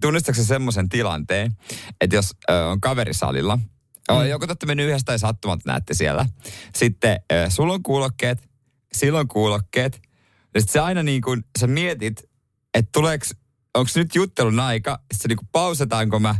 tunnistatko 0.00 0.42
sä 0.42 0.46
semmoisen 0.46 0.88
tilanteen, 0.88 1.52
että 2.00 2.16
jos 2.16 2.30
ö, 2.50 2.66
on 2.66 2.80
kaverisalilla, 2.80 3.56
mm. 3.56 4.26
joku 4.28 4.46
te 4.46 4.50
olette 4.50 4.66
mennyt 4.66 4.86
yhdessä 4.86 5.04
tai 5.04 5.18
sattumat 5.18 5.60
näette 5.66 5.94
siellä, 5.94 6.26
sitten 6.74 7.20
ö, 7.32 7.50
sulla 7.50 7.72
on 7.72 7.82
kuulokkeet, 7.82 8.48
sillä 8.92 9.18
on 9.18 9.28
kuulokkeet, 9.28 10.00
ja 10.54 10.60
sitten 10.60 10.72
sä 10.72 10.84
aina 10.84 11.02
niin 11.02 11.22
kuin, 11.22 11.44
sä 11.60 11.66
mietit, 11.66 12.22
että 12.74 12.88
tuleeko, 12.92 13.24
onko 13.74 13.90
nyt 13.96 14.14
juttelun 14.14 14.60
aika, 14.60 14.98
sitten 15.12 15.28
niin 15.28 15.36
kuin 15.36 15.48
pausetaanko 15.52 16.18
mä, 16.18 16.34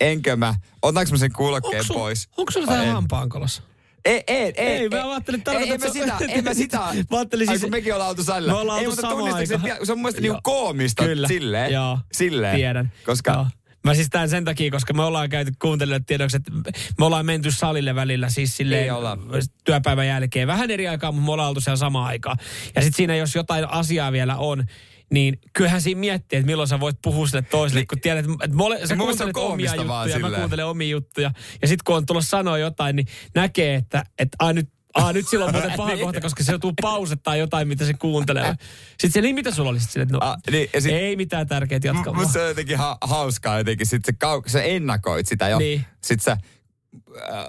enkö 0.00 0.36
mä, 0.36 0.54
otanko 0.82 1.10
mä 1.10 1.18
sen 1.18 1.32
kuulokkeen 1.32 1.80
Onko 1.82 1.94
pois. 1.94 2.28
Onko 2.36 2.50
sulla 2.52 2.66
jotain 2.66 2.88
en? 2.88 2.94
hampaankolossa? 2.94 3.62
Ei, 4.04 4.22
ei, 4.26 4.42
ei. 4.42 4.52
Ei, 4.56 4.88
mä 4.88 5.10
ajattelin, 5.10 5.38
että 5.40 5.52
ei, 5.52 5.70
en 5.72 5.80
mä 5.80 5.88
sitä, 5.90 6.16
en 6.28 6.44
mä 6.44 6.54
sitä. 6.54 6.78
Mä 6.78 7.16
ajattelin 7.16 7.48
Ai, 7.48 7.54
siis- 7.54 7.60
kun 7.62 7.70
mekin 7.70 7.94
ollaan 7.94 8.10
oltu 8.10 8.24
salilla. 8.24 8.52
Me 8.52 8.58
ollaan 8.58 8.80
ei, 8.80 8.86
oltu 8.86 8.96
mutta 8.96 9.10
samaan 9.10 9.34
aikaan. 9.34 9.86
se 9.86 9.92
on 9.92 9.98
mun 9.98 10.02
mielestä 10.02 10.20
niinku 10.20 10.40
koomista 10.42 11.04
Kyllä. 11.04 11.28
silleen. 11.28 11.72
Joo. 11.72 11.98
Silleen. 12.12 12.56
Tiedän. 12.56 12.92
Koska 13.06 13.32
Joo. 13.32 13.46
Mä 13.84 13.94
siis 13.94 14.08
tämän 14.10 14.28
sen 14.28 14.44
takia, 14.44 14.70
koska 14.70 14.92
me 14.92 15.02
ollaan 15.02 15.28
käyty 15.30 15.52
kuuntelijoille 15.62 16.04
tiedoksi, 16.06 16.36
että 16.36 16.50
me 16.98 17.04
ollaan 17.04 17.26
menty 17.26 17.50
salille 17.50 17.94
välillä 17.94 18.28
siis 18.28 18.56
silleen 18.56 18.82
Ei 18.84 18.90
olla. 18.90 19.18
työpäivän 19.64 20.06
jälkeen. 20.06 20.46
Vähän 20.48 20.70
eri 20.70 20.88
aikaa, 20.88 21.12
mutta 21.12 21.26
me 21.26 21.32
ollaan 21.32 21.48
oltu 21.48 21.60
siellä 21.60 21.76
samaan 21.76 22.06
aikaan. 22.06 22.36
Ja 22.74 22.82
sitten 22.82 22.96
siinä, 22.96 23.16
jos 23.16 23.34
jotain 23.34 23.70
asiaa 23.70 24.12
vielä 24.12 24.36
on, 24.36 24.64
niin 25.10 25.38
kyllähän 25.52 25.82
siinä 25.82 26.00
miettii, 26.00 26.36
että 26.38 26.46
milloin 26.46 26.68
sä 26.68 26.80
voit 26.80 26.96
puhua 27.02 27.26
sille 27.26 27.42
toiselle, 27.42 27.86
kun 27.86 28.00
tiedät, 28.00 28.24
että 28.44 28.56
mole, 28.56 28.78
sä 28.80 28.86
se 28.86 28.96
kuuntelet 28.96 29.36
omia 29.36 29.74
juttuja, 29.74 29.88
mä 29.88 30.04
silleen. 30.12 30.34
kuuntelen 30.34 30.66
omia 30.66 30.88
juttuja. 30.88 31.30
Ja 31.62 31.68
sitten 31.68 31.84
kun 31.84 31.96
on 31.96 32.06
tullut 32.06 32.26
sanoa 32.26 32.58
jotain, 32.58 32.96
niin 32.96 33.06
näkee, 33.34 33.74
että, 33.74 34.04
että 34.18 34.36
a, 34.38 34.52
nyt 34.52 34.68
Ah, 34.94 35.14
nyt 35.14 35.28
silloin 35.28 35.48
on 35.48 35.54
muuten 35.54 35.72
paha 35.76 35.88
Niin. 35.90 36.00
kohta, 36.00 36.20
koska 36.20 36.44
se 36.44 36.52
joutuu 36.52 36.72
pausettaa 36.82 37.36
jotain, 37.36 37.68
mitä 37.68 37.84
se 37.86 37.94
kuuntelee. 37.94 38.54
Sitten 38.90 39.10
se, 39.12 39.20
niin 39.20 39.34
mitä 39.34 39.50
sulla 39.50 39.70
oli? 39.70 39.80
Sitten 39.80 40.08
no, 40.08 40.18
Ah, 40.22 40.36
niin, 40.50 40.68
sit- 40.78 40.92
ei 40.92 41.16
mitään 41.16 41.46
tärkeää, 41.46 41.80
jatka 41.84 42.04
vaan. 42.10 42.16
Musta 42.16 42.32
se 42.32 42.40
on 42.42 42.48
jotenkin 42.48 42.78
ha- 42.78 42.98
hauskaa 43.00 43.58
jotenkin. 43.58 43.86
Sitten 43.86 44.14
sä, 44.20 44.26
kau- 44.26 44.48
sä 44.50 44.62
ennakoit 44.62 45.26
sitä 45.26 45.48
jo. 45.48 45.58
Niin. 45.58 45.84
Sitten 46.04 46.24
sä 46.24 46.32
äh, 46.32 47.44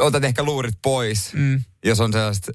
otat 0.00 0.24
ehkä 0.24 0.42
luurit 0.42 0.74
pois, 0.82 1.32
mm. 1.34 1.62
jos 1.84 2.00
on 2.00 2.12
sellaiset 2.12 2.50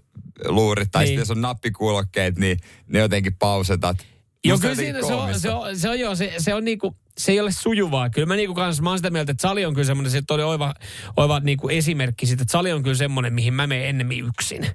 luurit. 0.45 0.89
Tai 0.91 1.03
Niin. 1.03 1.07
sitten 1.07 1.21
jos 1.21 1.31
on 1.31 1.41
nappikuulokkeet, 1.41 2.37
niin 2.37 2.57
ne 2.87 2.99
jotenkin 2.99 3.35
pausetat. 3.39 3.97
Joo, 4.45 4.57
kyllä 4.57 4.75
siinä 4.75 5.01
se 5.01 5.13
on, 5.13 5.39
se 5.39 5.49
on, 5.51 5.77
se 5.77 5.89
on, 5.89 5.99
joo, 5.99 6.15
se, 6.15 6.33
se 6.37 6.53
on 6.53 6.65
niinku, 6.65 6.95
se 7.17 7.31
ei 7.31 7.39
ole 7.39 7.51
sujuvaa. 7.51 8.09
Kyllä 8.09 8.25
mä 8.25 8.35
niinku 8.35 8.53
kans, 8.53 8.81
mä 8.81 8.89
oon 8.89 8.97
sitä 8.99 9.09
mieltä, 9.09 9.31
että 9.31 9.41
sali 9.41 9.65
on 9.65 9.73
kyllä 9.73 9.85
semmoinen, 9.85 10.11
se 10.11 10.21
oli 10.29 10.43
oiva, 10.43 10.73
oiva 11.17 11.39
niinku 11.39 11.69
esimerkki 11.69 12.25
siitä, 12.25 12.41
että 12.41 12.51
sali 12.51 12.71
on 12.71 12.83
kyllä 12.83 12.95
semmoinen, 12.95 13.33
mihin 13.33 13.53
mä 13.53 13.67
menen 13.67 13.87
ennemmin 13.87 14.25
yksin. 14.25 14.65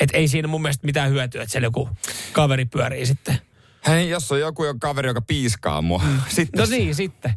Et 0.00 0.10
ei 0.12 0.28
siinä 0.28 0.48
mun 0.48 0.62
mielestä 0.62 0.86
mitään 0.86 1.10
hyötyä, 1.10 1.42
että 1.42 1.52
siellä 1.52 1.66
joku 1.66 1.88
kaveri 2.32 2.64
pyörii 2.64 3.06
sitten. 3.06 3.38
Hei, 3.86 4.08
jos 4.08 4.32
on 4.32 4.40
joku 4.40 4.64
jo 4.64 4.74
kaveri, 4.80 5.08
joka 5.08 5.20
piiskaa 5.20 5.82
mua. 5.82 6.02
Mm. 6.06 6.20
Sitten 6.36 6.60
No 6.60 6.66
niin, 6.70 6.94
sitten. 6.94 7.34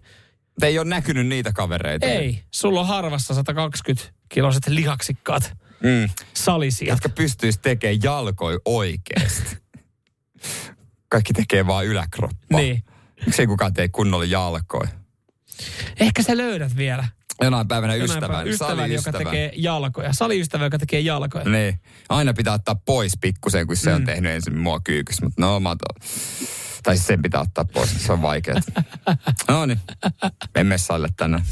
ei 0.62 0.80
ole 0.80 0.88
näkynyt 0.90 1.28
niitä 1.28 1.52
kavereita. 1.52 2.06
Ei, 2.06 2.44
sulla 2.52 2.80
on 2.80 2.88
harvassa 2.88 3.34
120 3.34 4.10
kiloiset 4.30 4.68
lihaksikkaat 4.68 5.54
Mm. 5.84 6.10
salisia. 6.34 6.94
Jotka 6.94 7.10
pystyisi 7.10 7.60
tekemään 7.62 8.00
jalkoi 8.04 8.60
oikeasti. 8.66 9.58
Kaikki 11.10 11.34
tekee 11.34 11.68
vaan 11.68 11.86
yläkroppaa. 11.86 12.60
Niin. 12.60 12.84
Miksi 13.26 13.42
ei 13.42 13.48
kukaan 13.48 13.74
tee 13.74 13.88
kunnolla 13.88 14.26
jalkoja? 14.26 14.90
Ehkä 16.00 16.24
sä 16.24 16.38
löydät 16.38 16.78
vielä. 16.78 17.08
Jonain 17.42 17.68
päivänä 17.68 17.94
jonain 17.96 18.10
ystävän, 18.10 18.30
päivänä 18.30 18.50
ystävän, 18.50 18.70
joka 18.92 19.02
saliystävän. 19.02 19.26
tekee 19.26 19.52
jalkoja. 19.56 20.14
Saliystävä, 20.14 20.64
joka 20.64 20.78
tekee 20.80 21.00
jalkoja. 21.00 21.46
Niin. 21.46 21.80
Aina 22.10 22.34
pitää 22.34 22.54
ottaa 22.54 22.76
pois 22.86 23.14
pikkusen, 23.22 23.68
kun 23.68 23.76
se 23.76 23.90
Mm. 23.90 23.96
on 23.96 24.06
tehnyt 24.06 24.32
ensin 24.32 24.58
mua 24.58 24.80
kyykyssä. 24.80 25.26
Mutta 25.26 25.42
no, 25.42 25.60
mä 25.60 25.70
otan. 25.70 26.10
Tai 26.84 26.96
siis 26.98 27.08
sen 27.08 27.22
pitää 27.22 27.42
ottaa 27.42 27.66
pois, 27.66 28.06
se 28.06 28.12
on 28.14 28.22
vaikeaa. 28.22 28.60
no 29.48 29.66
niin, 29.66 29.80
emme 30.56 30.78
salille 30.78 31.10
tänään. 31.18 31.44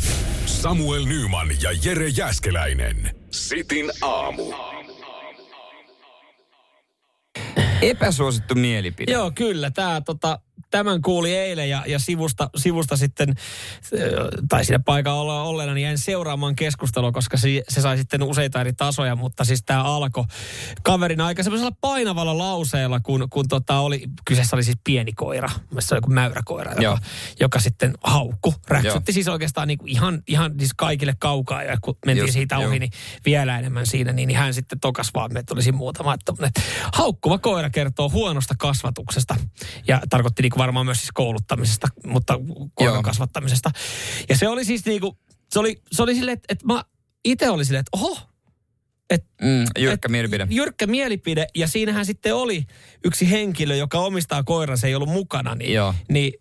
Samuel 0.46 1.06
Nyman 1.06 1.48
ja 1.62 1.72
Jere 1.84 2.08
Jäskeläinen. 2.08 3.16
Sitin 3.32 3.92
aamu. 4.02 4.54
Epäsuosittu 7.82 8.56
mielipide. 8.56 9.12
Joo, 9.12 9.32
kyllä. 9.36 9.72
Tää, 9.72 10.02
tota, 10.02 10.40
tämän 10.76 11.02
kuuli 11.02 11.36
eilen 11.36 11.70
ja, 11.70 11.84
ja 11.88 12.00
sivusta, 12.00 12.50
sivusta 12.56 12.98
sitten, 12.98 13.34
tai 14.50 14.66
siinä 14.66 14.80
paikalla 14.86 15.22
olla 15.22 15.44
olleena, 15.44 15.74
niin 15.74 15.84
jäin 15.84 15.98
seuraamaan 15.98 16.56
keskustelua, 16.56 17.12
koska 17.12 17.38
se, 17.38 17.62
se 17.70 17.82
sai 17.82 17.98
sitten 17.98 18.24
useita 18.24 18.62
eri 18.62 18.74
tasoja, 18.74 19.16
mutta 19.16 19.46
siis 19.46 19.64
tämä 19.66 19.84
alkoi 19.84 20.24
kaverin 20.84 21.22
aika 21.22 21.44
semmoisella 21.44 21.76
painavalla 21.82 22.38
lauseella, 22.38 23.00
kun, 23.00 23.28
kun 23.30 23.48
tota 23.48 23.80
oli, 23.80 24.04
kyseessä 24.26 24.56
oli 24.56 24.64
siis 24.64 24.78
pieni 24.84 25.14
koira, 25.14 25.50
se 25.80 25.94
oli 25.94 25.98
joku 25.98 26.12
mäyräkoira, 26.12 26.72
Joo. 26.72 26.94
joka, 26.94 27.06
joka 27.40 27.60
sitten 27.60 27.94
haukku, 28.04 28.54
räksytti 28.68 29.12
Joo. 29.12 29.14
siis 29.14 29.28
oikeastaan 29.28 29.68
niin 29.68 29.78
kuin 29.78 29.92
ihan, 29.92 30.24
ihan 30.28 30.54
siis 30.58 30.74
kaikille 30.74 31.14
kaukaa, 31.20 31.64
ja 31.64 31.78
kun 31.82 31.98
mentiin 32.06 32.24
Just, 32.24 32.34
siitä 32.34 32.58
ohi, 32.58 32.66
joo. 32.66 32.80
niin 32.80 32.92
vielä 33.26 33.60
enemmän 33.60 33.86
siinä, 33.86 34.12
niin, 34.14 34.28
niin 34.28 34.38
hän 34.38 34.54
sitten 34.54 34.80
tokas 34.80 35.12
vaan, 35.14 35.38
että 35.38 35.54
olisi 35.54 35.72
muutama, 35.72 36.14
että 36.14 36.34
haukkuva 36.94 37.38
koira 37.38 37.70
kertoo 37.70 38.10
huonosta 38.10 38.56
kasvatuksesta. 38.58 39.36
Ja 39.88 40.02
tarkoitti 40.10 40.42
niin 40.42 40.50
kuin 40.50 40.60
varmaan 40.66 40.86
myös 40.86 40.98
siis 40.98 41.12
kouluttamisesta, 41.14 41.88
mutta 42.06 42.40
koiran 42.74 43.04
kasvattamisesta. 43.04 43.72
Ja 44.30 44.38
se 44.38 44.48
oli 44.48 44.66
siis 44.66 44.86
niin 44.86 45.02
kuin, 45.02 45.18
se 45.50 45.60
oli, 45.60 45.82
se 45.92 46.04
oli 46.04 46.16
silleen, 46.16 46.34
että, 46.34 46.46
että 46.50 46.66
mä 46.66 46.84
itse 47.26 47.50
olin 47.50 47.66
silleen, 47.66 47.80
että 47.80 47.98
oho, 47.98 48.18
että 49.10 49.35
Mm, 49.42 49.66
jyrkkä 49.80 50.06
et- 50.08 50.12
mielipide. 50.12 50.48
Jyrkkä 50.50 50.88
mielipide. 50.88 51.48
Ja 51.56 51.68
siinähän 51.68 52.06
sitten 52.06 52.36
oli 52.36 52.66
yksi 53.06 53.32
henkilö, 53.32 53.76
joka 53.76 54.00
omistaa 54.00 54.44
koiran, 54.44 54.78
se 54.78 54.88
ei 54.88 54.96
ollut 54.96 55.10
mukana. 55.10 55.56
Niin, 55.56 55.74
Joo. 55.74 55.96
niin 56.10 56.34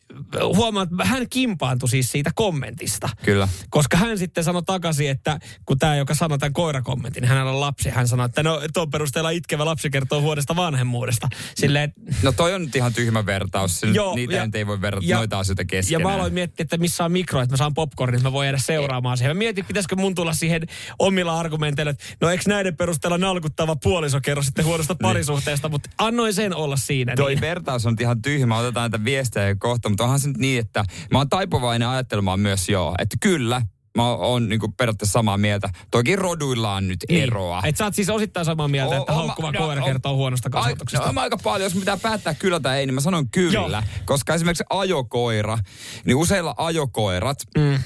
huomaat, 0.43 0.89
että 0.93 1.05
hän 1.05 1.27
kimpaantui 1.31 1.89
siis 1.89 2.13
siitä 2.13 2.31
kommentista. 2.35 3.09
Kyllä. 3.25 3.49
Koska 3.71 3.97
hän 3.97 4.19
sitten 4.19 4.45
sanoi 4.45 4.63
takaisin, 4.67 5.11
että 5.11 5.39
kun 5.67 5.79
tämä, 5.79 5.97
joka 5.97 6.15
sanoi 6.15 6.39
tämän 6.39 6.53
koirakommentin, 6.53 7.21
niin 7.21 7.29
hänellä 7.29 7.51
on 7.53 7.61
lapsi. 7.61 7.91
Hän 7.91 8.09
sanoi, 8.09 8.27
että 8.27 8.43
no 8.43 8.61
tuon 8.75 8.91
perusteella 8.91 9.31
itkevä 9.31 9.65
lapsi 9.65 9.91
kertoo 9.91 10.21
huodesta 10.21 10.57
vanhemmuudesta. 10.57 11.29
Silleen, 11.55 11.93
No 12.23 12.33
toi 12.33 12.55
on 12.55 12.63
nyt 12.63 12.77
ihan 12.77 12.95
tyhmä 12.95 13.27
vertaus. 13.27 13.81
Joo, 13.95 14.15
niitä 14.15 14.35
ja- 14.35 14.49
ei 14.55 14.67
voi 14.67 14.81
verrata 14.81 15.07
ja- 15.07 15.17
noita 15.17 15.39
asioita 15.39 15.63
ja 15.63 15.67
keskenään. 15.67 16.03
mä 16.03 16.15
aloin 16.15 16.35
miettiä, 16.35 16.65
että 16.65 16.77
missä 16.77 17.05
on 17.05 17.13
mikro, 17.13 17.41
että 17.41 17.53
mä 17.53 17.57
saan 17.57 17.75
popcornin, 17.75 18.17
että 18.17 18.29
mä 18.29 18.33
voin 18.33 18.47
jäädä 18.47 18.59
seuraamaan 18.59 19.19
siihen. 19.19 19.37
Mä 19.37 19.39
mietin, 19.39 19.65
pitäisikö 19.65 19.97
mun 19.97 20.15
tulla 20.15 20.33
siihen 20.33 20.63
omilla 20.99 21.39
argumenteilla, 21.41 21.91
että 21.91 22.05
no 22.21 22.31
eikö 22.31 22.45
näiden 22.47 22.77
perusteella 22.85 23.19
nalkuttava 23.19 23.77
puoliso 23.77 24.21
kerro 24.21 24.43
sitten 24.43 24.65
huonosta 24.65 24.95
parisuhteesta, 25.03 25.69
mutta 25.69 25.91
annoin 25.99 26.35
sen 26.35 26.55
olla 26.55 26.77
siinä. 26.77 27.13
Toi 27.17 27.31
niin. 27.35 27.41
vertaus 27.41 27.87
on 27.87 27.97
ihan 28.01 28.23
tyhmä, 28.23 28.59
otetaan 28.59 28.91
näitä 28.91 29.05
viestejä 29.05 29.55
kohta, 29.55 29.89
mutta 29.89 30.05
onhan 30.05 30.21
se 30.21 30.29
nyt 30.29 30.37
niin, 30.37 30.61
että 30.61 30.85
mä 31.11 31.19
oon 31.19 31.29
taipuvainen 31.29 31.89
ajattelemaan 31.89 32.41
myös 32.41 32.69
joo, 32.69 32.95
että 32.99 33.17
kyllä, 33.21 33.63
mä 33.97 34.09
oon 34.11 34.49
niin 34.49 34.61
periaatteessa 34.77 35.13
samaa 35.13 35.39
mieltä. 35.39 35.69
Toki 35.91 36.17
roduilla 36.17 36.75
on 36.75 36.89
nyt 36.89 36.99
eroa. 37.09 37.63
Et 37.65 37.77
sä 37.77 37.85
oot 37.85 37.95
siis 37.95 38.11
osittain 38.11 38.47
samaa 38.47 38.69
mieltä, 38.69 38.95
O- 38.97 39.01
että 39.01 39.13
haukkuva 39.13 39.53
no, 39.53 39.59
koira 39.59 39.83
o- 39.83 39.87
kertoo 39.87 40.17
huonosta 40.17 40.51
kasvatuksesta. 40.51 41.13
No, 41.13 41.21
aika 41.21 41.37
paljon, 41.43 41.67
jos 41.71 41.79
pitää 41.79 41.97
päättää 41.97 42.35
kyllä 42.35 42.61
tai 42.61 42.79
ei, 42.79 42.87
niin 42.87 42.95
mä 42.95 43.01
sanon 43.01 43.31
kyllä. 43.31 43.59
Joo. 43.79 43.83
Koska 44.05 44.35
esimerkiksi 44.35 44.65
ajokoira, 44.71 45.59
niin 46.05 46.17
useilla 46.17 46.55
ajokoirat, 46.57 47.39
Mm. 47.59 47.79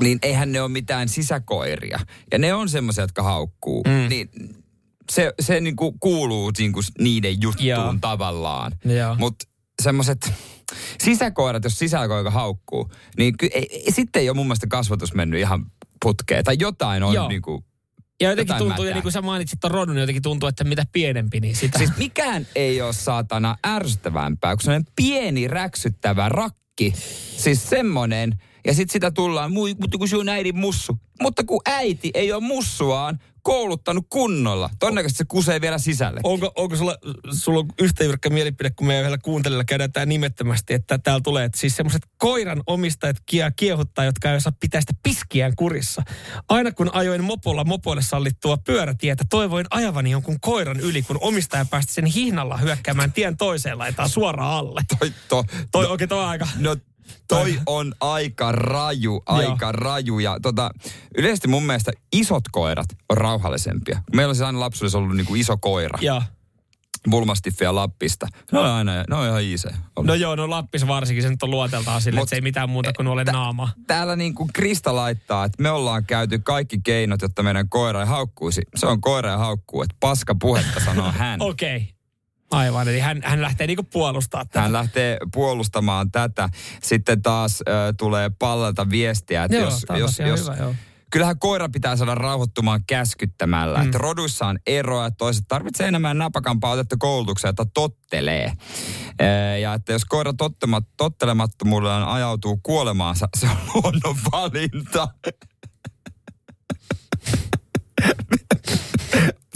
Niin 0.00 0.18
eihän 0.22 0.52
ne 0.52 0.60
ole 0.60 0.68
mitään 0.68 1.08
sisäkoiria. 1.08 2.00
Ja 2.32 2.38
ne 2.38 2.54
on 2.54 2.68
semmoisia, 2.68 3.04
jotka 3.04 3.22
haukkuu. 3.22 3.84
Mm. 3.84 4.08
Niin 4.08 4.30
se, 5.12 5.32
se 5.40 5.60
niinku 5.60 5.92
kuuluu 5.92 6.52
niinku 6.58 6.80
niiden 6.98 7.42
juttuun 7.42 7.68
Joo. 7.68 7.94
tavallaan. 8.00 8.72
Mutta 9.18 9.44
semmoiset 9.82 10.32
sisäkoirat, 11.02 11.64
jos 11.64 11.78
sisäkoira 11.78 12.30
haukkuu, 12.30 12.92
niin 13.16 13.36
ky, 13.36 13.46
ei, 13.54 13.68
ei, 13.70 13.92
sitten 13.92 14.22
ei 14.22 14.28
ole 14.28 14.36
mun 14.36 14.46
mielestä 14.46 14.66
kasvatus 14.66 15.14
mennyt 15.14 15.40
ihan 15.40 15.66
putkeen. 16.04 16.44
Tai 16.44 16.56
jotain 16.58 17.02
on 17.02 17.14
Joo. 17.14 17.28
niinku... 17.28 17.64
Ja 18.20 18.30
jotenkin 18.30 18.54
jotain 18.54 18.68
tuntuu, 18.68 18.84
ja 18.84 18.94
niin 18.94 19.02
kuin 19.02 19.12
sä 19.12 19.22
mainitsit 19.22 19.60
ton 19.60 19.70
rodun, 19.70 19.94
niin 19.94 20.00
jotenkin 20.00 20.22
tuntuu, 20.22 20.48
että 20.48 20.64
mitä 20.64 20.86
pienempi, 20.92 21.40
niin 21.40 21.56
sitä... 21.56 21.78
Siis 21.78 21.96
mikään 21.96 22.46
ei 22.54 22.82
ole 22.82 22.92
saatana 22.92 23.56
ärsyttävämpää 23.66 24.56
kuin 24.56 24.62
sellainen 24.62 24.92
pieni 24.96 25.48
räksyttävä 25.48 26.28
rakki. 26.28 26.94
Siis 27.36 27.70
semmonen. 27.70 28.38
Ja 28.66 28.74
sit 28.74 28.90
sitä 28.90 29.10
tullaan, 29.10 29.52
"Mui, 29.52 29.74
mutta 29.80 29.98
kun 29.98 30.08
sun 30.08 30.28
äidin 30.28 30.56
mussu. 30.56 30.98
Mutta 31.22 31.44
kun 31.44 31.60
äiti 31.66 32.10
ei 32.14 32.32
ole 32.32 32.42
mussuaan 32.42 33.18
kouluttanut 33.42 34.06
kunnolla. 34.10 34.70
Todennäköisesti 34.78 35.18
se 35.18 35.24
kusee 35.28 35.60
vielä 35.60 35.78
sisälle. 35.78 36.20
Onko, 36.24 36.52
onko 36.56 36.76
sulla, 36.76 36.96
sulla 37.32 37.58
on 37.58 37.68
yhtä 37.80 38.04
jyrkkä 38.04 38.30
mielipide, 38.30 38.70
kun 38.70 38.86
meidän 38.86 39.00
yhdellä 39.00 39.18
kuuntelijalla 39.18 39.64
käydään 39.64 39.92
tämä 39.92 40.06
nimettömästi, 40.06 40.74
että 40.74 40.98
täällä 40.98 41.20
tulee, 41.24 41.44
että 41.44 41.58
siis 41.58 41.76
semmoiset 41.76 42.02
koiran 42.16 42.62
omistajat 42.66 43.16
kie, 43.26 43.52
kiehuttaa, 43.56 44.04
jotka 44.04 44.30
ei 44.30 44.36
osaa 44.36 44.52
pitää 44.60 44.80
sitä 44.80 44.92
piskiään 45.02 45.52
kurissa. 45.56 46.02
Aina 46.48 46.72
kun 46.72 46.90
ajoin 46.94 47.24
mopolla 47.24 47.64
mopoille 47.64 48.02
sallittua 48.02 48.56
pyörätietä, 48.56 49.24
toivoin 49.30 49.66
ajavani 49.70 50.10
jonkun 50.10 50.40
koiran 50.40 50.80
yli, 50.80 51.02
kun 51.02 51.18
omistaja 51.20 51.64
päästi 51.64 51.92
sen 51.92 52.06
hihnalla 52.06 52.56
hyökkäämään 52.56 53.12
tien 53.12 53.36
toiseen 53.36 53.78
laitaan 53.78 54.08
suoraan 54.08 54.52
alle. 54.58 54.80
Toi, 54.98 55.12
to, 55.28 55.44
Toi, 55.70 55.84
no, 55.84 55.90
oikein 55.90 56.08
toi 56.08 56.24
aika. 56.24 56.48
no, 56.58 56.76
toi 57.28 57.60
on 57.66 57.94
aika 58.00 58.52
raju, 58.52 59.22
aika 59.26 59.72
raju. 59.72 60.18
Ja 60.18 60.38
tota, 60.42 60.70
yleisesti 61.18 61.48
mun 61.48 61.66
mielestä 61.66 61.92
isot 62.12 62.44
koirat 62.52 62.88
on 63.08 63.16
rauhallisempia. 63.16 64.02
Meillä 64.14 64.30
on 64.30 64.34
siis 64.34 64.46
aina 64.46 64.60
lapsuudessa 64.60 64.98
ollut 64.98 65.16
niinku 65.16 65.34
iso 65.34 65.56
koira. 65.56 65.98
Ja. 66.02 66.22
Bulmastiffia 67.10 67.74
Lappista. 67.74 68.26
Ne 68.52 68.58
on 68.58 68.66
aina, 68.66 68.92
ne 68.92 69.16
on 69.16 69.26
ihan 69.28 69.42
easy. 69.44 69.68
No 70.02 70.14
joo, 70.14 70.36
no 70.36 70.50
Lappissa 70.50 70.86
varsinkin 70.86 71.22
se 71.22 71.30
nyt 71.30 71.42
on 71.42 71.50
luoteltaan 71.50 72.02
sille, 72.02 72.20
Mut- 72.20 72.22
että 72.22 72.30
se 72.30 72.36
ei 72.36 72.40
mitään 72.40 72.70
muuta 72.70 72.92
kuin 72.92 73.08
ole 73.08 73.24
naama. 73.24 73.68
Täällä 73.86 74.16
niin 74.16 74.34
kuin 74.34 74.48
Krista 74.52 74.96
laittaa, 74.96 75.44
että 75.44 75.62
me 75.62 75.70
ollaan 75.70 76.06
käyty 76.06 76.38
kaikki 76.38 76.80
keinot, 76.84 77.22
jotta 77.22 77.42
meidän 77.42 77.68
koira 77.68 78.00
ei 78.00 78.06
haukkuisi. 78.06 78.62
Se 78.74 78.86
on 78.86 79.00
koira 79.00 79.30
ja 79.30 79.38
haukkuu, 79.38 79.82
että 79.82 79.96
paska 80.00 80.34
puhetta 80.34 80.80
sanoo 80.84 81.12
hän. 81.12 81.42
Okei. 81.50 81.76
Okay. 81.76 81.88
Aivan, 82.52 82.88
eli 82.88 83.00
hän, 83.00 83.20
hän 83.24 83.42
lähtee 83.42 83.66
niinku 83.66 83.82
puolustaa 83.82 84.44
tätä. 84.44 84.60
Hän 84.60 84.72
lähtee 84.72 85.18
puolustamaan 85.34 86.10
tätä. 86.10 86.48
Sitten 86.82 87.22
taas 87.22 87.62
äh, 87.68 87.74
tulee 87.98 88.30
pallelta 88.38 88.90
viestiä, 88.90 89.44
että 89.44 89.56
Joo, 89.56 89.64
jos, 89.64 89.86
jos, 89.98 90.18
jos, 90.18 90.40
hyvä, 90.40 90.56
joo. 90.56 90.74
kyllähän 91.10 91.38
koira 91.38 91.68
pitää 91.68 91.96
saada 91.96 92.14
rauhoittumaan 92.14 92.80
käskyttämällä. 92.86 93.78
Mm. 93.78 93.84
Että 93.84 93.98
roduissa 93.98 94.46
on 94.46 94.58
eroa, 94.66 95.06
että 95.06 95.18
toiset 95.18 95.44
tarvitsee 95.48 95.88
enemmän 95.88 96.18
napakampaa 96.18 96.70
otetta 96.70 96.96
koulutuksia, 96.98 97.50
että 97.50 97.66
tottelee. 97.74 98.52
Ee, 99.18 99.58
Ja 99.58 99.74
että 99.74 99.92
jos 99.92 100.04
koira 100.04 100.32
tottemat, 100.32 100.84
tottelemattomuudellaan 100.96 102.08
ajautuu 102.08 102.60
kuolemaansa, 102.62 103.28
se 103.36 103.46
on 103.46 103.56
luonnon 103.74 104.16
valinta. 104.32 105.08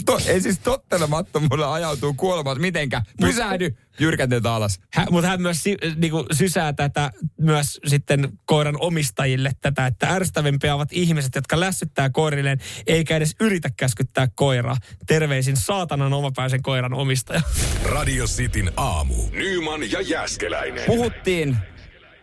To, 0.07 0.19
ei 0.27 0.41
siis 0.41 0.59
tottelemattomuudella 0.59 1.73
ajautuu 1.73 2.13
kuolemaansa. 2.13 2.61
Mitenkä? 2.61 3.01
Pysähdy, 3.21 3.75
jyrkänteet 3.99 4.45
alas. 4.45 4.79
Hän, 4.93 5.07
mutta 5.11 5.27
hän 5.27 5.41
myös 5.41 5.63
si, 5.63 5.77
niinku, 5.95 6.25
sysää 6.31 6.73
tätä 6.73 7.11
myös 7.41 7.79
sitten 7.87 8.29
koiran 8.45 8.75
omistajille 8.79 9.51
tätä, 9.61 9.85
että 9.85 10.09
ärsyttävimpiä 10.09 10.75
ovat 10.75 10.89
ihmiset, 10.91 11.35
jotka 11.35 11.59
lässyttää 11.59 12.09
koirilleen, 12.09 12.59
eikä 12.87 13.17
edes 13.17 13.35
yritä 13.39 13.69
käskyttää 13.77 14.27
koiraa. 14.35 14.77
Terveisin 15.07 15.57
saatanan 15.57 16.13
omapäisen 16.13 16.61
koiran 16.61 16.93
omistaja. 16.93 17.41
Radio 17.85 18.25
Cityn 18.25 18.71
aamu. 18.77 19.15
Nyman 19.31 19.91
ja 19.91 20.01
Jäskeläinen. 20.01 20.83
Puhuttiin, 20.85 21.57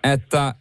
että 0.04 0.54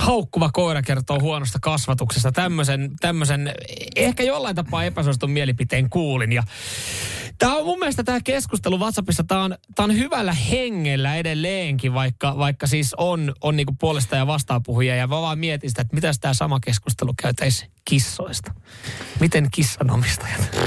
Haukkuva 0.00 0.50
koira 0.52 0.82
kertoo 0.82 1.20
huonosta 1.20 1.58
kasvatuksesta. 1.62 2.32
Tämmöisen, 2.32 2.90
tämmöisen 3.00 3.54
ehkä 3.96 4.22
jollain 4.22 4.56
tapaa 4.56 4.84
epäsuositun 4.84 5.30
mielipiteen 5.30 5.90
kuulin. 5.90 6.32
Ja 6.32 6.42
Tämä 7.38 7.51
on 7.62 7.66
mun 7.66 7.78
mielestä 7.78 8.04
tämä 8.04 8.18
keskustelu 8.24 8.78
WhatsAppissa, 8.78 9.24
tämä 9.24 9.44
on, 9.44 9.54
tää 9.74 9.84
on 9.84 9.98
hyvällä 9.98 10.32
hengellä 10.32 11.16
edelleenkin, 11.16 11.94
vaikka, 11.94 12.38
vaikka 12.38 12.66
siis 12.66 12.94
on, 12.98 13.34
on 13.40 13.56
niinku 13.56 13.76
puolesta 13.80 14.16
ja 14.16 14.26
vastaapuhujia. 14.26 14.96
Ja 14.96 15.06
mä 15.06 15.20
vaan 15.20 15.38
mietin 15.38 15.70
sitä, 15.70 15.82
että 15.82 15.94
mitäs 15.94 16.18
tämä 16.20 16.34
sama 16.34 16.60
keskustelu 16.60 17.14
käytäisi 17.22 17.72
kissoista. 17.84 18.54
Miten 19.20 19.48
kissanomistajat? 19.50 20.58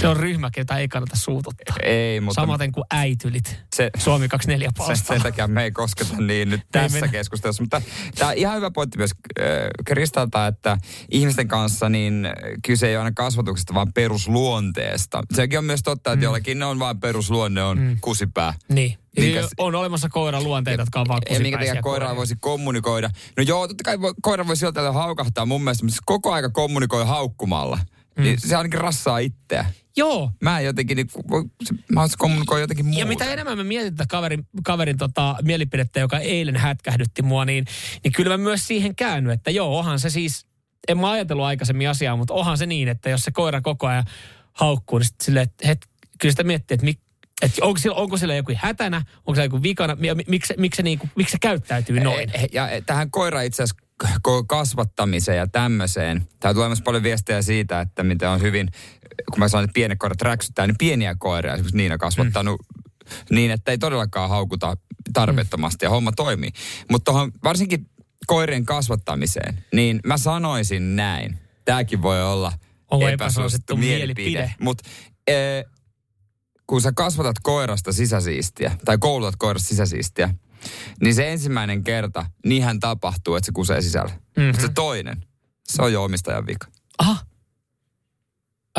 Se 0.00 0.08
on 0.08 0.16
ryhmä, 0.16 0.50
ketä 0.50 0.78
ei 0.78 0.88
kannata 0.88 1.16
suututtaa. 1.16 1.76
ei, 1.82 2.20
mutta 2.20 2.40
Samaten 2.40 2.72
kuin 2.72 2.84
äitylit. 2.90 3.62
se, 3.74 3.90
Suomi 3.98 4.28
24 4.28 4.70
se, 4.86 5.04
sen 5.04 5.22
takia 5.22 5.48
me 5.48 5.64
ei 5.64 5.70
kosketa 5.70 6.16
niin 6.16 6.50
nyt 6.50 6.60
tässä 6.72 7.00
mennä. 7.00 7.08
keskustelussa. 7.08 7.62
Mutta 7.62 7.82
tämä 8.14 8.30
on 8.30 8.36
ihan 8.36 8.56
hyvä 8.56 8.70
pointti 8.70 8.98
myös 8.98 9.10
äh, 9.40 9.46
Kristalta, 9.84 10.46
että 10.46 10.78
ihmisten 11.10 11.48
kanssa 11.48 11.88
niin 11.88 12.28
kyse 12.66 12.88
ei 12.88 12.96
ole 12.96 13.04
aina 13.04 13.12
kasvatuksesta, 13.14 13.74
vaan 13.74 13.92
perusluonteesta. 13.92 15.22
Sekin 15.34 15.58
on 15.58 15.64
myös 15.64 15.82
totta, 15.82 16.12
että 16.12 16.21
jollakin 16.22 16.58
ne 16.58 16.64
on 16.64 16.78
vain 16.78 17.00
perusluonne, 17.00 17.62
on 17.62 17.78
mm. 17.78 17.96
kusipää. 18.00 18.54
Niin. 18.68 18.98
Minkä- 19.16 19.48
on 19.58 19.74
olemassa 19.74 20.08
koiran 20.08 20.44
luonteita, 20.44 20.82
jotka 20.82 21.00
on 21.00 21.08
vaan 21.08 21.22
Ja 21.30 21.30
minkä 21.30 21.44
kusipäisiä 21.44 21.70
takia 21.70 21.82
koiraa 21.82 22.08
koiria. 22.08 22.18
voisi 22.18 22.36
kommunikoida. 22.40 23.10
No 23.36 23.42
joo, 23.42 23.68
totta 23.68 23.84
kai 23.84 24.00
voi, 24.00 24.12
koira 24.22 24.46
voi 24.46 24.56
sieltä 24.56 24.92
haukahtaa 24.92 25.46
mun 25.46 25.64
mielestä, 25.64 25.84
mutta 25.84 25.94
se 25.94 26.02
koko 26.06 26.32
aika 26.32 26.50
kommunikoi 26.50 27.06
haukkumalla. 27.06 27.78
Mm. 28.16 28.22
Niin 28.22 28.40
se 28.40 28.56
ainakin 28.56 28.80
rassaa 28.80 29.18
itseä. 29.18 29.64
Joo, 29.96 30.30
Mä 30.40 30.58
en 30.58 30.64
jotenkin, 30.64 30.96
niin, 30.96 31.08
se, 31.64 31.74
mä 31.74 32.00
haluaisin 32.00 32.18
kommunikoida 32.18 32.62
jotenkin 32.62 32.86
muuta. 32.86 33.00
Ja 33.00 33.06
mitä 33.06 33.24
enemmän 33.32 33.58
mä 33.58 33.64
mietin 33.64 33.96
tätä 33.96 34.06
kaverin, 34.08 34.46
kaverin 34.64 34.98
tota, 34.98 35.36
mielipidettä, 35.42 36.00
joka 36.00 36.18
eilen 36.18 36.56
hätkähdytti 36.56 37.22
mua, 37.22 37.44
niin, 37.44 37.64
niin 38.04 38.12
kyllä 38.12 38.36
mä 38.36 38.44
myös 38.44 38.66
siihen 38.66 38.96
käänny, 38.96 39.32
että 39.32 39.50
joo, 39.50 39.78
onhan 39.78 40.00
se 40.00 40.10
siis 40.10 40.46
en 40.88 40.98
mä 40.98 41.10
ajatellut 41.10 41.44
aikaisemmin 41.44 41.90
asiaa, 41.90 42.16
mutta 42.16 42.34
onhan 42.34 42.58
se 42.58 42.66
niin, 42.66 42.88
että 42.88 43.10
jos 43.10 43.22
se 43.22 43.30
koira 43.30 43.60
koko 43.60 43.86
ajan 43.86 44.04
haukkuu, 44.52 44.98
niin 44.98 45.06
sitten 45.06 45.24
silleen, 45.24 45.44
että 45.44 45.68
het, 45.68 45.88
kyllä 46.22 46.32
sitä 46.32 46.42
miettii, 46.44 46.74
että 46.74 46.84
mik, 46.84 47.00
että 47.42 47.64
onko 47.64 47.78
sillä, 47.78 47.96
onko 47.96 48.16
sillä 48.16 48.34
joku 48.34 48.52
hätänä, 48.56 48.96
onko 49.16 49.34
sillä 49.34 49.44
joku 49.44 49.62
vikana, 49.62 49.94
mi- 49.96 50.14
mi- 50.14 50.24
miksi, 50.28 50.48
se- 50.48 50.54
miksi, 50.58 50.76
se, 50.76 50.82
niinku, 50.82 51.08
miksi 51.16 51.32
se 51.32 51.38
käyttäytyy 51.40 52.00
noin. 52.00 52.30
Eh, 52.34 52.48
Ja 52.52 52.68
tähän 52.86 53.10
koira 53.10 53.42
itse 53.42 53.62
asiassa 53.62 53.82
kasvattamiseen 54.46 55.38
ja 55.38 55.46
tämmöiseen. 55.46 56.26
Tää 56.40 56.54
tulee 56.54 56.68
myös 56.68 56.82
paljon 56.82 57.02
viestejä 57.02 57.42
siitä, 57.42 57.80
että 57.80 58.02
miten 58.02 58.28
on 58.28 58.40
hyvin, 58.42 58.68
kun 59.30 59.38
mä 59.38 59.48
sanon, 59.48 59.64
että 59.64 59.74
pienet 59.74 59.98
koirat 59.98 60.22
räksyttää, 60.22 60.66
niin 60.66 60.78
pieniä 60.78 61.14
koiria, 61.18 61.52
esimerkiksi 61.52 61.76
Niina 61.76 61.98
kasvattanut 61.98 62.60
mm. 62.60 63.36
niin, 63.36 63.50
että 63.50 63.70
ei 63.70 63.78
todellakaan 63.78 64.30
haukuta 64.30 64.76
tarpeettomasti 65.12 65.84
ja 65.86 65.90
homma 65.90 66.12
toimii. 66.12 66.50
Mutta 66.90 67.12
varsinkin 67.44 67.86
koirien 68.26 68.64
kasvattamiseen, 68.64 69.64
niin 69.72 70.00
mä 70.06 70.18
sanoisin 70.18 70.96
näin. 70.96 71.38
Tämäkin 71.64 72.02
voi 72.02 72.22
olla 72.22 72.52
Onko 72.90 73.08
epäsuosittu 73.08 73.40
epäsuosittu 73.40 73.76
mielipide. 73.76 74.24
mielipide? 74.30 74.54
Mutta 74.60 74.88
eh, 75.26 75.64
kun 76.72 76.80
sä 76.80 76.92
kasvatat 76.92 77.36
koirasta 77.42 77.92
sisäsiistiä, 77.92 78.76
tai 78.84 78.98
koulutat 78.98 79.36
koirasta 79.36 79.68
sisäsiistiä, 79.68 80.34
niin 81.00 81.14
se 81.14 81.32
ensimmäinen 81.32 81.84
kerta, 81.84 82.26
niinhän 82.44 82.80
tapahtuu, 82.80 83.34
että 83.34 83.46
se 83.46 83.52
kusee 83.52 83.82
sisälle. 83.82 84.10
Mm-hmm. 84.12 84.44
Mutta 84.44 84.62
se 84.62 84.68
toinen, 84.68 85.24
se 85.68 85.82
on 85.82 85.92
jo 85.92 86.04
omistajan 86.04 86.46
vika. 86.46 86.66
Aha. 86.98 87.16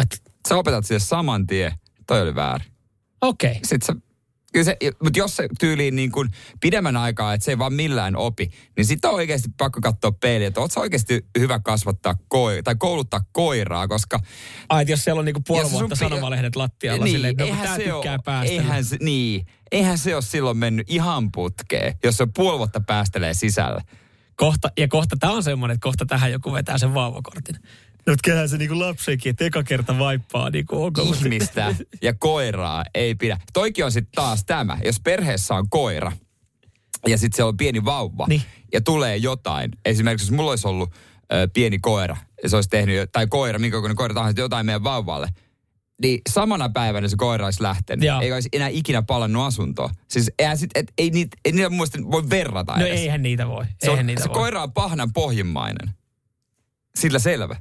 Et, 0.01 0.21
Sä 0.47 0.55
opetat 0.55 0.85
sille 0.85 0.99
saman 0.99 1.47
tien, 1.47 1.71
toi 2.07 2.21
oli 2.21 2.35
väärin. 2.35 2.67
Okei. 3.21 3.51
Okay. 3.51 3.61
Sitten 3.63 3.95
sä, 3.95 4.12
kyllä 4.53 4.63
se, 4.63 4.77
mutta 5.03 5.19
jos 5.19 5.35
se 5.35 5.47
tyyliin 5.59 5.95
niin 5.95 6.11
kuin 6.11 6.29
pidemmän 6.61 6.97
aikaa, 6.97 7.33
että 7.33 7.45
se 7.45 7.51
ei 7.51 7.57
vaan 7.57 7.73
millään 7.73 8.15
opi, 8.15 8.49
niin 8.77 8.85
sitten 8.85 9.09
on 9.09 9.15
oikeasti 9.15 9.49
pakko 9.57 9.79
katsoa 9.81 10.11
peiliä, 10.11 10.47
että 10.47 10.61
oot 10.61 10.71
sä 10.71 10.79
oikeasti 10.79 11.25
hyvä 11.39 11.59
kasvattaa 11.59 12.15
koi, 12.27 12.63
tai 12.63 12.75
kouluttaa 12.79 13.21
koiraa, 13.31 13.87
koska 13.87 14.19
Ai, 14.69 14.81
että 14.81 14.91
jos 14.91 15.03
siellä 15.03 15.19
on 15.19 15.25
niinku 15.25 15.41
puoli 15.47 15.69
sun 15.69 15.79
vuotta 15.79 15.95
sanomalehdet 15.95 16.55
lattialla 16.55 17.05
niin, 17.05 17.15
silleen, 17.15 17.31
että 17.31 17.43
no, 17.43 17.49
eihän 17.49 17.67
se 17.67 17.83
tykkää 17.83 18.13
ole, 18.13 18.21
päästä. 18.25 18.51
eihän 18.51 18.85
se, 18.85 18.97
niin, 18.99 19.45
eihän 19.71 19.97
se 19.97 20.15
ole 20.15 20.21
silloin 20.21 20.57
mennyt 20.57 20.89
ihan 20.89 21.31
putkeen, 21.31 21.97
jos 22.03 22.17
se 22.17 22.27
puoli 22.35 22.57
vuotta 22.57 22.81
päästelee 22.87 23.33
sisällä. 23.33 23.81
Kohta, 24.35 24.69
ja 24.77 24.87
kohta 24.87 25.15
tämä 25.19 25.33
on 25.33 25.43
semmoinen, 25.43 25.73
että 25.75 25.83
kohta 25.83 26.05
tähän 26.05 26.31
joku 26.31 26.53
vetää 26.53 26.77
sen 26.77 26.93
vauvakortin. 26.93 27.55
Nyt 28.07 28.19
kyllähän 28.23 28.49
se 28.49 28.57
niinku 28.57 28.79
lapsenkin, 28.79 29.29
että 29.29 29.45
eka 29.45 29.63
kerta 29.63 29.99
vaippaa 29.99 30.49
niinku 30.49 30.83
onko 30.83 31.01
Ihmistä 31.01 31.75
ja 32.01 32.13
koiraa 32.13 32.83
ei 32.95 33.15
pidä. 33.15 33.37
Toikin 33.53 33.85
on 33.85 33.91
sitten 33.91 34.11
taas 34.15 34.45
tämä, 34.45 34.77
jos 34.85 34.99
perheessä 35.03 35.55
on 35.55 35.69
koira 35.69 36.11
ja 37.07 37.17
sitten 37.17 37.35
siellä 37.35 37.49
on 37.49 37.57
pieni 37.57 37.85
vauva 37.85 38.25
Niin. 38.27 38.41
ja 38.73 38.81
tulee 38.81 39.17
jotain. 39.17 39.71
Esimerkiksi 39.85 40.25
jos 40.27 40.31
mulla 40.31 40.49
olisi 40.49 40.67
ollut 40.67 40.89
ö, 41.33 41.47
pieni 41.53 41.79
koira 41.79 42.17
ja 42.43 42.49
se 42.49 42.55
olisi 42.55 42.69
tehnyt, 42.69 43.11
tai 43.11 43.27
koira, 43.27 43.59
minkä 43.59 43.77
kokoinen 43.77 43.95
koira 43.95 44.13
tahansa, 44.13 44.39
jotain 44.41 44.65
meidän 44.65 44.83
vauvalle, 44.83 45.27
niin 46.01 46.21
samana 46.29 46.69
päivänä 46.69 47.07
se 47.07 47.15
koira 47.17 47.45
olisi 47.45 47.63
lähtenyt. 47.63 48.05
Joo. 48.05 48.21
Eikä 48.21 48.33
olisi 48.35 48.49
enää 48.53 48.67
ikinä 48.67 49.01
palannut 49.01 49.43
asuntoon. 49.43 49.89
Siis 50.07 50.31
eihän 50.39 50.57
sit, 50.57 50.71
et, 50.75 50.93
ei, 50.97 51.09
niitä, 51.09 51.37
ei 51.45 51.51
niitä 51.51 51.69
mielestä 51.69 51.99
voi 52.11 52.29
verrata 52.29 52.77
No 52.79 52.85
edes. 52.85 52.99
eihän 52.99 53.21
niitä 53.23 53.47
voi. 53.47 53.65
se, 53.65 53.89
on, 53.89 53.91
eihän 53.93 54.05
niitä 54.05 54.23
se 54.23 54.29
voi. 54.29 54.33
koira 54.35 54.63
on 54.63 54.73
pahnan 54.73 55.13
pohjimmainen. 55.13 55.89
Sillä 56.95 57.19
selvä. 57.19 57.55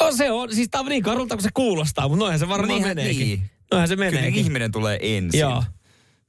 On 0.00 0.16
se 0.16 0.30
on, 0.30 0.54
siis 0.54 0.68
tää 0.70 0.80
on 0.80 0.86
niin 0.86 1.02
karulta 1.02 1.34
kuin 1.36 1.42
se 1.42 1.48
kuulostaa, 1.54 2.08
mutta 2.08 2.18
noinhan 2.24 2.38
se 2.38 2.48
varmaan 2.48 2.68
Niinhän- 2.68 2.96
meneekin. 2.96 3.26
niin. 3.26 3.50
Noinhan 3.70 3.88
se 3.88 3.96
Kyllä 3.96 4.10
meneekin. 4.10 4.44
ihminen 4.44 4.72
tulee 4.72 4.98
ensin. 5.02 5.40
Joo. 5.40 5.64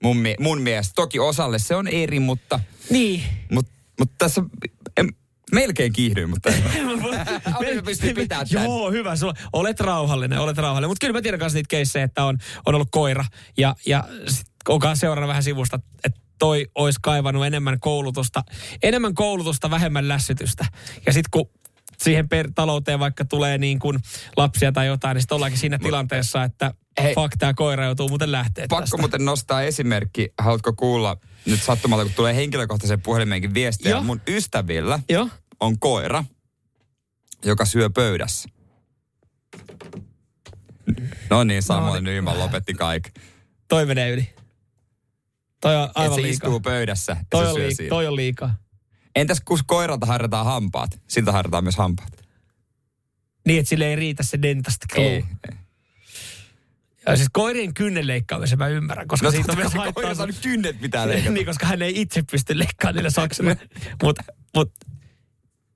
Mun, 0.04 0.18
mun 0.40 0.62
mielestä. 0.62 0.94
Toki 0.96 1.20
osalle 1.20 1.60
se 1.60 1.76
on 1.76 1.88
eri, 1.88 2.20
mutta, 2.20 2.60
Niin. 2.90 3.24
mutta, 3.52 3.72
mutta 4.00 4.16
tässä 4.18 4.42
en, 4.98 5.10
melkein 5.52 5.94
kiihdyin, 5.94 6.30
mutta 6.30 6.50
Oliko 7.60 7.82
pystyy 7.86 8.14
pitämään 8.14 8.48
tämän? 8.50 8.66
Joo, 8.66 8.92
hyvä. 8.92 9.16
Sulla, 9.16 9.34
olet 9.54 9.80
rauhallinen, 9.80 10.40
olet 10.40 10.58
rauhallinen. 10.58 10.90
Mutta 10.90 11.06
kyllä 11.06 11.18
mä 11.18 11.22
tiedän 11.22 11.40
kanssa 11.40 11.58
niitä 11.58 11.68
keissejä, 11.68 12.06
että 12.06 12.24
on, 12.26 12.38
on 12.66 12.76
ollut 12.76 12.88
koira. 12.92 13.26
Ja, 13.58 13.76
ja 13.86 14.04
sit 14.28 14.48
onkaan 14.70 14.98
seurannut 14.98 15.28
vähän 15.28 15.44
sivusta, 15.44 15.80
että 16.04 16.20
toi 16.40 16.68
olisi 16.76 17.00
kaivannut 17.04 17.46
enemmän 17.46 17.80
koulutusta, 17.80 18.44
enemmän 18.84 19.14
koulutusta, 19.16 19.70
vähemmän 19.72 20.08
lässytystä. 20.08 20.66
Ja 21.06 21.14
sitten 21.14 21.30
kun 21.32 21.50
siihen 22.04 22.30
per 22.30 22.52
talouteen 22.56 23.00
vaikka 23.00 23.26
tulee 23.26 23.58
niin 23.58 23.80
kuin 23.80 24.00
lapsia 24.38 24.72
tai 24.72 24.88
jotain, 24.88 25.16
niin 25.16 25.22
sitten 25.22 25.36
ollaankin 25.36 25.60
siinä 25.60 25.80
tilanteessa, 25.80 26.44
että 26.44 26.74
Hei. 27.04 27.16
fuck, 27.16 27.34
tämä 27.40 27.54
koira 27.54 27.86
joutuu 27.86 28.10
muuten 28.10 28.32
lähteä 28.32 28.66
Pakko 28.70 28.82
tästä. 28.82 28.98
muuten 28.98 29.26
nostaa 29.26 29.62
esimerkki. 29.62 30.30
Haluatko 30.38 30.74
kuulla 30.74 31.18
nyt 31.46 31.64
sattumalta, 31.64 32.04
kun 32.06 32.14
tulee 32.14 32.36
henkilökohtaisen 32.36 33.02
puhelimeenkin 33.02 33.54
viestiä. 33.54 33.92
Joo. 33.92 34.04
Mun 34.04 34.22
ystävillä 34.28 35.00
Joo. 35.10 35.30
on 35.60 35.80
koira, 35.80 36.24
joka 37.46 37.66
syö 37.66 37.90
pöydässä. 37.90 38.50
No 41.30 41.44
niin, 41.44 41.64
Samuel 41.64 41.94
No 42.02 42.12
Nyman 42.12 42.40
lopetti 42.40 42.74
kaikki. 42.74 43.12
Toi 43.68 43.86
menee 43.86 44.10
yli. 44.12 44.30
Toi 45.62 45.76
on 45.76 45.84
Et 45.84 45.92
aivan 45.96 46.16
se 46.16 46.22
liikaa. 46.22 46.48
istuu 46.48 46.60
pöydässä 46.60 47.12
ja 47.20 47.26
Toi 47.30 47.44
se 47.44 47.50
on, 47.50 47.56
syö 47.56 47.64
liikaa. 47.68 47.76
siinä. 47.78 47.90
toi 47.90 48.08
on 48.08 48.16
liikaa. 48.16 48.56
Entäs 49.16 49.42
kun 49.46 49.60
koiralta 49.66 50.06
harjataan 50.06 50.46
hampaat? 50.46 51.02
Siltä 51.08 51.32
harjataan 51.32 51.64
myös 51.64 51.78
hampaat. 51.78 52.22
Niin, 53.48 53.60
että 53.60 53.70
sille 53.70 53.86
ei 53.88 53.96
riitä 53.96 54.24
se 54.24 54.42
dentast 54.42 54.86
glue. 54.94 55.08
Ei. 55.08 55.24
ei. 55.50 55.56
Ja 57.06 57.16
siis 57.16 57.30
koirien 57.34 57.74
kynnen 57.74 58.08
leikkaamisen 58.08 58.58
mä 58.58 58.68
ymmärrän, 58.68 59.08
koska 59.08 59.28
No 59.28 59.32
siitä 59.32 59.52
on 59.52 59.58
myös 59.58 59.74
haittaa. 59.74 60.04
koira 60.04 60.34
kynnet 60.42 60.82
pitää 60.82 61.08
leikata. 61.08 61.32
niin, 61.32 61.46
koska 61.46 61.66
hän 61.66 61.82
ei 61.82 62.02
itse 62.02 62.24
pysty 62.32 62.60
leikkaamaan 62.60 62.96
niillä 62.96 63.10
saksilla. 63.10 63.56
Mutta 64.04 64.24
mut, 64.56 64.72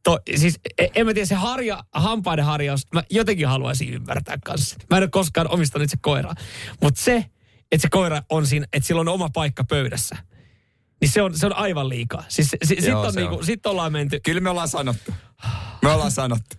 to, 0.03 0.19
siis 0.35 0.59
e- 0.77 0.87
en 0.95 1.05
mä 1.05 1.13
tiedä, 1.13 1.25
se 1.25 1.35
harja, 1.35 1.83
hampaiden 1.93 2.45
harjaus, 2.45 2.87
mä 2.93 3.03
jotenkin 3.09 3.47
haluaisin 3.47 3.89
ymmärtää 3.93 4.37
kanssa. 4.45 4.75
Mä 4.89 4.97
en 4.97 5.03
ole 5.03 5.09
koskaan 5.09 5.47
omistanut 5.51 5.83
itse 5.83 5.97
koiraa. 6.01 6.35
Mutta 6.81 7.01
se, 7.01 7.25
että 7.71 7.81
se 7.81 7.87
koira 7.91 8.21
on 8.29 8.47
siinä, 8.47 8.65
että 8.73 8.87
sillä 8.87 9.01
on 9.01 9.07
oma 9.07 9.29
paikka 9.29 9.63
pöydässä, 9.63 10.15
niin 11.01 11.09
se 11.09 11.21
on, 11.21 11.37
se 11.37 11.45
on 11.45 11.55
aivan 11.55 11.89
liikaa. 11.89 12.23
Siis 12.27 12.49
si, 12.49 12.57
sit, 12.75 12.85
Joo, 12.85 13.01
on 13.01 13.13
se 13.13 13.19
niinku, 13.19 13.35
on. 13.35 13.45
sit 13.45 13.65
ollaan 13.65 13.91
menty. 13.91 14.19
Kyllä 14.19 14.41
me 14.41 14.49
ollaan 14.49 14.67
sanottu. 14.67 15.13
Me 15.81 15.91
ollaan 15.91 16.11
sanottu. 16.11 16.55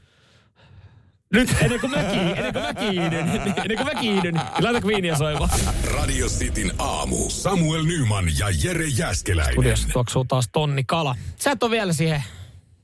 Nyt 1.33 1.57
ennen 1.61 1.81
kuin 1.81 1.91
mä, 1.91 2.03
kiihdyn, 2.05 2.37
ennen 2.37 2.53
kuin 2.53 2.65
mä 2.65 2.75
kiihdyn, 2.75 3.29
ennen 3.63 3.77
kuin 3.77 3.87
mä 3.95 4.01
kiihdyn, 4.01 4.35
niin 4.35 4.65
laita 4.65 4.87
viiniä 4.87 5.17
soimaan. 5.17 5.51
Radio 5.95 6.27
Cityn 6.27 6.73
aamu. 6.79 7.31
Samuel 7.31 7.83
Nyman 7.85 8.25
ja 8.39 8.47
Jere 8.65 8.87
Jäskeläinen. 8.87 9.55
Studiossa 9.55 9.89
tuoksuu 9.93 10.25
taas 10.25 10.49
tonni 10.53 10.85
kala. 10.85 11.17
Sä 11.39 11.51
et 11.51 11.63
ole 11.63 11.71
vielä 11.71 11.93
siihen, 11.93 12.25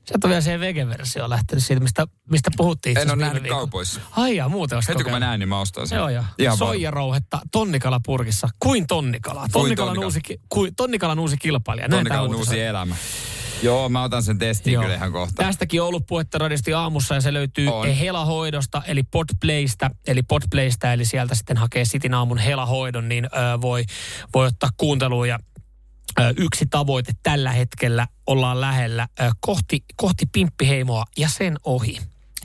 sä 0.05 0.13
et 0.15 0.23
ole 0.23 0.29
vielä 0.29 0.41
siihen 0.41 0.59
vegeversioon 0.59 1.29
lähtenyt 1.29 1.63
siitä, 1.63 1.83
mistä, 1.83 2.07
mistä 2.29 2.51
puhuttiin. 2.57 2.97
En 2.97 3.09
ole 3.09 3.15
nähnyt 3.15 3.43
viikolla. 3.43 3.61
kaupoissa. 3.61 4.01
Ai 4.11 4.35
jaa, 4.35 4.49
muuten 4.49 4.75
olisi 4.75 4.89
Heti 4.89 5.03
kun 5.03 5.11
mä 5.11 5.19
näen, 5.19 5.39
niin 5.39 5.49
mä 5.49 5.59
ostan 5.59 5.87
sen. 5.87 5.95
Joo, 5.97 6.09
joo. 6.09 6.55
Soijarouhetta 6.57 7.39
tonnikalapurkissa. 7.51 8.49
Kuin 8.59 8.87
tonnikala? 8.87 9.47
Tonnikalan, 9.51 9.87
tonnikala? 9.87 10.05
uusi, 10.05 10.19
kuin, 10.49 10.75
tonikalan 10.75 11.19
uusi 11.19 11.37
kilpailija. 11.37 11.87
Näin 11.87 11.97
Tonnikalan 11.97 12.35
uusi 12.35 12.61
elämä. 12.61 12.95
Joo, 13.63 13.89
mä 13.89 14.03
otan 14.03 14.23
sen 14.23 14.37
testiin 14.37 14.79
kyllä 14.79 14.95
ihan 14.95 15.11
kohta. 15.11 15.43
Tästäkin 15.43 15.81
on 15.81 15.87
ollut 15.87 16.05
puhetta 16.07 16.37
radisti 16.37 16.73
aamussa 16.73 17.15
ja 17.15 17.21
se 17.21 17.33
löytyy 17.33 17.67
On. 17.67 17.87
helahoidosta 17.87 18.81
eli 18.87 19.03
podplaystä, 19.03 19.89
eli 20.07 20.23
podplaystä, 20.23 20.93
eli 20.93 21.05
sieltä 21.05 21.35
sitten 21.35 21.57
hakee 21.57 21.85
Sitin 21.85 22.13
aamun 22.13 22.37
helahoidon, 22.37 23.09
niin 23.09 23.25
ö, 23.25 23.61
voi, 23.61 23.83
voi 24.33 24.47
ottaa 24.47 24.69
kuunteluun 24.77 25.29
ja 25.29 25.39
yksi 26.37 26.65
tavoite 26.65 27.11
tällä 27.23 27.51
hetkellä 27.51 28.07
ollaan 28.27 28.61
lähellä 28.61 29.07
kohti, 29.39 29.83
kohti 29.95 30.25
pimppiheimoa 30.25 31.05
ja 31.17 31.29
sen 31.29 31.57
ohi. 31.63 31.97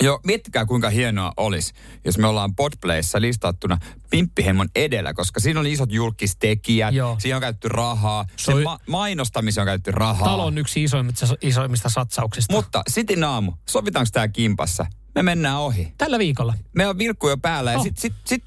Joo, 0.03 0.21
miettikää 0.25 0.67
kuinka 0.67 0.91
hienoa 0.91 1.33
olisi, 1.37 1.73
jos 2.05 2.19
me 2.19 2.27
ollaan 2.27 2.55
Podplayssa 2.55 3.21
listattuna 3.21 3.79
Pimppihemmon 4.11 4.69
edellä, 4.75 5.15
koska 5.15 5.41
siinä 5.41 5.61
on 5.61 5.67
isot 5.67 5.93
julkistekijät, 5.93 6.95
Joo. 6.95 7.17
siinä 7.21 7.37
on 7.37 7.41
käytetty 7.41 7.69
rahaa, 7.69 8.25
Se 8.37 8.51
on- 8.51 8.57
sen 8.57 8.65
ma- 8.65 8.79
mainostamiseen 8.87 9.63
on 9.63 9.67
käytetty 9.67 9.91
rahaa. 9.91 10.29
Talon 10.29 10.59
yksi 10.59 10.85
isoimmista, 10.85 11.27
isoimmista 11.43 11.89
satsauksista. 11.89 12.55
Mutta 12.55 12.83
Sitin 12.89 13.25
aamu, 13.25 13.53
sovitaanko 13.69 14.09
tää 14.13 14.29
kimpassa? 14.29 14.87
Me 15.15 15.23
mennään 15.23 15.59
ohi. 15.59 15.93
Tällä 15.99 16.19
viikolla. 16.19 16.55
Meillä 16.77 16.91
on 16.91 16.99
vilkku 16.99 17.29
jo 17.29 17.37
päällä 17.37 17.73
ja 17.73 17.79
Oh. 17.79 17.85
sit, 17.85 17.99
sit, 17.99 18.13
sit, 18.25 18.45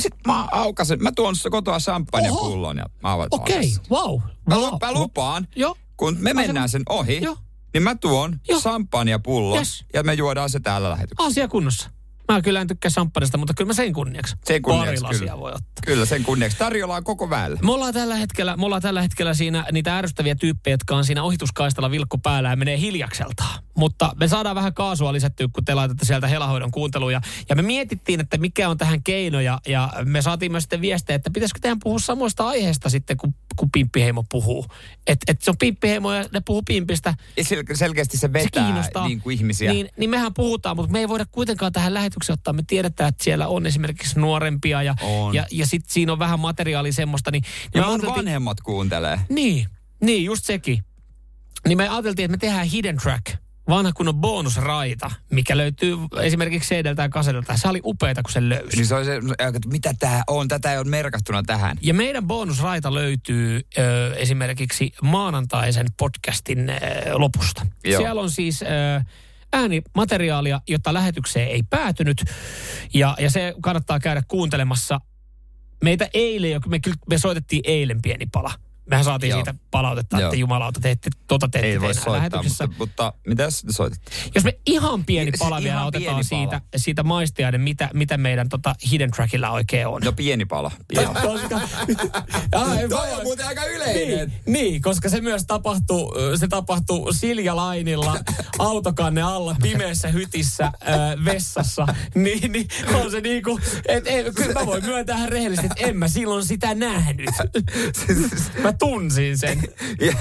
sit 0.00 0.14
mä 0.26 0.48
aukasen, 0.52 1.02
mä 1.02 1.12
tuon 1.12 1.34
kotoa 1.50 1.78
champagnepullon 1.78 2.76
ja 2.76 2.84
mä 3.02 3.12
avaan 3.12 3.28
Okei, 3.30 3.72
wow. 3.90 4.20
Mä, 4.48 4.54
wow. 4.56 4.64
lu- 4.64 4.78
mä 4.82 4.92
lupaan, 4.92 5.48
Joo. 5.56 5.76
kun 5.96 6.16
me 6.20 6.34
mennään 6.34 6.68
sen 6.68 6.82
ohi, 6.88 7.20
Joo. 7.22 7.36
niin 7.74 7.82
mä 7.82 7.94
tuon 7.94 8.40
Joo. 8.48 8.60
champagnepullon 8.60 9.58
Yes. 9.58 9.84
ja 9.94 10.02
me 10.02 10.14
juodaan 10.14 10.50
se 10.50 10.60
täällä 10.60 10.90
lähetyksessä. 10.90 11.26
Asia 11.30 11.48
kunnossa. 11.48 11.90
Mä 12.32 12.42
kyllä 12.42 12.60
en 12.60 12.66
tykkää 12.66 12.90
samppanista, 12.90 13.38
mutta 13.38 13.54
kyllä 13.54 13.68
mä 13.68 13.72
sen 13.74 13.92
kunniaksi. 13.92 14.36
Sen 14.44 14.62
kunniaksi, 14.62 15.02
Pari 15.02 15.18
kyllä. 15.18 15.38
voi 15.38 15.50
ottaa. 15.52 15.82
Kyllä, 15.86 16.06
sen 16.06 16.22
kunniaksi. 16.24 16.58
Tarjolla 16.58 16.96
on 16.96 17.04
koko 17.04 17.30
väellä. 17.30 17.58
Me 17.62 17.72
ollaan 17.72 17.94
tällä 17.94 18.14
hetkellä, 18.16 18.56
me 18.56 18.64
ollaan 18.66 18.82
tällä 18.82 19.02
hetkellä 19.02 19.34
siinä 19.34 19.66
niitä 19.72 19.98
ärsyttäviä 19.98 20.34
tyyppejä, 20.34 20.74
jotka 20.74 20.96
on 20.96 21.04
siinä 21.04 21.22
ohituskaistalla 21.22 21.90
vilkku 21.90 22.18
päällä 22.18 22.50
ja 22.50 22.56
menee 22.56 22.78
hiljakseltaan. 22.78 23.62
Mutta 23.80 24.12
me 24.20 24.28
saadaan 24.28 24.56
vähän 24.56 24.74
kaasua 24.74 25.12
lisättyä, 25.12 25.48
kun 25.52 25.64
te 25.64 25.74
laitatte 25.74 26.04
sieltä 26.04 26.28
helahoidon 26.28 26.70
kuunteluja. 26.70 27.20
Ja 27.48 27.56
me 27.56 27.62
mietittiin, 27.62 28.20
että 28.20 28.38
mikä 28.38 28.68
on 28.68 28.78
tähän 28.78 29.02
keino, 29.02 29.40
ja, 29.40 29.60
ja 29.68 29.92
me 30.04 30.22
saatiin 30.22 30.52
myös 30.52 30.62
sitten 30.62 30.80
viestejä, 30.80 31.14
että 31.14 31.30
pitäisikö 31.30 31.60
tehdä 31.62 31.76
puhua 31.82 31.98
samoista 31.98 32.46
aiheesta 32.46 32.88
sitten, 32.90 33.16
kun, 33.16 33.34
kun 33.56 33.70
Pimppiheimo 33.70 34.24
puhuu. 34.30 34.66
Että 35.06 35.32
et 35.32 35.42
se 35.42 35.50
on 35.50 35.56
Pimppiheimo 35.58 36.12
ja 36.12 36.24
ne 36.32 36.40
puhuu 36.40 36.62
Pimpistä. 36.62 37.14
Ja 37.36 37.42
sel- 37.42 37.76
selkeästi 37.76 38.16
se 38.16 38.32
vetää 38.32 38.62
se 38.62 38.66
kiinnostaa. 38.66 39.08
niin 39.08 39.20
kuin 39.20 39.36
ihmisiä. 39.36 39.72
Niin, 39.72 39.88
niin 39.96 40.10
mehän 40.10 40.34
puhutaan, 40.34 40.76
mutta 40.76 40.92
me 40.92 40.98
ei 40.98 41.08
voida 41.08 41.26
kuitenkaan 41.30 41.72
tähän 41.72 41.94
lähetykseen 41.94 42.34
ottaa. 42.34 42.52
Me 42.52 42.62
tiedetään, 42.66 43.08
että 43.08 43.24
siellä 43.24 43.48
on 43.48 43.66
esimerkiksi 43.66 44.20
nuorempia 44.20 44.82
ja, 44.82 44.94
On. 45.02 45.34
ja, 45.34 45.46
ja 45.50 45.66
sitten 45.66 45.92
siinä 45.92 46.12
on 46.12 46.18
vähän 46.18 46.40
materiaalia 46.40 46.92
semmoista. 46.92 47.30
Niin, 47.30 47.44
ja 47.74 47.80
me 47.82 47.86
mun 47.88 48.06
vanhemmat 48.06 48.60
kuuntelee. 48.60 49.20
Niin, 49.28 49.66
niin 50.00 50.24
just 50.24 50.44
sekin. 50.44 50.84
Niin 51.68 51.78
me 51.78 51.88
ajateltiin, 51.88 52.24
että 52.24 52.36
me 52.36 52.40
tehdään 52.40 52.66
hidden 52.66 52.96
track. 52.96 53.26
Vanha 53.70 53.92
kunnon 53.92 54.14
bonusraita, 54.14 55.10
mikä 55.30 55.56
löytyy 55.56 55.96
esimerkiksi 56.22 56.74
CD-ltä 56.74 57.02
ja 57.02 57.08
kasetilta. 57.08 57.56
Se 57.56 57.68
oli 57.68 57.80
upeeta, 57.84 58.22
kun 58.22 58.32
se 58.32 58.48
löysi. 58.48 58.76
Niin 58.76 58.86
se 58.86 58.94
on 58.94 59.04
se, 59.04 59.16
että 59.38 59.68
mitä 59.68 59.94
tää 59.98 60.22
on, 60.26 60.48
tätä 60.48 60.72
ei 60.72 60.78
ole 60.78 60.88
merkattuna 60.88 61.42
tähän. 61.42 61.76
Ja 61.80 61.94
meidän 61.94 62.26
bonusraita 62.26 62.94
löytyy 62.94 63.60
ö, 63.78 64.14
esimerkiksi 64.14 64.92
maanantaisen 65.02 65.86
podcastin 65.96 66.70
ö, 66.70 66.74
lopusta. 67.12 67.66
Joo. 67.84 68.00
Siellä 68.00 68.22
on 68.22 68.30
siis 68.30 68.62
ö, 68.62 68.66
äänimateriaalia, 69.52 70.60
jota 70.68 70.94
lähetykseen 70.94 71.48
ei 71.48 71.62
päätynyt. 71.70 72.24
Ja, 72.94 73.16
ja 73.18 73.30
se 73.30 73.54
kannattaa 73.60 74.00
käydä 74.00 74.22
kuuntelemassa. 74.28 75.00
Meitä 75.84 76.08
eilen, 76.14 76.60
me, 76.66 76.80
me 77.10 77.18
soitettiin 77.18 77.62
eilen 77.64 78.02
pieni 78.02 78.26
pala. 78.32 78.52
Mehän 78.90 79.04
saatiin 79.04 79.30
Joo. 79.30 79.38
siitä 79.38 79.54
palautetta, 79.70 80.20
Joo. 80.20 80.28
että 80.28 80.36
jumalauta, 80.40 80.80
te 80.80 80.90
ette, 80.90 81.10
tota 81.26 81.48
te 81.48 81.58
ette 81.58 81.68
Ei 81.70 81.80
voi 81.80 81.94
soittaa, 81.94 82.12
lähetyksessä. 82.12 82.66
mutta, 82.66 82.78
mutta 82.78 83.12
mitä 83.26 83.46
soitettiin? 83.70 84.16
Jos 84.34 84.44
me 84.44 84.58
ihan 84.66 85.04
pieni 85.04 85.30
Siis 85.30 85.38
pala 85.38 85.58
vielä 85.62 85.74
ihan 85.74 85.86
otetaan 85.86 86.14
pieni 86.14 86.24
siitä, 86.24 86.50
pala. 86.50 86.62
siitä 86.76 87.02
maistiaiden, 87.02 87.60
mitä, 87.60 87.90
mitä 87.94 88.16
meidän 88.16 88.48
tota 88.48 88.74
hidden 88.90 89.10
trackilla 89.10 89.50
oikein 89.50 89.86
on. 89.86 90.02
No 90.04 90.12
pieni 90.12 90.44
pala. 90.44 90.70
Pieni. 90.88 91.06
Koska, 91.22 91.56
Aa, 92.54 92.76
ei 92.80 92.88
Toi 92.88 93.12
on 93.12 93.22
muuten 93.22 93.46
aika 93.46 93.60
niin, 93.62 93.74
yleinen. 93.76 94.32
niin, 94.46 94.82
koska 94.82 95.08
se 95.08 95.20
myös 95.20 95.44
tapahtuu, 95.46 96.14
se 96.36 96.48
tapahtuu 96.48 97.12
Silja 97.12 97.56
Lainilla 97.56 98.16
autokanne 98.58 99.22
alla 99.22 99.56
pimeässä 99.62 100.08
hytissä 100.08 100.64
äh, 100.64 100.72
vessassa. 101.24 101.86
Niin, 102.14 102.52
niin 102.52 102.66
on 102.94 103.10
se 103.10 103.20
niinku, 103.20 103.60
että 103.88 104.10
ei, 104.10 104.32
kyllä 104.32 104.52
mä 104.60 104.66
voin 104.66 104.84
myöntää 104.84 105.26
rehellisesti, 105.26 105.66
että 105.66 105.86
en 105.88 105.96
mä 105.96 106.08
silloin 106.08 106.44
sitä 106.44 106.74
nähnyt. 106.74 107.30
Mä 108.62 108.72
tunsin 108.80 109.38
sen. 109.38 109.58
Ja, 110.00 110.12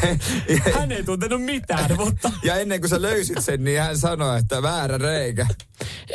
ja, 0.50 0.80
Hän 0.80 0.92
ei 0.92 1.04
tuntenut 1.04 1.42
mitään, 1.44 1.96
mutta 2.06 2.32
ja 2.44 2.56
ennen 2.56 2.80
kuin 2.80 2.90
sä 2.90 3.02
löysit 3.02 3.38
sen, 3.40 3.64
niin 3.64 3.82
hän 3.82 3.98
sanoi, 3.98 4.40
että 4.40 4.62
väärä 4.62 4.98
reikä. 4.98 5.48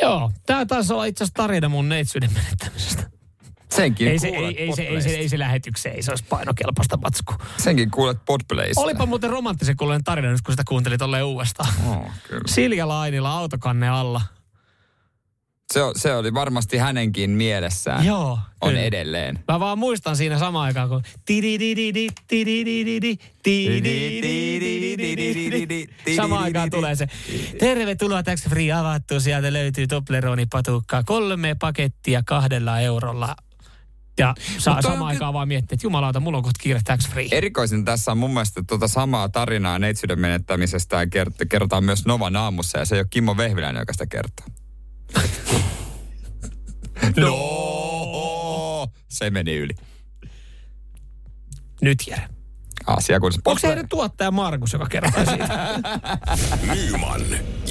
joo, 0.01 0.31
tää 0.45 0.65
taisi 0.65 0.93
olla 0.93 1.05
itse 1.05 1.23
asiassa 1.23 1.33
tarina 1.43 1.69
mun 1.69 1.89
neitsyyden 1.89 2.33
menettämisestä. 2.33 3.03
Senkin 3.75 4.07
Ei 4.07 4.19
se, 4.19 4.27
ei, 4.27 4.57
ei, 4.63 4.75
se, 4.75 4.81
ei, 4.81 5.01
se, 5.01 5.09
ei 5.09 5.29
se 5.29 5.39
lähetykseen, 5.39 5.95
ei 5.95 6.03
se 6.03 6.11
olisi 6.11 6.23
painokelpoista 6.29 6.97
matskua. 6.97 7.37
Senkin 7.57 7.91
kuulet 7.91 8.17
podplaysta. 8.25 8.81
Olipa 8.81 9.05
muuten 9.05 9.29
romanttisen 9.29 9.77
kuuloinen 9.77 10.03
tarina 10.03 10.31
nyt, 10.31 10.41
kun 10.41 10.53
sitä 10.53 10.63
kuuntelit 10.67 10.99
tolleen 10.99 11.25
uudestaan. 11.25 11.73
Oh, 11.87 12.11
kyllä. 12.27 12.41
Silja 12.47 12.87
Lainilla 12.87 13.31
autokanne 13.31 13.89
alla. 13.89 14.21
Se, 15.73 15.79
se 15.95 16.15
oli 16.15 16.33
varmasti 16.33 16.77
hänenkin 16.77 17.29
mielessään. 17.29 18.05
Joo. 18.05 18.39
On 18.61 18.69
kyllä. 18.69 18.81
edelleen. 18.81 19.39
Mä 19.47 19.59
vaan 19.59 19.79
muistan 19.79 20.15
siinä 20.15 20.39
samaan 20.39 20.65
aikaan, 20.65 20.89
kun. 20.89 21.01
Samaan 26.15 26.43
aikaan 26.43 26.69
tulee 26.69 26.95
se. 26.95 27.07
Tervetuloa 27.59 28.23
Tax 28.23 28.49
Free 28.49 28.71
avattu. 28.71 29.19
Sieltä 29.19 29.53
löytyy 29.53 29.87
Toblerone 29.87 30.45
patukkaa. 30.51 31.03
Kolme 31.03 31.55
pakettia 31.59 32.23
kahdella 32.25 32.79
eurolla. 32.79 33.35
Ja 34.17 34.35
saa 34.57 34.81
samaan 34.81 34.99
ky- 34.99 35.15
aikaan 35.15 35.33
vaan 35.33 35.47
miettiä, 35.47 35.75
että 35.75 35.85
jumalauta, 35.85 36.19
mulla 36.19 36.37
on 36.37 36.43
kohta 36.43 36.59
kiire 36.63 36.81
Tax 36.83 37.09
Free. 37.09 37.27
Erikoisin 37.31 37.85
tässä 37.85 38.11
on 38.11 38.17
mun 38.17 38.33
mielestä 38.33 38.63
tuota 38.67 38.87
samaa 38.87 39.29
tarinaa 39.29 39.79
neitsyyden 39.79 40.19
menettämisestä 40.19 41.07
kerrotaan 41.49 41.83
myös 41.83 42.05
Novan 42.05 42.35
aamussa 42.35 42.77
ja 42.77 42.85
se 42.85 42.95
ei 42.95 42.99
ole 42.99 43.07
Kimmo 43.09 43.37
Vehviläinen, 43.37 43.79
joka 43.79 43.93
sitä 43.93 44.05
kertoo. 44.05 44.64
no, 47.17 48.87
se 49.09 49.29
meni 49.29 49.55
yli. 49.57 49.73
Nyt 51.81 51.97
Jere. 52.07 52.27
Asia 52.87 53.19
kun 53.19 53.33
se 53.33 53.39
Onko 53.45 53.59
se 53.59 53.67
heidän 53.67 53.89
tuottaja 53.89 54.31
Markus, 54.31 54.73
joka 54.73 54.85
kertoo 54.85 55.25
siitä? 55.25 55.79
Nyman, 56.75 57.21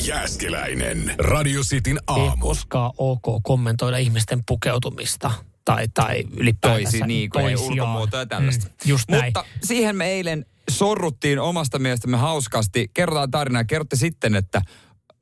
Jääskeläinen, 0.06 1.14
Radio 1.18 1.62
Cityn 1.62 1.96
Ei 1.96 2.02
aamu. 2.06 2.46
koskaan 2.46 2.92
ok 2.98 3.22
kommentoida 3.42 3.98
ihmisten 3.98 4.40
pukeutumista 4.46 5.30
tai, 5.64 5.88
tai 5.94 6.24
ylipäätänsä 6.36 6.90
toisi 6.90 7.06
niin 7.06 7.30
kuin 7.30 7.46
ei 7.46 7.54
toisiaan. 7.54 7.72
ulkomuotoa 7.72 8.20
ja 8.20 8.26
tällaista. 8.26 8.66
Mm, 8.66 8.72
just 8.84 9.10
näin. 9.10 9.24
Mutta 9.24 9.44
siihen 9.62 9.96
me 9.96 10.06
eilen 10.06 10.46
sorruttiin 10.70 11.38
omasta 11.38 11.78
mielestämme 11.78 12.16
hauskasti. 12.16 12.90
Kerrotaan 12.94 13.30
tarinaa. 13.30 13.64
Kerrotte 13.64 13.96
sitten, 13.96 14.34
että 14.34 14.62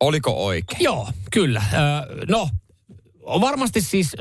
oliko 0.07 0.45
oikein. 0.47 0.85
Joo, 0.85 1.09
kyllä. 1.33 1.63
No, 2.29 2.49
on 3.23 3.41
varmasti 3.41 3.81
siis 3.81 4.17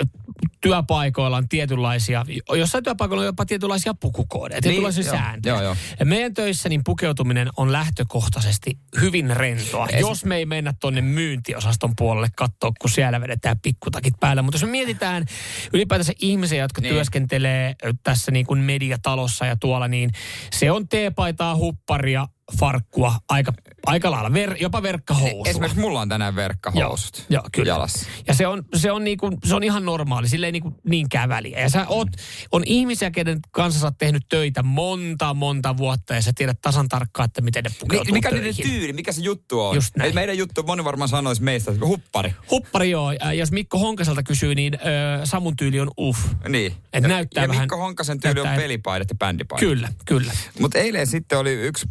työpaikoilla 0.62 1.38
on 1.38 1.50
tietynlaisia, 1.50 2.26
jossain 2.58 2.84
työpaikoilla 2.84 3.22
on 3.22 3.26
jopa 3.26 3.46
tietynlaisia 3.46 3.94
pukukoodeja, 3.94 4.62
tietynlaisia 4.62 5.04
joo, 5.04 5.16
sääntöjä. 5.16 5.54
joo, 5.54 5.64
joo. 5.64 5.76
Ja 6.00 6.06
meidän 6.06 6.34
töissä 6.34 6.70
niin 6.70 6.82
pukeutuminen 6.86 7.50
on 7.58 7.72
lähtökohtaisesti 7.72 8.78
hyvin 9.02 9.30
rentoa, 9.38 9.88
Es- 9.88 10.00
jos 10.00 10.26
me 10.26 10.36
ei 10.36 10.46
mennä 10.46 10.74
tuonne 10.80 11.02
myyntiosaston 11.02 11.94
puolelle 11.98 12.28
katsoa, 12.36 12.72
kun 12.82 12.90
siellä 12.90 13.22
vedetään 13.22 13.60
pikkutakit 13.60 14.14
päällä. 14.20 14.42
Mutta 14.42 14.56
jos 14.56 14.64
me 14.64 14.70
mietitään 14.72 15.26
ylipäätänsä 15.74 16.14
ihmisiä, 16.20 16.62
jotka 16.62 16.82
Niin. 16.82 16.90
niin. 16.90 16.96
työskentelee 16.96 17.76
tässä 18.04 18.32
niin 18.32 18.46
kuin 18.46 18.60
mediatalossa 18.60 19.46
ja 19.46 19.56
tuolla, 19.56 19.88
niin 19.88 20.10
se 20.54 20.72
on 20.72 20.88
teepaitaa, 20.88 21.56
hupparia, 21.56 22.28
farkkua, 22.60 23.16
aika, 23.30 23.54
aika 23.86 24.12
lailla, 24.12 24.34
ver, 24.34 24.56
jopa 24.60 24.84
verkkahousua. 24.84 25.44
Esimerkiksi 25.46 25.80
mulla 25.80 26.02
on 26.02 26.10
tänään 26.10 26.36
verkkahousut 26.36 27.18
Joo, 27.18 27.42
joo 27.42 27.50
kyllä. 27.52 27.68
jalassa. 27.70 28.06
Ja 28.28 28.34
se 28.34 28.48
on, 28.48 28.64
se 28.76 28.92
on, 28.92 29.04
niinku, 29.04 29.32
se 29.44 29.56
on 29.56 29.64
ihan 29.64 29.86
normaali, 29.86 30.30
sillä 30.30 30.46
ei 30.46 30.52
niinku 30.52 30.76
niinkään 30.84 31.30
väliä. 31.30 31.60
Ja 31.60 31.70
sä 31.70 31.86
oot, 31.88 32.08
on 32.52 32.64
ihmisiä, 32.66 33.12
kenen 33.12 33.40
kanssa 33.52 33.80
sä 33.80 33.88
oot 33.88 33.98
tehnyt 33.98 34.24
töitä 34.30 34.64
monta, 34.64 35.34
monta 35.34 35.78
vuotta 35.78 36.14
ja 36.16 36.22
sä 36.22 36.32
tiedät 36.36 36.62
tasan 36.62 36.88
tarkkaan, 36.90 37.26
että 37.26 37.42
miten 37.42 37.64
ne 37.64 37.70
pukeutuu 37.80 38.06
Mi- 38.14 38.18
mikä 38.18 38.30
niiden 38.32 38.56
töihin. 38.56 38.74
tyyli, 38.74 38.94
mikä 38.94 39.12
se 39.12 39.22
juttu 39.22 39.62
on? 39.62 39.76
Just 39.76 39.96
näin. 39.96 40.08
Et 40.10 40.16
meidän 40.16 40.38
juttu, 40.38 40.64
moni 40.64 40.84
varmaan 40.84 41.10
sanoisi 41.10 41.44
meistä, 41.44 41.72
että 41.72 41.86
huppari. 41.86 42.34
Huppari 42.52 42.90
joo, 42.90 43.12
ja 43.12 43.34
jos 43.34 43.52
Mikko 43.52 43.78
Honkaselta 43.80 44.24
kysyy, 44.24 44.56
niin 44.56 44.74
ö, 44.74 45.26
Samun 45.26 45.56
tyyli 45.56 45.80
on 45.80 45.92
uff. 46.00 46.20
Niin. 46.50 46.74
Et 46.94 47.04
ja, 47.04 47.10
näyttää 47.10 47.44
ja 47.44 47.48
vähän- 47.50 47.62
Mikko 47.64 47.78
Honkasen 47.78 48.20
tyyli 48.20 48.40
on 48.40 48.46
näyttää- 48.46 48.64
pelipaidat 48.64 49.10
ja 49.10 49.16
bändipaidat. 49.16 49.60
Kyllä, 49.60 49.90
kyllä. 50.06 50.32
Mutta 50.60 50.78
eilen 50.80 51.08
sitten 51.08 51.38
oli 51.40 51.52
yksi, 51.54 51.86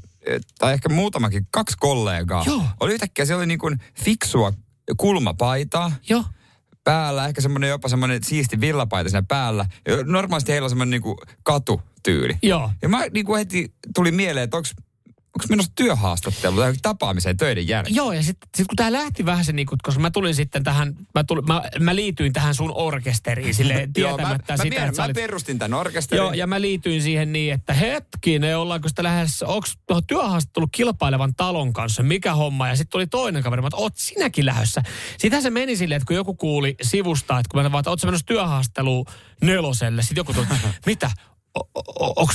tai 0.58 0.72
ehkä 0.72 0.88
muutamakin, 0.88 1.46
kaksi 1.50 1.76
kollegaa. 1.80 2.44
Joo. 2.46 2.64
Oli 2.80 2.92
yhtäkkiä, 2.92 3.24
se 3.24 3.34
oli 3.34 3.46
niin 3.46 3.58
kuin 3.58 3.78
fiksua 4.04 4.52
kulmapaitaa 4.96 5.92
Joo. 6.08 6.24
päällä, 6.84 7.26
ehkä 7.26 7.40
semmoinen 7.40 7.70
jopa 7.70 7.88
semmoinen 7.88 8.24
siisti 8.24 8.60
villapaita 8.60 9.10
siinä 9.10 9.24
päällä. 9.28 9.66
Normaalisti 10.04 10.52
heillä 10.52 10.66
on 10.66 10.70
semmoinen 10.70 11.00
niin 11.00 11.16
katutyyli. 11.42 12.38
Joo. 12.42 12.70
Ja 12.82 12.88
mä 12.88 13.02
niin 13.12 13.26
kuin 13.26 13.38
heti 13.38 13.74
tuli 13.94 14.12
mieleen, 14.12 14.44
että 14.44 14.56
onko 14.56 14.68
onko 15.36 15.46
menossa 15.48 15.72
työhaastattelu 15.74 16.56
tai 16.56 16.74
tapaamiseen 16.82 17.36
töiden 17.36 17.68
jälkeen? 17.68 17.96
Joo, 17.96 18.12
ja 18.12 18.22
sitten 18.22 18.48
sit 18.56 18.66
kun 18.66 18.76
tämä 18.76 18.92
lähti 18.92 19.26
vähän 19.26 19.44
se, 19.44 19.52
niinku, 19.52 19.76
koska 19.82 20.00
mä 20.00 20.10
tulin 20.10 20.34
sitten 20.34 20.64
tähän, 20.64 20.94
mä, 21.14 21.24
tulin, 21.24 21.44
mä, 21.46 21.62
mä 21.80 21.94
liityin 21.94 22.32
tähän 22.32 22.54
sun 22.54 22.72
orkesteriin 22.74 23.54
sille 23.54 23.74
Joo, 23.96 24.10
mä, 24.10 24.16
tietämättä 24.16 24.52
mä, 24.52 24.56
sitä, 24.56 24.68
mielen, 24.68 24.88
että 24.88 24.96
sä 24.96 25.02
mä 25.02 25.06
olit 25.06 25.14
perustin 25.14 25.58
tämän 25.58 25.80
orkesterin. 25.80 26.22
Joo, 26.22 26.32
ja 26.32 26.46
mä 26.46 26.60
liityin 26.60 27.02
siihen 27.02 27.32
niin, 27.32 27.54
että 27.54 27.74
hetkinen, 27.74 28.58
ollaanko 28.58 28.88
sitä 28.88 29.02
lähes, 29.02 29.42
onko 29.42 29.66
tuohon 29.86 30.06
työhaastattelu 30.06 30.66
kilpailevan 30.66 31.34
talon 31.34 31.72
kanssa, 31.72 32.02
mikä 32.02 32.34
homma? 32.34 32.68
Ja 32.68 32.76
sitten 32.76 32.90
tuli 32.90 33.06
toinen 33.06 33.42
kaveri, 33.42 33.62
mä 33.62 33.68
että 33.68 33.76
oot 33.76 33.96
sinäkin 33.96 34.46
lähdössä. 34.46 34.82
Sitä 35.18 35.40
se 35.40 35.50
meni 35.50 35.76
silleen, 35.76 35.96
että 35.96 36.06
kun 36.06 36.16
joku 36.16 36.34
kuuli 36.34 36.74
sivusta, 36.82 37.38
että 37.38 37.48
kun 37.50 37.62
mä 37.62 37.72
vaan, 37.72 37.80
että 37.80 37.90
oot 37.90 38.00
sä 38.00 38.06
menossa 38.06 38.26
työhaastatteluun 38.26 39.06
neloselle, 39.42 40.02
sitten 40.02 40.16
joku 40.16 40.32
tuli, 40.32 40.46
mitä? 40.86 41.10
Onko 41.54 42.32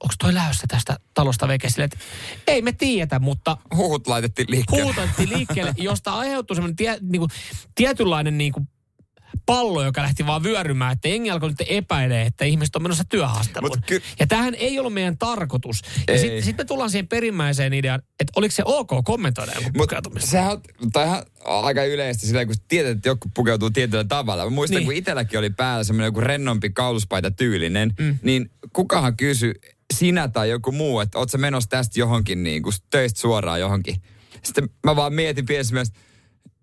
onko 0.00 0.14
toi 0.18 0.34
lähdössä 0.34 0.66
tästä 0.68 0.96
talosta 1.14 1.48
veke 1.48 1.70
silleen, 1.70 1.90
että 1.92 2.04
ei 2.46 2.62
me 2.62 2.72
tiedetä, 2.72 3.18
mutta 3.18 3.56
Huhut 3.76 4.06
laitettiin 4.06 4.50
liikkeelle. 4.50 4.84
huutettiin 4.84 5.28
liikkeelle, 5.28 5.74
josta 5.76 6.12
aiheuttui 6.12 6.56
semmoinen 6.56 6.76
tie, 6.76 6.98
niinku, 7.00 7.28
tietynlainen 7.74 8.38
niinku, 8.38 8.66
pallo, 9.46 9.84
joka 9.84 10.02
lähti 10.02 10.26
vaan 10.26 10.42
vyörymään, 10.42 10.92
että 10.92 11.08
jengi 11.08 11.30
alkoi 11.30 11.48
nyt 11.48 11.62
epäilee, 11.68 12.22
että 12.22 12.44
ihmiset 12.44 12.76
on 12.76 12.82
menossa 12.82 13.04
työhaasteluun. 13.04 13.82
Ky- 13.86 14.02
ja 14.20 14.26
tämähän 14.26 14.54
ei 14.54 14.78
ollut 14.78 14.92
meidän 14.92 15.18
tarkoitus. 15.18 15.82
Ja 16.08 16.18
sitten 16.18 16.42
sit 16.42 16.58
me 16.58 16.64
tullaan 16.64 16.90
siihen 16.90 17.08
perimmäiseen 17.08 17.72
ideaan, 17.72 18.02
että 18.20 18.32
oliko 18.36 18.52
se 18.52 18.62
ok 18.66 18.90
kommentoida 19.04 19.52
joku 19.54 19.70
pukeutumista. 19.78 20.30
sehän 20.30 20.52
on, 20.52 21.64
aika 21.64 21.84
yleistä 21.84 22.26
sillä 22.26 22.46
kun 22.46 22.54
tiedät, 22.68 22.96
että 22.96 23.08
joku 23.08 23.30
pukeutuu 23.34 23.70
tietyllä 23.70 24.04
tavalla. 24.04 24.44
Mä 24.44 24.50
muistan, 24.50 24.76
Niin. 24.76 24.86
kun 24.86 24.94
itselläkin 24.94 25.38
oli 25.38 25.50
päällä 25.50 25.84
semmoinen 25.84 26.06
joku 26.08 26.20
rennompi 26.20 26.70
kauluspaita 26.70 27.30
tyylinen, 27.30 27.92
mm. 27.98 28.18
niin 28.22 28.50
kukahan 28.72 29.16
kysyi 29.16 29.52
sinä 29.94 30.28
tai 30.28 30.50
joku 30.50 30.72
muu, 30.72 31.00
että 31.00 31.18
oot 31.18 31.30
sä 31.30 31.38
menossa 31.38 31.70
tästä 31.70 32.00
johonkin 32.00 32.42
niin 32.42 32.62
kuin 32.62 32.74
töistä 32.90 33.20
suoraan 33.20 33.60
johonkin 33.60 33.96
Sitten 34.42 34.70
mä 34.84 34.96
vaan 34.96 35.12
mietin 35.12 35.46
pienessä 35.46 35.74
mielessä, 35.74 35.94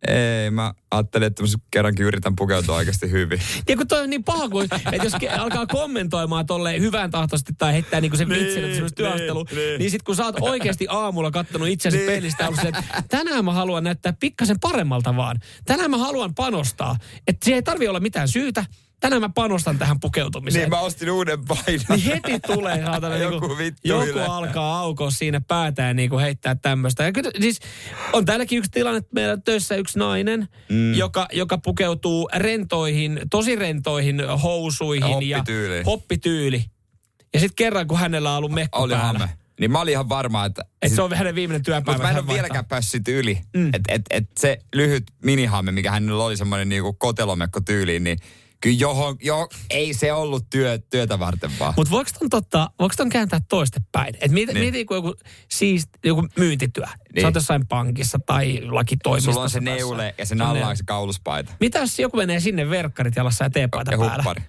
ei, 0.08 0.52
mä 0.52 0.74
ajattelin, 0.92 1.28
että 1.28 1.44
mä 1.44 1.48
kerrankin 1.72 2.06
yritän 2.06 2.36
pukeutua 2.36 2.76
oikeasti 2.76 3.12
hyvin. 3.12 3.40
Ja 3.70 3.78
kun 3.78 3.88
toi 3.88 4.02
on 4.04 4.10
niin 4.10 4.24
paha, 4.24 4.50
kun, 4.50 4.64
että 4.64 5.04
jos 5.04 5.14
alkaa 5.38 5.68
kommentoimaan 5.68 6.46
tolleen 6.46 6.82
hyvän 6.82 7.12
tahtoisesti 7.12 7.54
tai 7.58 7.74
heittää 7.74 8.02
niinku 8.02 8.18
sen 8.18 8.30
Niin, 8.30 8.44
vitsin, 8.46 8.64
että 8.64 8.76
se 8.76 8.82
olisi 8.82 8.96
niin, 8.96 8.96
työastelu, 8.96 9.46
niin. 9.56 9.80
niin 9.80 9.92
sit 9.92 10.04
kun 10.04 10.16
sä 10.16 10.26
oot 10.26 10.36
oikeasti 10.40 10.86
aamulla 10.90 11.32
kattonut 11.32 11.68
itsesi 11.68 11.98
Niin. 11.98 12.12
pelistä, 12.12 12.48
ollut 12.48 12.60
silleen, 12.60 12.84
että 12.84 13.04
tänään 13.10 13.46
mä 13.46 13.54
haluan 13.54 13.84
näyttää 13.84 14.14
pikkasen 14.20 14.60
paremmalta 14.60 15.16
vaan. 15.16 15.40
Tänään 15.66 15.92
mä 15.92 15.98
haluan 15.98 16.36
panostaa. 16.36 16.96
Että 17.28 17.46
se 17.46 17.54
ei 17.54 17.64
tarvi 17.64 17.88
olla 17.88 18.00
mitään 18.00 18.28
syytä. 18.28 18.66
Tänään 19.04 19.22
mä 19.22 19.30
panostan 19.30 19.78
tähän 19.78 20.00
pukeutumiseen. 20.00 20.62
Niin 20.62 20.70
mä 20.70 20.80
ostin 20.80 21.12
uuden 21.12 21.46
paidan. 21.46 21.86
Niin 21.90 22.04
heti 22.04 22.40
tulee 22.40 22.86
saatana 22.86 23.18
Joku 23.18 23.40
niinku, 23.40 23.58
vittu 23.58 23.88
joku 23.88 24.20
alkaa 24.20 24.80
aukoa 24.80 25.12
siinä 25.12 25.42
päätä 25.42 25.82
ja 25.82 25.94
niinku 25.94 26.18
heittää 26.18 26.56
tämmöistä. 26.56 27.04
Ja 27.04 27.12
kyllä, 27.12 27.32
siis 27.42 27.60
on 28.14 28.26
täälläkin 28.26 28.58
yksi 28.58 28.72
tilanne, 28.72 28.98
että 28.98 29.10
meillä 29.14 29.34
on 29.34 29.44
töissä 29.44 29.76
yksi 29.76 30.00
nainen, 30.00 30.48
mm. 30.70 30.94
joka, 30.94 31.28
joka 31.32 31.58
pukeutuu 31.58 32.30
rentoihin, 32.36 33.20
tosi 33.32 33.56
rentoihin 33.56 34.22
housuihin 34.44 35.30
ja 35.30 35.38
Hoppityyliin. 35.38 35.86
hoppityyli. 35.86 36.66
Ja 37.34 37.40
sitten 37.40 37.56
kerran, 37.56 37.88
kun 37.88 38.00
hänellä 38.00 38.32
on 38.32 38.38
ollut 38.38 38.52
mekko 38.52 38.80
Oli 38.80 38.94
päällä, 38.94 39.20
hame. 39.20 39.30
Niin 39.60 39.72
mä 39.72 39.82
olin 39.82 39.92
ihan 39.92 40.10
varma, 40.10 40.46
että... 40.46 40.66
että 40.82 40.96
se 40.96 41.02
on 41.02 41.14
hänen 41.14 41.36
viimeinen 41.36 41.64
työpäivä. 41.64 41.98
Mutta 41.98 42.14
mä 42.14 42.20
en 42.20 42.26
ole 42.26 42.34
vieläkään 42.34 42.66
päässyt 42.66 43.08
yli. 43.08 43.42
Mm. 43.54 43.68
Että 43.68 43.94
et, 43.94 44.02
et 44.10 44.30
se 44.40 44.60
lyhyt 44.76 45.04
minihame, 45.24 45.72
mikä 45.72 45.92
hänellä 45.92 46.24
oli 46.24 46.38
semmoinen 46.38 46.70
niinku 46.70 46.94
kotelomekko 46.94 47.62
tyyliin, 47.62 48.04
niin 48.04 48.18
kyllä 48.64 48.78
johon, 48.80 49.16
jo, 49.22 49.48
ei 49.70 49.94
se 49.94 50.14
ollut 50.14 50.50
työ, 50.50 50.78
työtä 50.90 51.20
varten 51.20 51.52
vaan. 51.60 51.74
Mutta 51.78 51.92
voiko 51.92 52.10
ton, 52.20 52.30
totta, 52.30 52.70
voiko 52.80 52.94
ton 52.98 53.10
kääntää 53.10 53.40
toistepäin? 53.50 54.16
Et 54.22 54.32
mieti, 54.32 54.54
Niin. 54.54 54.62
niin. 54.62 54.74
mieti 54.74 54.86
kun 54.86 54.98
joku, 54.98 55.14
siis, 55.52 55.88
joku 56.06 56.28
myyntityö. 56.38 56.86
Niin. 56.86 56.96
Niin. 57.16 57.22
Sä 57.22 57.28
oot 57.28 57.36
jossain 57.36 57.68
pankissa 57.68 58.20
tai 58.26 58.62
lakitoimistossa. 58.62 59.34
Sulla 59.34 59.44
on 59.44 59.50
se 59.50 59.60
neule 59.60 60.16
ja 60.18 60.26
se 60.26 60.36
Se 60.36 60.44
on 60.44 60.78
se 60.78 60.84
kauluspaita. 60.86 61.52
Mitä 61.60 61.80
jos 61.80 62.00
joku 62.00 62.18
menee 62.18 62.40
sinne 62.40 62.70
verkkarit 62.70 63.16
jalassa 63.16 63.44
ja 63.44 63.50
teepaita 63.50 63.92
Ja 63.92 63.98
päällä? 63.98 64.16
huppari. 64.16 64.42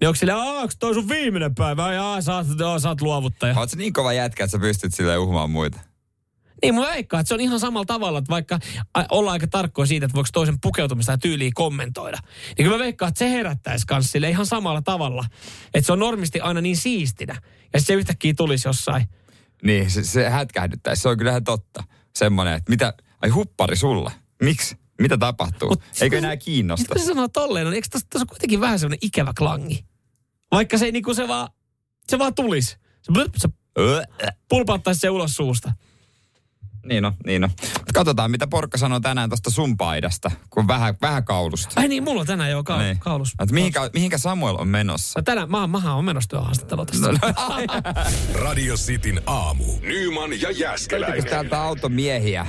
Niin 0.00 0.08
onko 0.08 0.16
sille, 0.16 0.34
onko 0.34 0.72
toi 0.78 0.94
sun 0.94 1.08
viimeinen 1.08 1.54
päivä? 1.54 1.92
Jaa, 1.92 2.20
sä 2.20 2.36
oot, 2.36 2.46
sä 2.82 2.88
oot 2.88 3.00
luovuttaja. 3.00 3.54
Oot 3.58 3.70
sä 3.70 3.76
niin 3.76 3.92
kova 3.92 4.12
jätkä, 4.12 4.44
että 4.44 4.52
sä 4.52 4.58
pystyt 4.58 4.94
silleen 4.94 5.20
uhumaan 5.20 5.50
muita? 5.50 5.80
Niin 6.62 6.74
mun 6.74 6.86
veikkaa, 6.86 7.20
että 7.20 7.28
se 7.28 7.34
on 7.34 7.40
ihan 7.40 7.60
samalla 7.60 7.84
tavalla, 7.86 8.18
että 8.18 8.30
vaikka 8.30 8.58
ollaan 9.10 9.32
aika 9.32 9.46
tarkkoja 9.46 9.86
siitä, 9.86 10.06
että 10.06 10.14
voiko 10.14 10.28
toisen 10.32 10.60
pukeutumista 10.60 11.12
ja 11.12 11.18
tyyliä 11.18 11.50
kommentoida. 11.54 12.18
Niin 12.46 12.64
kyllä 12.64 12.76
mä 12.76 12.84
veikkaan, 12.84 13.08
että 13.08 13.18
se 13.18 13.30
herättäisi 13.30 13.86
kans 13.86 14.12
sille 14.12 14.30
ihan 14.30 14.46
samalla 14.46 14.82
tavalla. 14.82 15.24
Että 15.74 15.86
se 15.86 15.92
on 15.92 15.98
normisti 15.98 16.40
aina 16.40 16.60
niin 16.60 16.76
siistinä. 16.76 17.42
Ja 17.72 17.80
se 17.80 17.92
yhtäkkiä 17.94 18.34
tulisi 18.36 18.68
jossain. 18.68 19.08
Niin, 19.62 19.90
se, 19.90 20.04
se 20.04 20.28
hätkähdyttäisi. 20.28 21.02
Se 21.02 21.08
on 21.08 21.18
kyllähän 21.18 21.44
totta. 21.44 21.84
Semmoinen, 22.16 22.54
että 22.54 22.70
mitä, 22.70 22.94
ai 23.22 23.28
huppari 23.28 23.76
sulla. 23.76 24.12
Miksi? 24.42 24.76
Mitä 25.00 25.18
tapahtuu? 25.18 25.68
Mut- 25.70 25.82
Eikö 26.00 26.18
enää 26.18 26.36
kiinnosta? 26.36 26.94
Mitä 26.94 27.00
se 27.00 27.06
sanoo 27.06 27.28
tolleen? 27.28 27.66
No, 27.66 27.72
eikö 27.72 27.88
tässä 27.90 28.26
kuitenkin 28.28 28.60
vähän 28.60 28.78
semmoinen 28.78 28.98
ikävä 29.02 29.32
klangi? 29.38 29.84
Vaikka 30.52 30.78
se 30.78 30.84
ei 30.84 30.92
niinku 30.92 31.14
se 31.14 31.28
vaan, 31.28 31.48
se 32.08 32.18
vaan 32.18 32.34
tulisi. 32.34 32.76
Se, 33.02 33.12
blöp, 33.12 33.34
se 33.36 33.48
pulpauttaisi 34.48 35.00
se 35.00 35.10
ulos 35.10 35.34
suusta. 35.36 35.72
Niin 36.86 37.04
on, 37.04 37.12
niin 37.26 37.44
on. 37.44 37.50
Mut 37.78 37.92
katsotaan, 37.94 38.30
mitä 38.30 38.46
Porkka 38.46 38.78
sanoo 38.78 39.00
tänään 39.00 39.30
tuosta 39.30 39.50
sun 39.50 39.76
paidasta, 39.76 40.30
kun 40.50 40.68
vähän, 40.68 40.94
vähän 41.02 41.24
kaulusta. 41.24 41.80
Ai 41.80 41.88
niin, 41.88 42.02
mulla 42.04 42.20
on 42.20 42.26
tänään 42.26 42.50
jo 42.50 42.64
ka- 42.64 42.78
Niin. 42.82 42.98
kaulus. 42.98 43.32
Et 43.42 43.50
mihinkä, 43.50 43.90
mihinkä 43.94 44.18
Samuel 44.18 44.56
on 44.58 44.68
menossa? 44.68 45.18
No 45.18 45.22
tänään, 45.22 45.50
mä, 45.50 45.66
mähän 45.66 45.94
on 45.94 46.04
menossa 46.04 46.28
työhaastattelua 46.28 46.86
tässä. 46.86 47.12
No, 47.12 47.18
Radio 48.44 48.74
Cityn 48.76 49.20
aamu. 49.26 49.64
Nyman 49.80 50.40
ja 50.40 50.50
Jäskeläinen. 50.50 51.24
täältä 51.24 51.62
automiehiä 51.62 52.46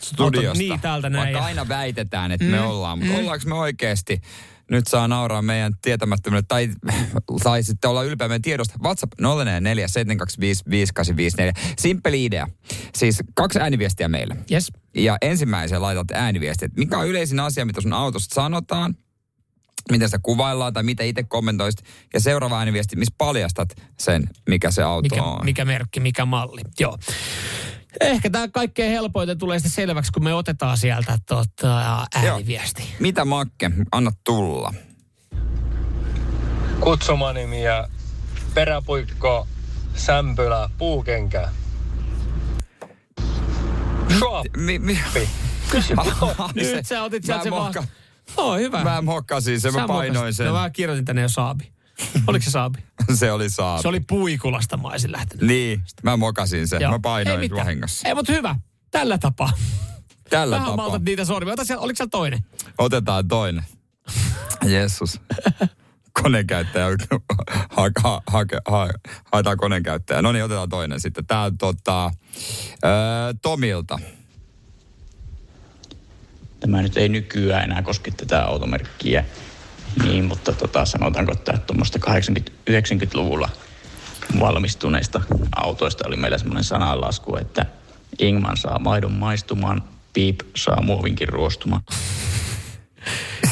studiosta? 0.00 0.48
Auto- 0.48 0.58
niin, 0.58 0.80
täältä 0.80 1.10
näin, 1.10 1.22
Vaikka 1.22 1.44
aina 1.44 1.68
väitetään, 1.68 2.32
että 2.32 2.46
me 2.46 2.60
ollaan, 2.60 2.98
mutta 2.98 3.14
ollaanko 3.18 3.48
me 3.48 3.54
oikeasti? 3.54 4.22
Nyt 4.70 4.86
saa 4.86 5.08
nauraa 5.08 5.42
meidän 5.42 5.72
tietämättömyyden, 5.82 6.46
tai, 6.48 6.68
tai 7.44 7.62
sitten 7.62 7.90
olla 7.90 8.02
ylpeä 8.02 8.28
meidän 8.28 8.42
tiedosta. 8.42 8.78
WhatsApp 8.82 9.12
044 9.20 9.88
725 9.88 10.62
5854. 10.70 11.74
Simppeli 11.78 12.24
idea. 12.24 12.48
Siis 12.94 13.18
kaksi 13.34 13.60
ääniviestiä 13.60 14.08
meille. 14.08 14.36
Yes. 14.52 14.72
Ja 14.94 15.16
ensimmäiseen 15.22 15.82
laitat 15.82 16.10
ääniviestiä, 16.10 16.68
mikä 16.76 16.98
on 16.98 17.08
yleisin 17.08 17.40
asia, 17.40 17.64
mitä 17.64 17.80
sun 17.80 17.92
autosta 17.92 18.34
sanotaan, 18.34 18.94
miten 19.90 20.08
sitä 20.08 20.18
kuvaillaan 20.22 20.72
tai 20.72 20.82
mitä 20.82 21.04
itse 21.04 21.22
kommentoisit. 21.22 21.82
Ja 22.14 22.20
seuraava 22.20 22.58
ääniviesti, 22.58 22.96
missä 22.96 23.14
paljastat 23.18 23.68
sen, 24.00 24.30
mikä 24.48 24.70
se 24.70 24.82
auto 24.82 25.02
mikä, 25.02 25.22
on. 25.22 25.44
mikä 25.44 25.64
merkki, 25.64 26.00
mikä 26.00 26.24
malli. 26.24 26.60
Joo. 26.80 26.98
Ehkä 28.00 28.30
tämä 28.30 28.48
kaikkein 28.48 28.92
helpoiten 28.92 29.38
tulee 29.38 29.58
sitten 29.58 29.72
selväksi, 29.72 30.12
kun 30.12 30.24
me 30.24 30.34
otetaan 30.34 30.78
sieltä 30.78 31.18
tota, 31.26 32.06
ääniviesti. 32.14 32.82
Mitä 33.00 33.24
Makke, 33.24 33.70
anna 33.92 34.10
tulla. 34.24 34.74
Kutsumanimi 36.80 37.64
ja 37.64 37.88
peräpuikko, 38.54 39.46
sämpylä, 39.94 40.70
puukenkä. 40.78 41.48
Shop. 44.18 44.46
Mi, 44.56 44.78
mi, 44.78 44.98
Kysy. 45.70 45.94
Nyt 46.54 46.86
sä 46.86 47.02
otit 47.02 47.24
sieltä 47.24 47.38
mä, 47.38 47.42
sen 47.42 47.52
vaan. 47.52 47.74
Oo, 48.36 48.56
hyvä. 48.56 48.84
mä 48.84 49.02
mokkasin 49.02 49.60
sen, 49.60 49.72
mä 49.72 49.80
Sä 49.80 49.86
painoin 49.86 50.34
sen. 50.34 50.46
No 50.46 50.52
mä 50.52 50.70
kirjoitin 50.70 51.04
tänne 51.04 51.22
jo 51.22 51.28
Saabi. 51.28 51.71
Oliko 52.26 52.44
se 52.44 52.50
Saabi? 52.50 52.78
se 53.18 53.32
oli 53.32 53.50
saapi. 53.50 53.82
Se 53.82 53.88
oli 53.88 54.00
Puikulasta 54.00 54.76
mä 54.76 54.88
olisin 54.88 55.12
lähtenyt. 55.12 55.46
Niin, 55.46 55.82
mä 56.02 56.16
mokasin 56.16 56.68
sen. 56.68 56.80
Joo. 56.80 56.90
Mä 56.90 56.94
Ei 56.96 57.00
painoin 57.02 57.40
mitään. 57.40 57.60
vahingossa. 57.66 58.08
Ei, 58.08 58.14
mutta 58.14 58.32
hyvä. 58.32 58.56
Tällä 58.90 59.18
tapaa. 59.18 59.52
Tällä 60.30 60.54
Vähän 60.56 60.70
tapaa. 60.70 60.84
maltat 60.84 61.02
niitä 61.02 61.24
sormia. 61.24 61.52
Ota 61.52 61.64
siellä, 61.64 61.82
oliko 61.82 61.96
siellä 61.96 62.10
toinen? 62.10 62.40
Otetaan 62.78 63.28
toinen. 63.28 63.64
Jeesus. 64.64 65.20
Koneenkäyttäjä. 66.22 66.86
Ha, 67.70 67.90
ha, 68.02 68.22
ha, 68.66 68.88
haetaan 69.32 69.56
koneenkäyttäjä. 69.56 70.22
No 70.22 70.32
niin, 70.32 70.44
otetaan 70.44 70.68
toinen 70.68 71.00
sitten. 71.00 71.26
Tää 71.26 71.42
on 71.42 71.58
tota, 71.58 72.10
öö, 72.84 72.90
Tomilta. 73.42 73.98
Tämä 76.60 76.82
nyt 76.82 76.96
ei 76.96 77.08
nykyään 77.08 77.64
enää 77.64 77.82
koske 77.82 78.10
tätä 78.10 78.44
automerkkiä, 78.44 79.24
niin, 80.02 80.24
mutta 80.24 80.52
tota, 80.52 80.84
sanotaanko, 80.84 81.32
että 81.32 81.58
tuommoista 81.66 81.98
80-90-luvulla 82.70 83.48
valmistuneista 84.40 85.20
autoista 85.56 86.08
oli 86.08 86.16
meillä 86.16 86.38
semmoinen 86.38 86.64
sananlasku, 86.64 87.36
että 87.36 87.66
Ingman 88.18 88.56
saa 88.56 88.78
maidon 88.78 89.12
maistumaan, 89.12 89.82
Piip 90.12 90.40
saa 90.56 90.82
muovinkin 90.82 91.28
ruostumaan. 91.28 91.82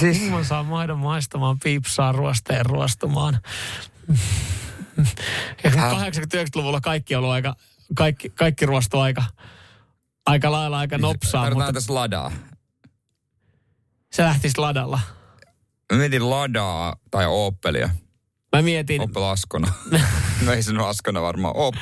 Siis, 0.01 0.17
Ingman 0.23 0.45
saa 0.45 0.63
maidon 0.63 0.99
maistamaan, 0.99 1.59
Piip 1.65 1.85
saa 1.87 2.13
ruosteen 2.13 2.67
ruostumaan. 2.67 3.41
Ja 5.65 5.71
80-90-luvulla 5.71 6.81
kaikki 6.81 7.15
on 7.15 7.19
ollut 7.19 7.33
aika, 7.35 7.57
kaikki, 7.95 8.29
kaikki 8.31 8.67
ruostu 8.67 8.99
aika, 8.99 9.25
aika 10.27 10.53
lailla 10.53 10.79
aika 10.79 10.99
nopsaa, 10.99 11.43
Tarvitaan 11.43 11.67
mutta 11.69 11.73
tässä 11.73 11.95
ladaa. 11.95 12.33
se 14.13 14.23
lähtisi 14.23 14.59
ladalla. 14.59 15.01
Mä 15.91 15.99
mietin 15.99 16.31
ladaa 16.31 16.97
tai 17.11 17.25
Opelia. 17.29 17.89
Mä 18.57 18.63
mietin, 18.63 19.01
Opel 19.01 19.23
Askona. 19.23 19.73
no 20.47 20.53
ei 20.53 20.63
se 20.63 20.73
nyt 20.73 20.83
Askona 20.83 21.23
varmaan 21.23 21.57
ole. 21.57 21.73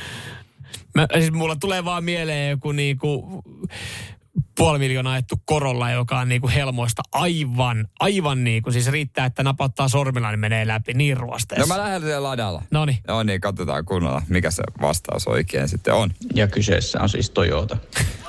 mä, 0.94 1.06
siis 1.18 1.32
mulla 1.32 1.56
tulee 1.56 1.84
vaan 1.84 2.04
mieleen 2.04 2.50
joku 2.50 2.72
niinku 2.72 3.42
puoli 4.56 4.78
miljoonaa 4.78 5.12
ajettu 5.12 5.34
korolla, 5.44 5.90
joka 5.90 6.18
on 6.18 6.28
niinku 6.28 6.48
helmoista 6.48 7.02
aivan, 7.12 7.88
aivan 8.00 8.44
niinku, 8.44 8.72
siis 8.72 8.86
riittää, 8.90 9.26
että 9.26 9.42
napattaa 9.42 9.88
sormilla, 9.88 10.30
niin 10.30 10.40
menee 10.40 10.66
läpi 10.66 10.94
niin 10.94 11.14
No 11.14 11.20
ruosteessa. 11.20 11.66
mä 11.74 11.78
lähden 11.82 12.02
siellä 12.02 12.28
ladalla. 12.28 12.62
Noniin. 12.70 12.98
No 13.08 13.22
niin, 13.22 13.40
katsotaan 13.40 13.84
kunnolla, 13.84 14.22
mikä 14.28 14.50
se 14.50 14.62
vastaus 14.80 15.26
oikein 15.26 15.68
sitten 15.68 15.94
on. 15.94 16.10
Ja 16.34 16.48
kyseessä 16.48 17.00
on 17.00 17.08
siis 17.08 17.30
Toyota. 17.30 17.76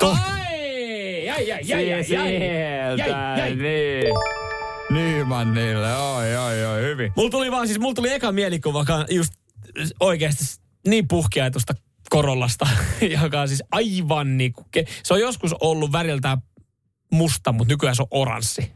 Ai, 0.02 1.28
ai, 1.30 1.52
ai, 1.52 1.72
ai, 1.72 1.92
ai, 1.92 2.16
ai. 2.16 2.98
Jäi, 2.98 3.38
jäi. 3.38 3.54
niin. 3.56 4.39
Nymannille, 4.90 5.96
oi, 5.96 6.36
oi, 6.36 6.64
oi, 6.64 6.82
hyvin. 6.82 7.12
Mulla 7.16 7.30
tuli 7.30 7.50
vaan 7.50 7.66
siis, 7.66 7.78
mulla 7.78 7.94
tuli 7.94 8.12
eka 8.12 8.32
mielikuva 8.32 8.84
just 9.10 9.32
oikeasti 10.00 10.44
niin 10.86 11.08
puhkeatusta 11.08 11.74
korollasta, 12.10 12.68
joka 13.22 13.40
on 13.40 13.48
siis 13.48 13.62
aivan 13.72 14.36
niinku, 14.36 14.66
ke- 14.76 14.90
se 15.02 15.14
on 15.14 15.20
joskus 15.20 15.54
ollut 15.60 15.92
väriltään 15.92 16.38
musta, 17.12 17.52
mutta 17.52 17.72
nykyään 17.72 17.96
se 17.96 18.02
on 18.02 18.08
oranssi. 18.10 18.72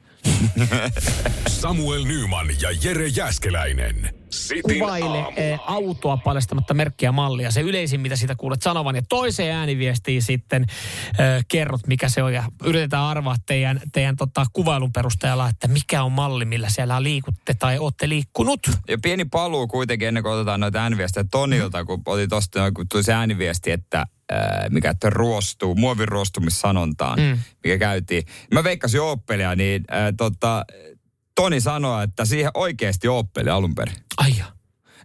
Samuel 1.61 2.05
Nyman 2.05 2.47
ja 2.61 2.69
Jere 2.83 3.07
Jäskeläinen. 3.07 4.15
Sitin 4.35 4.79
Kuvaile 4.79 5.19
aamu. 5.23 5.37
eh, 5.37 5.61
autoa 5.67 6.17
paljastamatta 6.17 6.75
merkkiä 6.75 7.13
mallia. 7.13 7.51
Se 7.51 7.61
yleisin, 7.61 8.01
mitä 8.01 8.17
sitä 8.17 8.35
kuulet 8.35 8.63
sanovan. 8.63 8.97
Ja 8.97 9.03
toiseen 9.09 9.57
ääniviestiin 9.57 10.23
sitten 10.23 10.63
eh, 10.63 11.45
kerrot, 11.49 11.87
mikä 11.87 12.09
se 12.09 12.23
on. 12.23 12.35
Ja 12.35 12.45
yritetään 12.65 13.03
arvaa 13.03 13.37
teidän, 13.47 13.81
teidän 13.93 14.17
tota, 14.17 14.47
kuvailun 14.53 14.93
perusteella, 14.93 15.49
että 15.49 15.69
mikä 15.69 16.03
on 16.03 16.13
malli, 16.13 16.45
millä 16.45 16.69
siellä 16.69 17.03
liikutte 17.03 17.55
tai 17.55 17.79
olette 17.79 18.09
liikkunut. 18.09 18.61
Ja 18.89 18.99
pieni 19.03 19.25
paluu 19.25 19.69
kuitenkin 19.69 20.09
ennen 20.09 20.23
kuin 20.23 20.33
otetaan 20.33 20.61
noita 20.61 20.79
ääniviestejä 20.79 21.25
Tonilta, 21.31 21.85
kun 21.85 22.03
oli 22.07 22.29
tosta, 22.29 22.73
kun 22.73 22.87
tuli 22.89 23.03
se 23.03 23.13
ääniviesti, 23.13 23.71
että 23.71 24.07
ää, 24.31 24.67
mikä 24.71 24.91
että 24.91 25.11
ruostuu, 25.11 25.75
muovin 25.75 26.09
ruostumissanontaan, 26.09 27.21
mm. 27.21 27.39
mikä 27.65 27.79
käytiin. 27.79 28.23
Mä 28.53 28.65
veikkasin 28.65 29.01
Oppelia, 29.01 29.55
niin 29.57 29.85
ää, 29.91 30.13
tota, 30.13 30.65
Toni 31.35 31.61
sanoi, 31.61 32.05
että 32.05 32.25
siihen 32.25 32.51
oikeasti 32.55 33.09
Oppeli 33.09 33.51
alun 33.51 33.75
perin. 33.75 33.97
Ai 34.17 34.31
ja. 34.39 34.45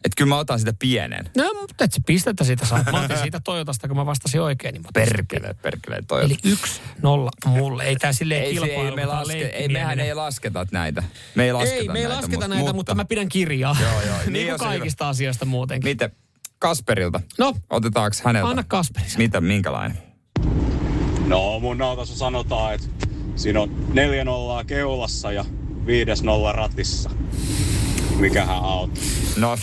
Että 0.04 0.16
kyllä 0.18 0.30
mä 0.30 0.38
otan 0.38 0.60
sitä 0.60 0.74
pienen. 0.80 1.30
No, 1.38 1.44
mutta 1.62 1.84
et 1.84 1.94
se 1.94 2.00
pistettä 2.06 2.44
siitä 2.44 2.66
saa. 2.66 2.84
Mä 2.92 3.02
otin 3.02 3.18
siitä 3.18 3.42
Toyotasta, 3.44 3.88
kun 3.88 3.98
mä 3.98 4.06
vastasin 4.06 4.42
oikein. 4.42 4.74
Niin 4.74 4.82
mä 4.82 4.90
Perkele, 4.94 5.56
perkele, 5.62 6.04
toi. 6.08 6.24
Eli 6.24 6.38
yksi, 6.44 6.82
nolla 7.02 7.32
mulle. 7.46 7.84
Ei 7.84 7.96
tää 7.96 8.14
silleen 8.14 8.44
ei, 8.44 8.54
kilpailu. 8.54 8.90
ei, 8.90 8.96
me 8.96 9.06
laske, 9.06 9.46
ei, 9.46 9.68
mehän 9.68 10.00
ei 10.00 10.14
lasketa 10.14 10.66
näitä. 10.72 11.04
Me 11.36 11.44
ei 11.46 11.54
lasketa 11.54 11.76
Ei, 11.76 11.88
me 11.88 12.00
ei 12.00 12.04
näitä, 12.04 12.18
lasketa 12.18 12.48
näitä, 12.48 12.74
mutta, 12.74 12.96
mä 12.96 13.06
pidän 13.06 13.30
kirjaa. 13.30 13.76
Joo, 13.82 14.02
joo. 14.02 14.18
niin, 14.20 14.34
Niin 14.34 14.48
kuin 14.48 14.60
kaikista 14.60 15.10
asioista 15.10 15.46
muutenkin. 15.46 15.90
Miten? 15.90 16.12
Kasperilta. 16.60 17.22
No, 17.38 17.56
Otetaanko 17.70 18.18
häneltä? 18.24 18.50
anna 18.50 18.64
Kasperi. 18.68 19.06
Mitä, 19.18 19.42
minkälainen? 19.42 19.98
No 21.26 21.60
mun 21.60 21.82
autossa 21.82 22.16
sanotaan, 22.16 22.74
että 22.74 22.88
siinä 23.36 23.62
on 23.62 23.86
neljä 23.94 24.24
nollaa 24.26 24.64
keulassa 24.64 25.32
ja 25.32 25.46
viides 25.90 26.24
nolla 26.24 26.52
ratissa. 26.52 27.10
Mikähän 28.20 28.60
auto? 28.60 29.02
No, 29.38 29.58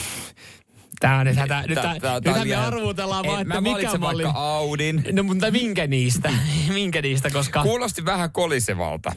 Tää 1.01 1.19
on 1.19 1.27
nyt 1.27 1.37
hätä. 1.37 1.65
Nyt, 1.69 1.75
tää- 1.75 2.01
tää, 2.01 2.21
tää- 2.21 2.45
me 2.45 2.55
arvutellaan 2.55 3.27
vaan, 3.27 3.43
että 3.43 3.55
mä 3.55 3.61
mikä 3.61 3.99
malli. 3.99 4.25
vaikka 4.25 4.41
Audin. 4.41 5.05
No 5.13 5.23
mutta 5.23 5.51
minkä 5.51 5.87
niistä? 5.87 6.33
minkä 6.75 7.03
niistä, 7.03 7.31
koska... 7.31 7.63
Kuulosti 7.63 8.05
vähän 8.05 8.33
kolisevalta. 8.33 9.13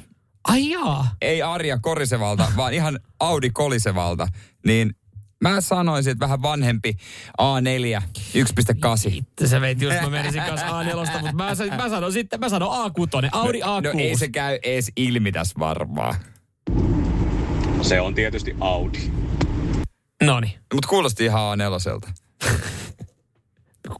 Ai 0.47 0.69
jaa. 0.69 1.15
Ei 1.21 1.41
Arja 1.41 1.79
korisevalta, 1.81 2.51
vaan 2.57 2.73
ihan 2.73 2.99
Audi 3.19 3.49
kolisevalta. 3.49 4.27
Niin 4.65 4.95
mä 5.41 5.61
sanoisin, 5.61 6.11
että 6.11 6.23
vähän 6.25 6.41
vanhempi 6.41 6.93
A4 7.41 8.01
1.8. 8.01 9.13
Itse 9.13 9.47
sä 9.47 9.61
veit 9.61 9.81
just, 9.81 10.01
mä 10.01 10.09
menisin 10.09 10.41
kanssa 10.43 10.67
A4, 10.67 10.95
mutta 10.95 11.33
mä, 11.33 11.55
mä 11.83 11.89
sanon 11.89 12.13
sitten, 12.13 12.39
mä 12.39 12.49
sanon 12.49 12.69
A6, 12.69 13.29
Audi 13.31 13.59
A6. 13.61 13.93
No 13.93 13.99
ei 13.99 14.17
se 14.17 14.29
käy 14.29 14.59
edes 14.63 14.91
ilmi 14.95 15.31
tässä 15.31 15.55
varmaan. 15.59 16.15
Se 17.81 18.01
on 18.01 18.15
tietysti 18.15 18.55
Audi. 18.59 18.99
Noniin. 20.23 20.59
Mutta 20.73 20.87
kuulosti 20.87 21.25
ihan 21.25 21.59
A4. 21.59 22.13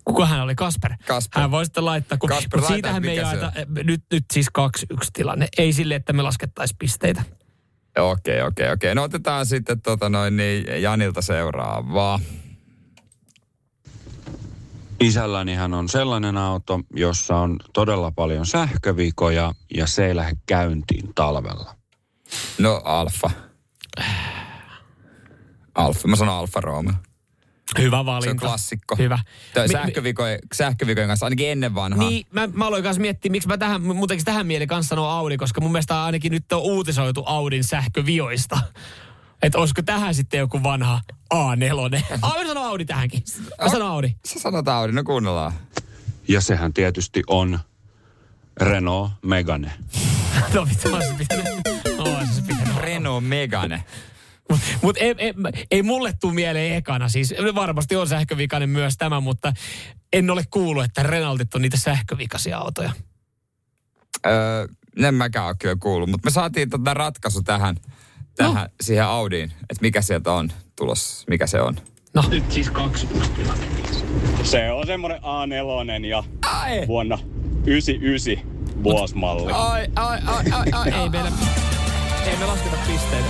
Kuka 0.05 0.25
hän 0.25 0.41
oli? 0.41 0.55
Kasper. 0.55 0.93
Kasper. 1.07 1.41
Hän 1.41 1.51
voi 1.51 1.65
sitten 1.65 1.85
laittaa, 1.85 2.17
kun, 2.17 2.29
Kasper, 2.29 2.59
mutta 2.59 2.61
laita, 2.61 2.73
siitähän 2.73 3.01
me 3.01 3.13
jaeta, 3.13 3.51
nyt, 3.83 4.01
nyt 4.11 4.25
siis 4.33 4.47
2-1 4.93 5.07
tilanne. 5.13 5.47
Ei 5.57 5.73
sille, 5.73 5.95
että 5.95 6.13
me 6.13 6.21
laskettaisiin 6.21 6.77
pisteitä. 6.77 7.23
Okei, 7.99 8.41
okei, 8.41 8.71
okei. 8.71 8.95
No 8.95 9.03
otetaan 9.03 9.45
sitten 9.45 9.81
tota 9.81 10.09
noin, 10.09 10.37
niin 10.37 10.81
Janilta 10.81 11.21
seuraavaa. 11.21 12.19
Isällänihän 14.99 15.73
on 15.73 15.89
sellainen 15.89 16.37
auto, 16.37 16.79
jossa 16.95 17.37
on 17.37 17.59
todella 17.73 18.11
paljon 18.11 18.45
sähkövikoja 18.45 19.53
ja 19.75 19.87
se 19.87 20.05
ei 20.05 20.15
lähde 20.15 20.37
käyntiin 20.45 21.13
talvella. 21.15 21.75
No 22.57 22.81
Alfa. 22.83 23.31
Alfa. 25.75 26.07
Mä 26.07 26.15
sanon 26.15 26.35
Alfa 26.35 26.61
Romeo. 26.61 26.93
Hyvä 27.77 28.05
valinta. 28.05 28.25
Se 28.25 28.29
on 28.29 28.37
klassikko. 28.37 28.95
Hyvä. 28.95 29.19
Mi- 29.55 29.67
sähkövikojen, 29.67 30.39
sähkövikojen 30.53 31.07
kanssa, 31.07 31.25
ainakin 31.25 31.49
ennen 31.49 31.75
vanhaa. 31.75 32.09
Niin, 32.09 32.27
mä, 32.31 32.47
mä 32.53 32.67
aloin 32.67 32.83
kanssa 32.83 33.01
miettiä, 33.01 33.31
miksi 33.31 33.47
mä 33.47 33.57
tähän, 33.57 33.81
muutenkin 33.81 34.25
tähän 34.25 34.47
mieli 34.47 34.67
kanssa 34.67 34.89
sanoa 34.89 35.13
Audi, 35.13 35.37
koska 35.37 35.61
mun 35.61 35.71
mielestä 35.71 36.03
ainakin 36.03 36.31
nyt 36.31 36.51
on 36.51 36.61
uutisoitu 36.61 37.23
Audin 37.25 37.63
sähkövioista. 37.63 38.59
Että 39.41 39.57
olisiko 39.57 39.81
tähän 39.81 40.15
sitten 40.15 40.37
joku 40.37 40.63
vanha 40.63 41.01
A4. 41.33 41.37
Ah, 42.21 42.37
mä 42.37 42.47
sanon 42.47 42.65
Audi 42.65 42.85
tähänkin. 42.85 43.23
Mä 43.61 43.69
sanon 43.69 43.87
Audi. 43.87 44.15
Sä 44.25 44.39
sanot 44.39 44.67
Audi, 44.67 44.93
no 44.93 45.03
kuunnellaan. 45.03 45.53
Ja 46.27 46.41
sehän 46.41 46.73
tietysti 46.73 47.23
on 47.27 47.59
Renault 48.61 49.11
Megane. 49.25 49.71
No 50.53 50.65
mitä 50.65 50.89
on 50.95 51.01
se 51.03 51.13
pitänyt? 51.17 51.45
On 51.99 52.27
se 52.27 52.41
pitänyt. 52.41 52.58
Renault 52.99 53.27
Megane. 53.27 53.83
Mutta 54.49 54.65
mut 54.81 54.97
ei, 54.97 55.15
ei, 55.17 55.33
ei 55.71 55.83
mulle 55.83 56.13
tule 56.21 56.33
mieleen 56.33 56.75
ekana. 56.75 57.09
Siis 57.09 57.33
varmasti 57.55 57.95
on 57.95 58.07
sähkövikainen 58.07 58.69
myös 58.69 58.97
tämä, 58.97 59.19
mutta 59.19 59.53
en 60.13 60.29
ole 60.29 60.43
kuullut, 60.51 60.83
että 60.83 61.03
Renaultit 61.03 61.55
on 61.55 61.61
niitä 61.61 61.77
sähkövikaisia 61.77 62.57
autoja. 62.57 62.91
Öö, 64.25 64.67
en 64.97 65.13
mäkään 65.15 65.45
ole 65.45 65.55
kyllä 65.59 65.75
kuullut, 65.79 66.09
mutta 66.09 66.27
me 66.27 66.31
saatiin 66.31 66.69
tota 66.69 66.93
ratkaisu 66.93 67.43
tähän, 67.43 67.75
tähän 68.35 68.63
no. 68.63 68.69
siihen 68.81 69.05
Audiin, 69.05 69.51
että 69.51 69.81
mikä 69.81 70.01
sieltä 70.01 70.31
on 70.31 70.51
tulossa, 70.75 71.25
mikä 71.29 71.47
se 71.47 71.61
on. 71.61 71.77
No, 72.13 72.23
Se 74.43 74.71
on 74.71 74.87
semmonen 74.87 75.17
A4 75.17 76.05
ja 76.05 76.23
Ai, 76.45 76.87
vuonna 76.87 77.17
99 77.65 78.59
vuosimalli. 78.83 79.51
ai, 79.51 79.87
ai, 79.95 80.19
ai, 80.25 80.43
ai, 80.51 80.71
ai, 80.71 81.01
ei 81.01 81.09
meillä, 81.09 81.31
ei 82.29 82.37
me 82.37 82.45
lasketa 82.45 82.77
pisteitä. 82.87 83.27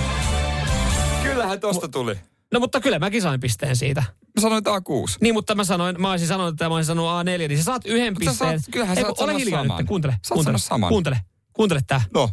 Kyllähän 1.23 1.59
tosta 1.59 1.87
tuli. 1.87 2.15
No 2.53 2.59
mutta 2.59 2.81
kyllä 2.81 2.99
mäkin 2.99 3.21
sain 3.21 3.39
pisteen 3.39 3.75
siitä. 3.75 4.01
Mä 4.35 4.41
sanoin, 4.41 4.57
että 4.57 4.69
A6. 4.71 5.17
Niin, 5.21 5.33
mutta 5.33 5.55
mä 5.55 5.63
sanoin, 5.63 6.01
mä 6.01 6.11
olisin 6.11 6.27
sanonut, 6.27 6.53
että 6.53 6.69
mä 6.69 6.75
olisin 6.75 6.87
sanonut 6.87 7.25
A4, 7.27 7.47
niin 7.47 7.57
sä 7.57 7.63
saat 7.63 7.85
yhden 7.85 8.13
Mutta 8.13 8.25
sä 8.25 8.31
pisteen. 8.31 8.59
saat- 8.59 8.71
kyllähän 8.71 8.95
sä 8.95 9.01
Ei, 9.01 9.05
oot 9.05 9.17
kun 9.17 9.29
ole 9.29 9.39
hiljaa 9.39 9.63
saman. 9.63 9.77
nyt, 9.77 9.87
kuuntele. 9.87 10.11
Sä 10.11 10.17
oot 10.33 10.37
kuuntele, 10.37 10.57
saman. 10.57 10.89
Kuuntele, 10.89 11.19
kuuntele 11.53 11.81
tää. 11.87 12.01
No, 12.13 12.29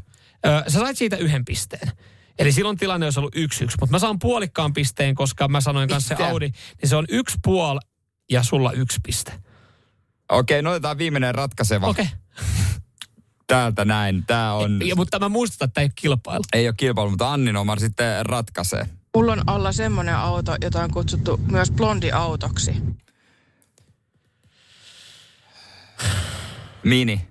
Ö, 0.46 0.70
sä 0.70 0.78
sait 0.78 0.98
siitä 0.98 1.16
yhden 1.16 1.44
pisteen. 1.44 1.90
Eli 2.38 2.52
silloin 2.52 2.76
tilanne 2.76 3.06
olisi 3.06 3.20
ollut 3.20 3.36
yksi 3.36 3.64
yksi, 3.64 3.76
mutta 3.80 3.90
mä 3.94 3.98
saan 3.98 4.18
puolikkaan 4.18 4.72
pisteen, 4.72 5.14
koska 5.14 5.48
mä 5.48 5.60
sanoin 5.60 5.88
kanssa 5.88 6.16
se? 6.16 6.24
Audi, 6.24 6.48
niin 6.82 6.88
se 6.88 6.96
on 6.96 7.04
yksi 7.08 7.36
puoli 7.44 7.80
ja 8.30 8.42
sulla 8.42 8.72
yksi 8.72 8.98
piste. 9.06 9.32
okei, 10.28 10.62
no 10.62 10.70
otetaan 10.70 10.98
viimeinen 10.98 11.34
ratkaiseva. 11.34 11.86
Okei. 11.86 12.04
Okay. 12.04 12.46
Täältä 13.46 13.84
näin, 13.84 14.24
tää 14.26 14.54
on, 14.54 14.80
Ja, 14.88 14.96
mutta 14.96 15.18
mä 15.18 15.28
muistutan, 15.28 15.68
että 15.68 15.80
ei 15.80 15.84
ole 15.84 15.92
kilpailu. 15.94 16.42
ei 16.52 16.68
ole 16.68 16.74
kilpailu, 16.76 17.10
mutta 17.10 17.32
Anni 17.32 17.52
Nomar 17.52 17.80
sitten 17.80 18.26
ratkaisee. 18.26 18.88
Mulla 19.16 19.32
on 19.32 19.42
alla 19.46 19.72
semmoinen 19.72 20.16
auto, 20.16 20.56
jota 20.62 20.82
on 20.84 20.90
kutsuttu 20.90 21.36
myös 21.50 21.70
blondiautoksi. 21.70 22.72
Mini. 26.84 27.28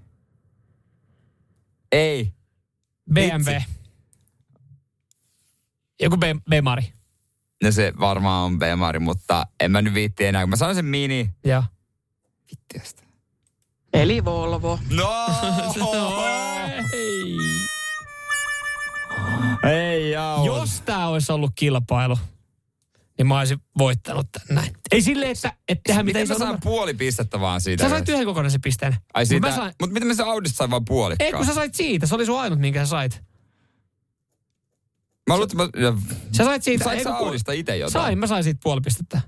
Ei. 1.92 2.34
BMW. 3.14 3.52
Vitsi. 3.54 3.70
Joku 6.02 6.18
B- 6.18 6.44
B-mari. 6.50 6.94
No 7.64 7.72
se 7.72 7.94
varmaan 8.00 8.46
on 8.46 8.60
B-mari, 8.60 9.00
mutta 9.00 9.48
en 9.60 9.72
mä 9.72 9.82
nyt 9.82 9.94
viitti 9.94 10.26
enää. 10.26 10.42
Kun 10.44 10.50
mä 10.50 10.56
sanoin 10.56 10.76
sen 10.76 10.86
mini. 10.86 11.30
Joo. 11.46 11.64
Vittiöstä. 12.52 13.04
Eli 13.96 14.26
Volvo. 14.26 14.80
No! 14.90 15.26
Ei. 16.94 17.38
Ei 19.72 20.12
jao. 20.12 20.46
Jos 20.46 20.82
tää 20.82 21.08
olisi 21.08 21.32
ollut 21.32 21.52
kilpailu, 21.56 22.18
niin 23.18 23.28
mä 23.28 23.40
olisin 23.40 23.58
voittanut 23.78 24.28
tän 24.32 24.56
näin. 24.56 24.74
Ei 24.92 25.02
silleen, 25.02 25.32
että 25.32 25.54
et 25.68 25.80
tehdään 25.84 26.06
Miten 26.06 26.22
mitään. 26.22 26.40
mä 26.40 26.46
saan 26.46 26.60
puoli 26.64 26.94
pistettä 26.94 27.40
vaan 27.40 27.62
siitä? 27.62 27.84
Sä 27.84 27.90
sait 27.90 28.10
yhden 28.10 28.26
kokonaisen 28.26 28.62
pisteen. 28.62 28.96
Ai 29.14 29.24
Mut 29.24 29.28
siitä, 29.28 29.56
sain, 29.56 29.74
mutta 29.82 29.94
miten 29.94 30.08
mä 30.08 30.14
se 30.14 30.24
Audista 30.24 30.58
sain 30.58 30.70
vaan 30.72 30.86
puolikkaan? 30.86 31.26
ei 31.26 31.34
kun 31.34 31.46
sä 31.46 31.54
sait 31.54 31.76
siitä, 31.76 32.08
se 32.08 32.16
oli 32.16 32.26
sun 32.26 32.40
ainut, 32.40 32.60
minkä 32.60 32.86
sä 32.86 32.90
sait. 32.90 33.24
Mä 35.30 35.34
luulen, 35.38 35.50
että 35.64 35.82
mä... 35.82 35.98
Sä 36.32 36.44
sait 36.44 36.64
siitä. 36.64 36.92
Ei, 36.92 37.04
sä 37.04 37.16
Audista 37.18 37.52
itse 37.52 37.78
jotain? 37.78 37.92
Sain, 37.92 38.18
mä 38.20 38.28
sain 38.28 38.44
siitä 38.44 38.60
puoli 38.64 38.82
pistettä. 38.82 39.22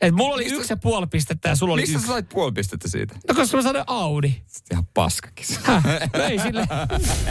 Et 0.00 0.14
mulla 0.14 0.34
oli 0.34 0.42
Mistä- 0.44 0.58
yksi 0.58 0.72
ja 0.72 0.76
puoli 0.76 1.06
pistettä 1.06 1.48
ja 1.48 1.56
sulla 1.56 1.74
oli 1.74 1.82
Mistä 1.82 1.94
yksi. 1.96 2.06
sä 2.06 2.12
sait 2.12 2.28
puoli 2.28 2.52
pistettä 2.52 2.88
siitä? 2.88 3.14
No 3.28 3.34
koska 3.34 3.56
mä 3.56 3.62
sanoin 3.62 3.84
Audi. 3.86 4.34
Ihan 4.72 4.86
paskakin. 4.94 5.46
Häh? 5.62 5.84
Ei 6.30 6.38
sille. 6.38 6.66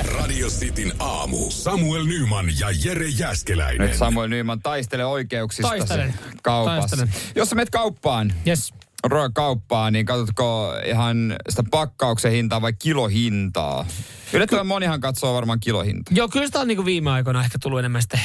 Radio 0.04 0.48
Cityn 0.48 0.94
aamu. 1.00 1.52
Samuel 1.52 2.04
Nyman 2.06 2.46
ja 2.60 2.68
Jere 2.86 3.08
Jäskeläinen. 3.08 3.88
Nyt 3.88 3.98
Samuel 3.98 4.28
Nyman 4.28 4.60
taistelee 4.62 5.06
oikeuksista 5.06 5.68
Taistelen. 5.70 6.14
kaupassa. 6.44 6.80
Taistelen. 6.98 7.10
Jos 7.36 7.50
sä 7.50 7.56
menet 7.56 7.70
kauppaan, 7.70 8.34
Yes. 8.48 8.74
ruokakauppaan, 9.04 9.94
niin 9.94 10.06
katsotko 10.06 10.74
ihan 10.86 11.36
sitä 11.50 11.64
pakkauksen 11.72 12.32
hintaa 12.32 12.62
vai 12.62 12.74
kilohintaa? 12.74 13.86
Yllättävän 14.34 14.68
monihan 14.68 15.02
katsoo 15.02 15.34
varmaan 15.34 15.60
kilohintaa. 15.60 16.14
Joo, 16.16 16.28
kyllä 16.28 16.46
sitä 16.46 16.60
on 16.60 16.68
niin 16.68 16.86
viime 16.86 17.12
aikoina 17.12 17.44
ehkä 17.44 17.58
tullut 17.62 17.80
enemmän 17.80 18.02
sitten 18.02 18.22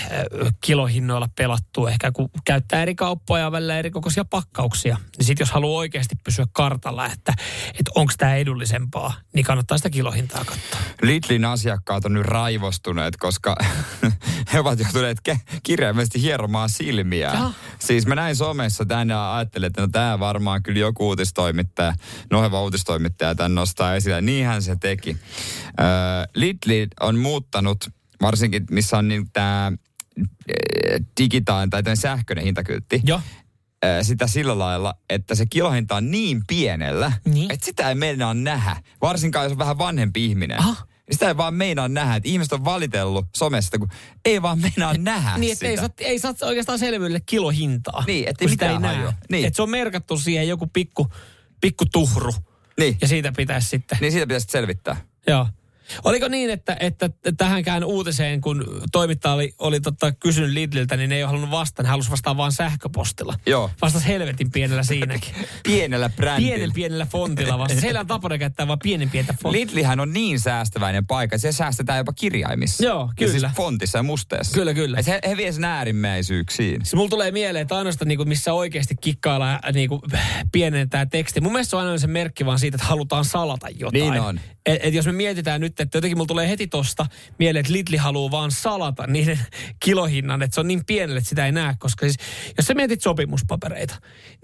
kilohinnoilla 0.60 1.28
pelattua. 1.36 1.90
Ehkä 1.90 2.12
kun 2.12 2.30
käyttää 2.44 2.82
eri 2.82 2.94
kauppoja 2.94 3.42
ja 3.42 3.52
välillä 3.52 3.78
eri 3.78 3.90
kokoisia 3.90 4.24
pakkauksia. 4.24 4.96
Niin 5.18 5.26
sitten 5.26 5.44
jos 5.44 5.50
haluaa 5.50 5.78
oikeasti 5.78 6.16
pysyä 6.24 6.46
kartalla, 6.52 7.06
että, 7.06 7.34
että 7.68 7.90
onko 7.94 8.12
tämä 8.18 8.34
edullisempaa, 8.34 9.14
niin 9.34 9.44
kannattaa 9.44 9.76
sitä 9.78 9.90
kilohintaa 9.90 10.44
katsoa. 10.44 10.80
Lidlin 11.02 11.44
asiakkaat 11.44 12.04
on 12.04 12.12
nyt 12.12 12.26
raivostuneet, 12.26 13.16
koska 13.16 13.56
he 14.52 14.60
ovat 14.60 14.78
joutuneet 14.78 15.18
ke- 15.28 15.58
kirjaimellisesti 15.62 16.22
hieromaan 16.22 16.68
silmiä. 16.68 17.26
Jaha. 17.26 17.52
Siis 17.78 18.06
mä 18.06 18.14
näin 18.14 18.36
somessa 18.36 18.84
tänne 18.84 19.14
ja 19.14 19.36
ajattelin, 19.36 19.66
että 19.66 19.80
no 19.80 19.88
tämä 19.92 20.18
varmaan 20.18 20.62
kyllä 20.62 20.78
joku 20.78 21.06
uutistoimittaja, 21.06 21.94
noheva 22.30 22.62
uutistoimittaja 22.62 23.34
tämän 23.34 23.54
nostaa 23.54 23.94
esille. 23.94 24.20
Niinhän 24.20 24.62
se 24.62 24.76
teki. 24.76 25.16
Öö, 25.80 25.86
Lidl 26.34 26.86
on 27.00 27.18
muuttanut, 27.18 27.88
varsinkin 28.22 28.64
missä 28.70 28.98
on 28.98 29.08
niin 29.08 29.26
tämä 29.32 29.72
digitaalinen 31.20 31.84
tai 31.84 31.96
sähköinen 31.96 32.44
hintakyltti. 32.44 33.00
Joo. 33.04 33.20
sitä 34.02 34.26
sillä 34.26 34.58
lailla, 34.58 34.94
että 35.10 35.34
se 35.34 35.46
kilohinta 35.46 35.96
on 35.96 36.10
niin 36.10 36.42
pienellä, 36.46 37.12
Niin. 37.24 37.52
että 37.52 37.66
sitä 37.66 37.88
ei 37.88 37.94
meinaa 37.94 38.34
nähdä. 38.34 38.76
Varsinkaan 39.02 39.44
jos 39.44 39.52
on 39.52 39.58
vähän 39.58 39.78
vanhempi 39.78 40.24
ihminen. 40.24 40.58
Aha. 40.60 40.72
Niin 41.08 41.14
Sitä 41.14 41.28
ei 41.28 41.36
vaan 41.36 41.54
meinaa 41.54 41.88
nähdä. 41.88 42.14
Että 42.16 42.28
ihmiset 42.28 42.52
on 42.52 42.64
valitellut 42.64 43.26
somesta, 43.36 43.78
kun 43.78 43.88
ei 44.24 44.42
vaan 44.42 44.58
meinaa 44.58 44.94
nähdä 44.98 45.38
Niin, 45.38 45.52
että 45.52 45.66
ei 45.66 45.76
sitä. 45.76 45.86
saa, 45.86 45.94
ei 45.98 46.18
saa 46.18 46.34
oikeastaan 46.42 46.78
selvyydelle 46.78 47.20
kilohintaa. 47.26 48.04
Niin, 48.06 48.24
kun 48.38 48.48
sitä 48.48 48.70
ei 48.70 48.78
näe. 48.78 49.14
Niin. 49.30 49.46
Että 49.46 49.56
se 49.56 49.62
on 49.62 49.70
merkattu 49.70 50.18
siihen 50.18 50.48
joku 50.48 50.66
pikku, 50.66 51.12
pikku 51.60 51.84
tuhru. 51.92 52.32
Niin. 52.78 52.96
Ja 53.00 53.08
siitä 53.08 53.32
pitäisi 53.36 53.68
sitten. 53.68 53.98
Niin 54.00 54.12
siitä 54.12 54.26
pitäisi 54.26 54.46
selvittää. 54.50 54.96
Joo. 55.26 55.48
Oliko 56.04 56.28
niin, 56.28 56.50
että, 56.50 56.76
että 56.80 57.10
tähänkään 57.36 57.84
uutiseen, 57.84 58.40
kun 58.40 58.82
toimittaja 58.92 59.34
oli, 59.34 59.54
oli 59.58 59.80
tota, 59.80 60.12
kysynyt 60.12 60.50
Lidliltä, 60.50 60.96
niin 60.96 61.10
ne 61.10 61.16
ei 61.16 61.22
ole 61.22 61.26
halunnut 61.26 61.50
vastata, 61.50 61.82
ne 61.82 61.88
halusi 61.88 62.10
vastaa 62.10 62.36
vaan 62.36 62.52
sähköpostilla. 62.52 63.34
Joo. 63.46 63.70
Vastas 63.82 64.06
helvetin 64.06 64.50
pienellä 64.50 64.82
siinäkin. 64.82 65.34
Pienellä 65.62 66.08
brändillä. 66.08 66.54
Pienen 66.54 66.72
pienellä 66.72 67.06
fontilla 67.06 67.58
vasta. 67.58 67.80
Siellä 67.80 68.00
on 68.00 68.06
tapana 68.06 68.38
käyttää 68.38 68.68
vaan 68.68 68.78
pienen 68.78 69.10
pientä 69.10 69.34
fonttia. 69.42 69.60
Lidlihän 69.60 70.00
on 70.00 70.12
niin 70.12 70.40
säästäväinen 70.40 71.06
paikka, 71.06 71.36
että 71.36 71.52
se 71.52 71.56
säästetään 71.56 71.98
jopa 71.98 72.12
kirjaimissa. 72.12 72.84
Joo, 72.84 73.00
Ja 73.00 73.12
kyllä. 73.16 73.32
siis 73.32 73.44
fontissa 73.56 73.98
ja 73.98 74.02
musteessa. 74.02 74.54
Kyllä, 74.54 74.74
kyllä. 74.74 74.98
Et 74.98 75.06
he, 75.06 75.20
he 75.28 75.36
vie 75.36 75.52
sen 75.52 75.64
äärimmäisyyksiin. 75.64 76.84
Se 76.84 76.96
mulla 76.96 77.10
tulee 77.10 77.30
mieleen, 77.30 77.62
että 77.62 77.76
ainoastaan 77.76 78.08
niinku, 78.08 78.24
missä 78.24 78.52
oikeasti 78.52 78.94
kikkaillaan 79.00 79.58
ja 79.66 79.72
niinku, 79.72 80.00
pienentää 80.52 81.06
teksti. 81.06 81.40
Mun 81.40 81.52
mielestä 81.52 81.70
se 81.70 81.76
on 81.76 81.82
aina 81.82 81.98
se 81.98 82.06
merkki 82.06 82.46
vaan 82.46 82.58
siitä, 82.58 82.76
että 82.76 82.86
halutaan 82.86 83.24
salata 83.24 83.68
jotain. 83.68 84.10
Niin 84.10 84.20
on. 84.20 84.40
Et, 84.66 84.80
et 84.82 84.94
jos 84.94 85.06
me 85.06 85.12
mietitään 85.12 85.60
nyt, 85.60 85.73
että 85.82 85.96
jotenkin 85.96 86.18
mulla 86.18 86.26
tulee 86.26 86.48
heti 86.48 86.66
tosta 86.66 87.06
mieleen, 87.38 87.60
että 87.60 87.72
Lidli 87.72 87.96
haluaa 87.96 88.30
vaan 88.30 88.50
salata 88.50 89.06
niiden 89.06 89.40
kilohinnan, 89.84 90.42
että 90.42 90.54
se 90.54 90.60
on 90.60 90.68
niin 90.68 90.84
pienelle, 90.86 91.18
että 91.18 91.28
sitä 91.28 91.46
ei 91.46 91.52
näe. 91.52 91.74
Koska 91.78 92.06
siis, 92.06 92.16
jos 92.56 92.66
sä 92.66 92.74
mietit 92.74 93.02
sopimuspapereita, 93.02 93.94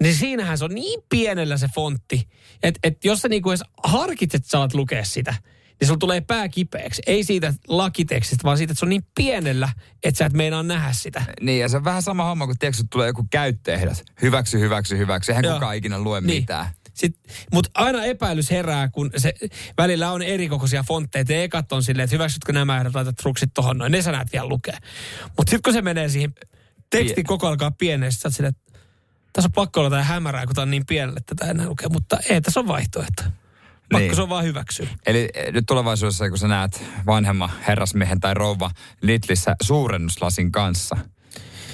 niin 0.03 0.15
siinähän 0.15 0.57
se 0.57 0.65
on 0.65 0.75
niin 0.75 1.01
pienellä 1.09 1.57
se 1.57 1.67
fontti, 1.75 2.27
että 2.63 2.79
et 2.83 3.05
jos 3.05 3.19
sä 3.21 3.27
niinku 3.27 3.49
edes 3.49 3.63
harkitset, 3.83 4.39
että 4.39 4.49
sä 4.49 4.57
alat 4.57 4.73
lukea 4.73 5.05
sitä, 5.05 5.33
niin 5.79 5.87
sulla 5.87 5.99
tulee 5.99 6.21
pää 6.21 6.49
kipeäksi. 6.49 7.01
Ei 7.07 7.23
siitä 7.23 7.53
lakitekstistä, 7.67 8.43
vaan 8.43 8.57
siitä, 8.57 8.71
että 8.71 8.79
se 8.79 8.85
on 8.85 8.89
niin 8.89 9.05
pienellä, 9.15 9.69
että 10.03 10.17
sä 10.17 10.25
et 10.25 10.33
meinaa 10.33 10.63
nähdä 10.63 10.91
sitä. 10.93 11.23
Niin, 11.41 11.59
ja 11.59 11.69
se 11.69 11.77
on 11.77 11.83
vähän 11.83 12.01
sama 12.01 12.23
homma, 12.23 12.45
kun 12.45 12.55
tiedätkö, 12.59 12.81
että 12.81 12.89
tulee 12.91 13.07
joku 13.07 13.25
käyttöehdot. 13.31 13.97
Hyväksy, 14.21 14.59
hyväksy, 14.59 14.97
hyväksy. 14.97 15.31
Eihän 15.31 15.45
Joo. 15.45 15.53
kukaan 15.53 15.75
ikinä 15.75 15.99
lue 15.99 16.21
Niin. 16.21 16.41
mitään. 16.41 16.67
Mutta 17.53 17.69
aina 17.73 18.03
epäilys 18.03 18.51
herää, 18.51 18.89
kun 18.89 19.11
se 19.17 19.33
välillä 19.77 20.11
on 20.11 20.21
erikokoisia 20.21 20.83
fontteja. 20.87 21.25
Ja 21.29 21.43
ekat 21.43 21.71
on 21.71 21.83
silleen, 21.83 22.03
että 22.03 22.15
hyväksytkö 22.15 22.53
nämä 22.53 22.77
ehdot, 22.77 22.95
laitat 22.95 23.15
truksit 23.15 23.49
tohon 23.53 23.77
noin. 23.77 23.91
Ne 23.91 24.01
sä 24.01 24.11
näet 24.11 24.31
vielä 24.33 24.47
lukea. 24.47 24.77
Mutta 25.37 25.49
sitten 25.49 25.61
kun 25.61 25.73
se 25.73 25.81
menee 25.81 26.09
siihen, 26.09 26.33
teksti 26.89 27.23
koko 27.23 27.47
alkaa 27.47 27.71
pieneen, 27.71 28.11
sit 28.11 28.21
sä 28.21 28.29
silleen, 28.29 28.53
että 28.57 28.79
tässä 29.33 29.47
on 29.47 29.51
pakko 29.51 29.79
olla 29.79 29.85
jotain 29.87 30.05
hämärää, 30.05 30.45
kun 30.45 30.55
tämä 30.55 30.63
on 30.63 30.71
niin 30.71 30.85
pienelle, 30.85 31.17
että 31.17 31.35
tätä 31.35 31.51
enää 31.51 31.67
lukea. 31.67 31.89
Mutta 31.89 32.17
ei, 32.29 32.41
tässä 32.41 32.59
on 32.59 32.67
vaihtoehto. 32.67 33.23
Pakko 33.91 33.97
Niin. 33.99 34.15
se 34.15 34.21
on 34.21 34.29
vaan 34.29 34.43
hyväksyä. 34.43 34.87
Eli 35.05 35.29
eh, 35.33 35.53
nyt 35.53 35.65
tulevaisuudessa, 35.65 36.29
kun 36.29 36.37
sä 36.37 36.47
näet 36.47 36.83
vanhemman 37.05 37.49
herrasmiehen 37.67 38.19
tai 38.19 38.33
rouva 38.33 38.71
Lidlissä 39.01 39.55
suurennuslasin 39.61 40.51
kanssa, 40.51 40.97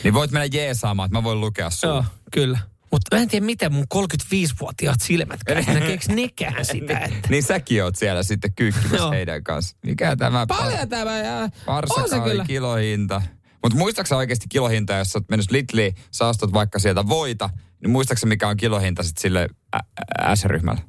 niin 0.03 0.13
voit 0.13 0.31
mennä 0.31 0.45
jeesaamaan, 0.51 1.07
että 1.07 1.17
mä 1.17 1.23
voin 1.23 1.41
lukea 1.41 1.69
sun. 1.69 1.89
Joo, 1.89 2.05
kyllä. 2.31 2.59
Mutta 2.97 3.15
mä 3.15 3.21
en 3.21 3.27
tiedä, 3.29 3.45
miten 3.45 3.73
mun 3.73 3.85
35-vuotiaat 3.95 5.01
silmät 5.03 5.39
käy. 5.43 5.55
Näkeekö 5.55 6.13
nekään 6.15 6.65
sitä, 6.65 6.99
että... 6.99 7.27
Niin 7.29 7.43
säkin 7.43 7.83
oot 7.83 7.95
siellä 7.95 8.23
sitten 8.23 8.53
kyykkimässä 8.53 9.09
heidän 9.09 9.43
kanssa. 9.43 9.77
Mikä 9.85 10.15
tämä 10.15 10.47
Paljon 10.47 10.89
tämä 10.89 11.17
ja... 11.17 11.37
On 11.43 11.49
se 11.49 11.61
parsakaali 11.65 12.29
kyllä. 12.31 12.45
kilohinta? 12.45 13.21
Mutta 13.63 13.77
muistaaksä 13.77 14.17
oikeasti 14.17 14.45
kilohinta, 14.49 14.93
jos 14.93 15.11
sä 15.11 15.17
oot 15.19 15.29
mennyt 15.29 15.51
Lidliin, 15.51 15.95
sä 16.11 16.27
ostat 16.27 16.53
vaikka 16.53 16.79
sieltä 16.79 17.07
voita, 17.07 17.49
niin 17.81 17.89
muistaaksä 17.91 18.27
mikä 18.27 18.47
on 18.47 18.57
kilohinta 18.57 19.03
sitten 19.03 19.21
sille 19.21 19.49
ä- 19.75 19.79
ä- 20.21 20.35
S-ryhmällä? 20.35 20.81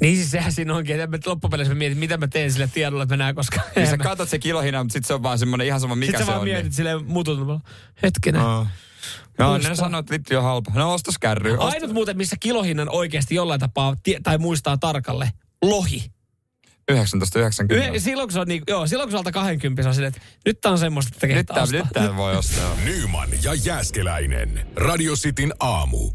Niin 0.00 0.16
siis 0.16 0.30
sehän 0.30 0.52
siinä 0.52 0.74
onkin, 0.74 1.00
että 1.00 1.30
loppupeleissä 1.30 1.74
mä 1.74 1.78
mietin, 1.78 1.98
mitä 1.98 2.16
mä 2.16 2.28
teen 2.28 2.52
sille 2.52 2.70
tiedolla, 2.74 3.02
että 3.02 3.12
mä 3.16 3.24
näen, 3.24 3.34
koska... 3.34 3.60
Niin 3.76 3.86
sä 3.88 3.98
katsot 3.98 4.28
se 4.28 4.38
kilohinnan, 4.38 4.86
mutta 4.86 4.92
sitten 4.92 5.06
se 5.06 5.14
on 5.14 5.22
vaan 5.22 5.38
semmoinen 5.38 5.66
ihan 5.66 5.80
sama 5.80 5.94
mikä 5.96 6.06
Sitten 6.06 6.20
sä 6.20 6.24
se 6.24 6.30
vaan 6.30 6.40
on. 6.40 6.44
mietit 6.44 6.64
niin. 6.64 6.72
silleen 6.72 7.04
mututumalla. 7.06 7.60
Hetkinen. 8.02 8.42
Oh. 8.42 8.66
No, 9.38 9.50
Muista. 9.50 9.68
ne 9.68 9.76
sanoo, 9.76 10.00
että 10.00 10.14
Lidli 10.14 10.36
on 10.36 10.42
halpa. 10.42 10.70
No 10.74 10.94
ostas 10.94 11.18
kärry. 11.20 11.52
Osta. 11.52 11.64
Ainut 11.64 11.92
muuten, 11.92 12.16
missä 12.16 12.36
kilohinnan 12.40 12.88
oikeasti 12.88 13.34
jollain 13.34 13.60
tapaa 13.60 13.96
tie, 14.02 14.20
tai 14.22 14.38
muistaa 14.38 14.76
tarkalle, 14.78 15.30
lohi. 15.64 16.04
19,90. 16.92 16.96
Yhe, 17.70 17.98
silloin, 17.98 18.28
kun 18.28 18.32
se 18.32 18.40
on 18.40 18.48
niin, 18.48 18.62
joo, 18.68 18.86
silloin 18.86 19.06
kun 19.06 19.10
se 19.10 19.16
on 19.16 19.18
alta 19.20 19.32
20, 19.32 19.82
se 19.82 19.88
on 19.88 19.94
silleen, 19.94 20.14
että 20.16 20.20
nyt 20.46 20.60
tää 20.60 20.72
on 20.72 20.78
semmoista, 20.78 21.10
että 21.14 21.26
Nyt 21.26 21.46
tää, 21.46 21.62
ostaa. 21.62 21.78
nyt 21.80 21.88
tää 21.92 22.16
voi 22.16 22.36
ostaa. 22.36 22.76
Nyman 22.84 23.28
ja 23.42 23.54
Jääskeläinen. 23.54 24.66
Radio 24.76 25.14
Cityn 25.16 25.52
aamu. 25.60 26.10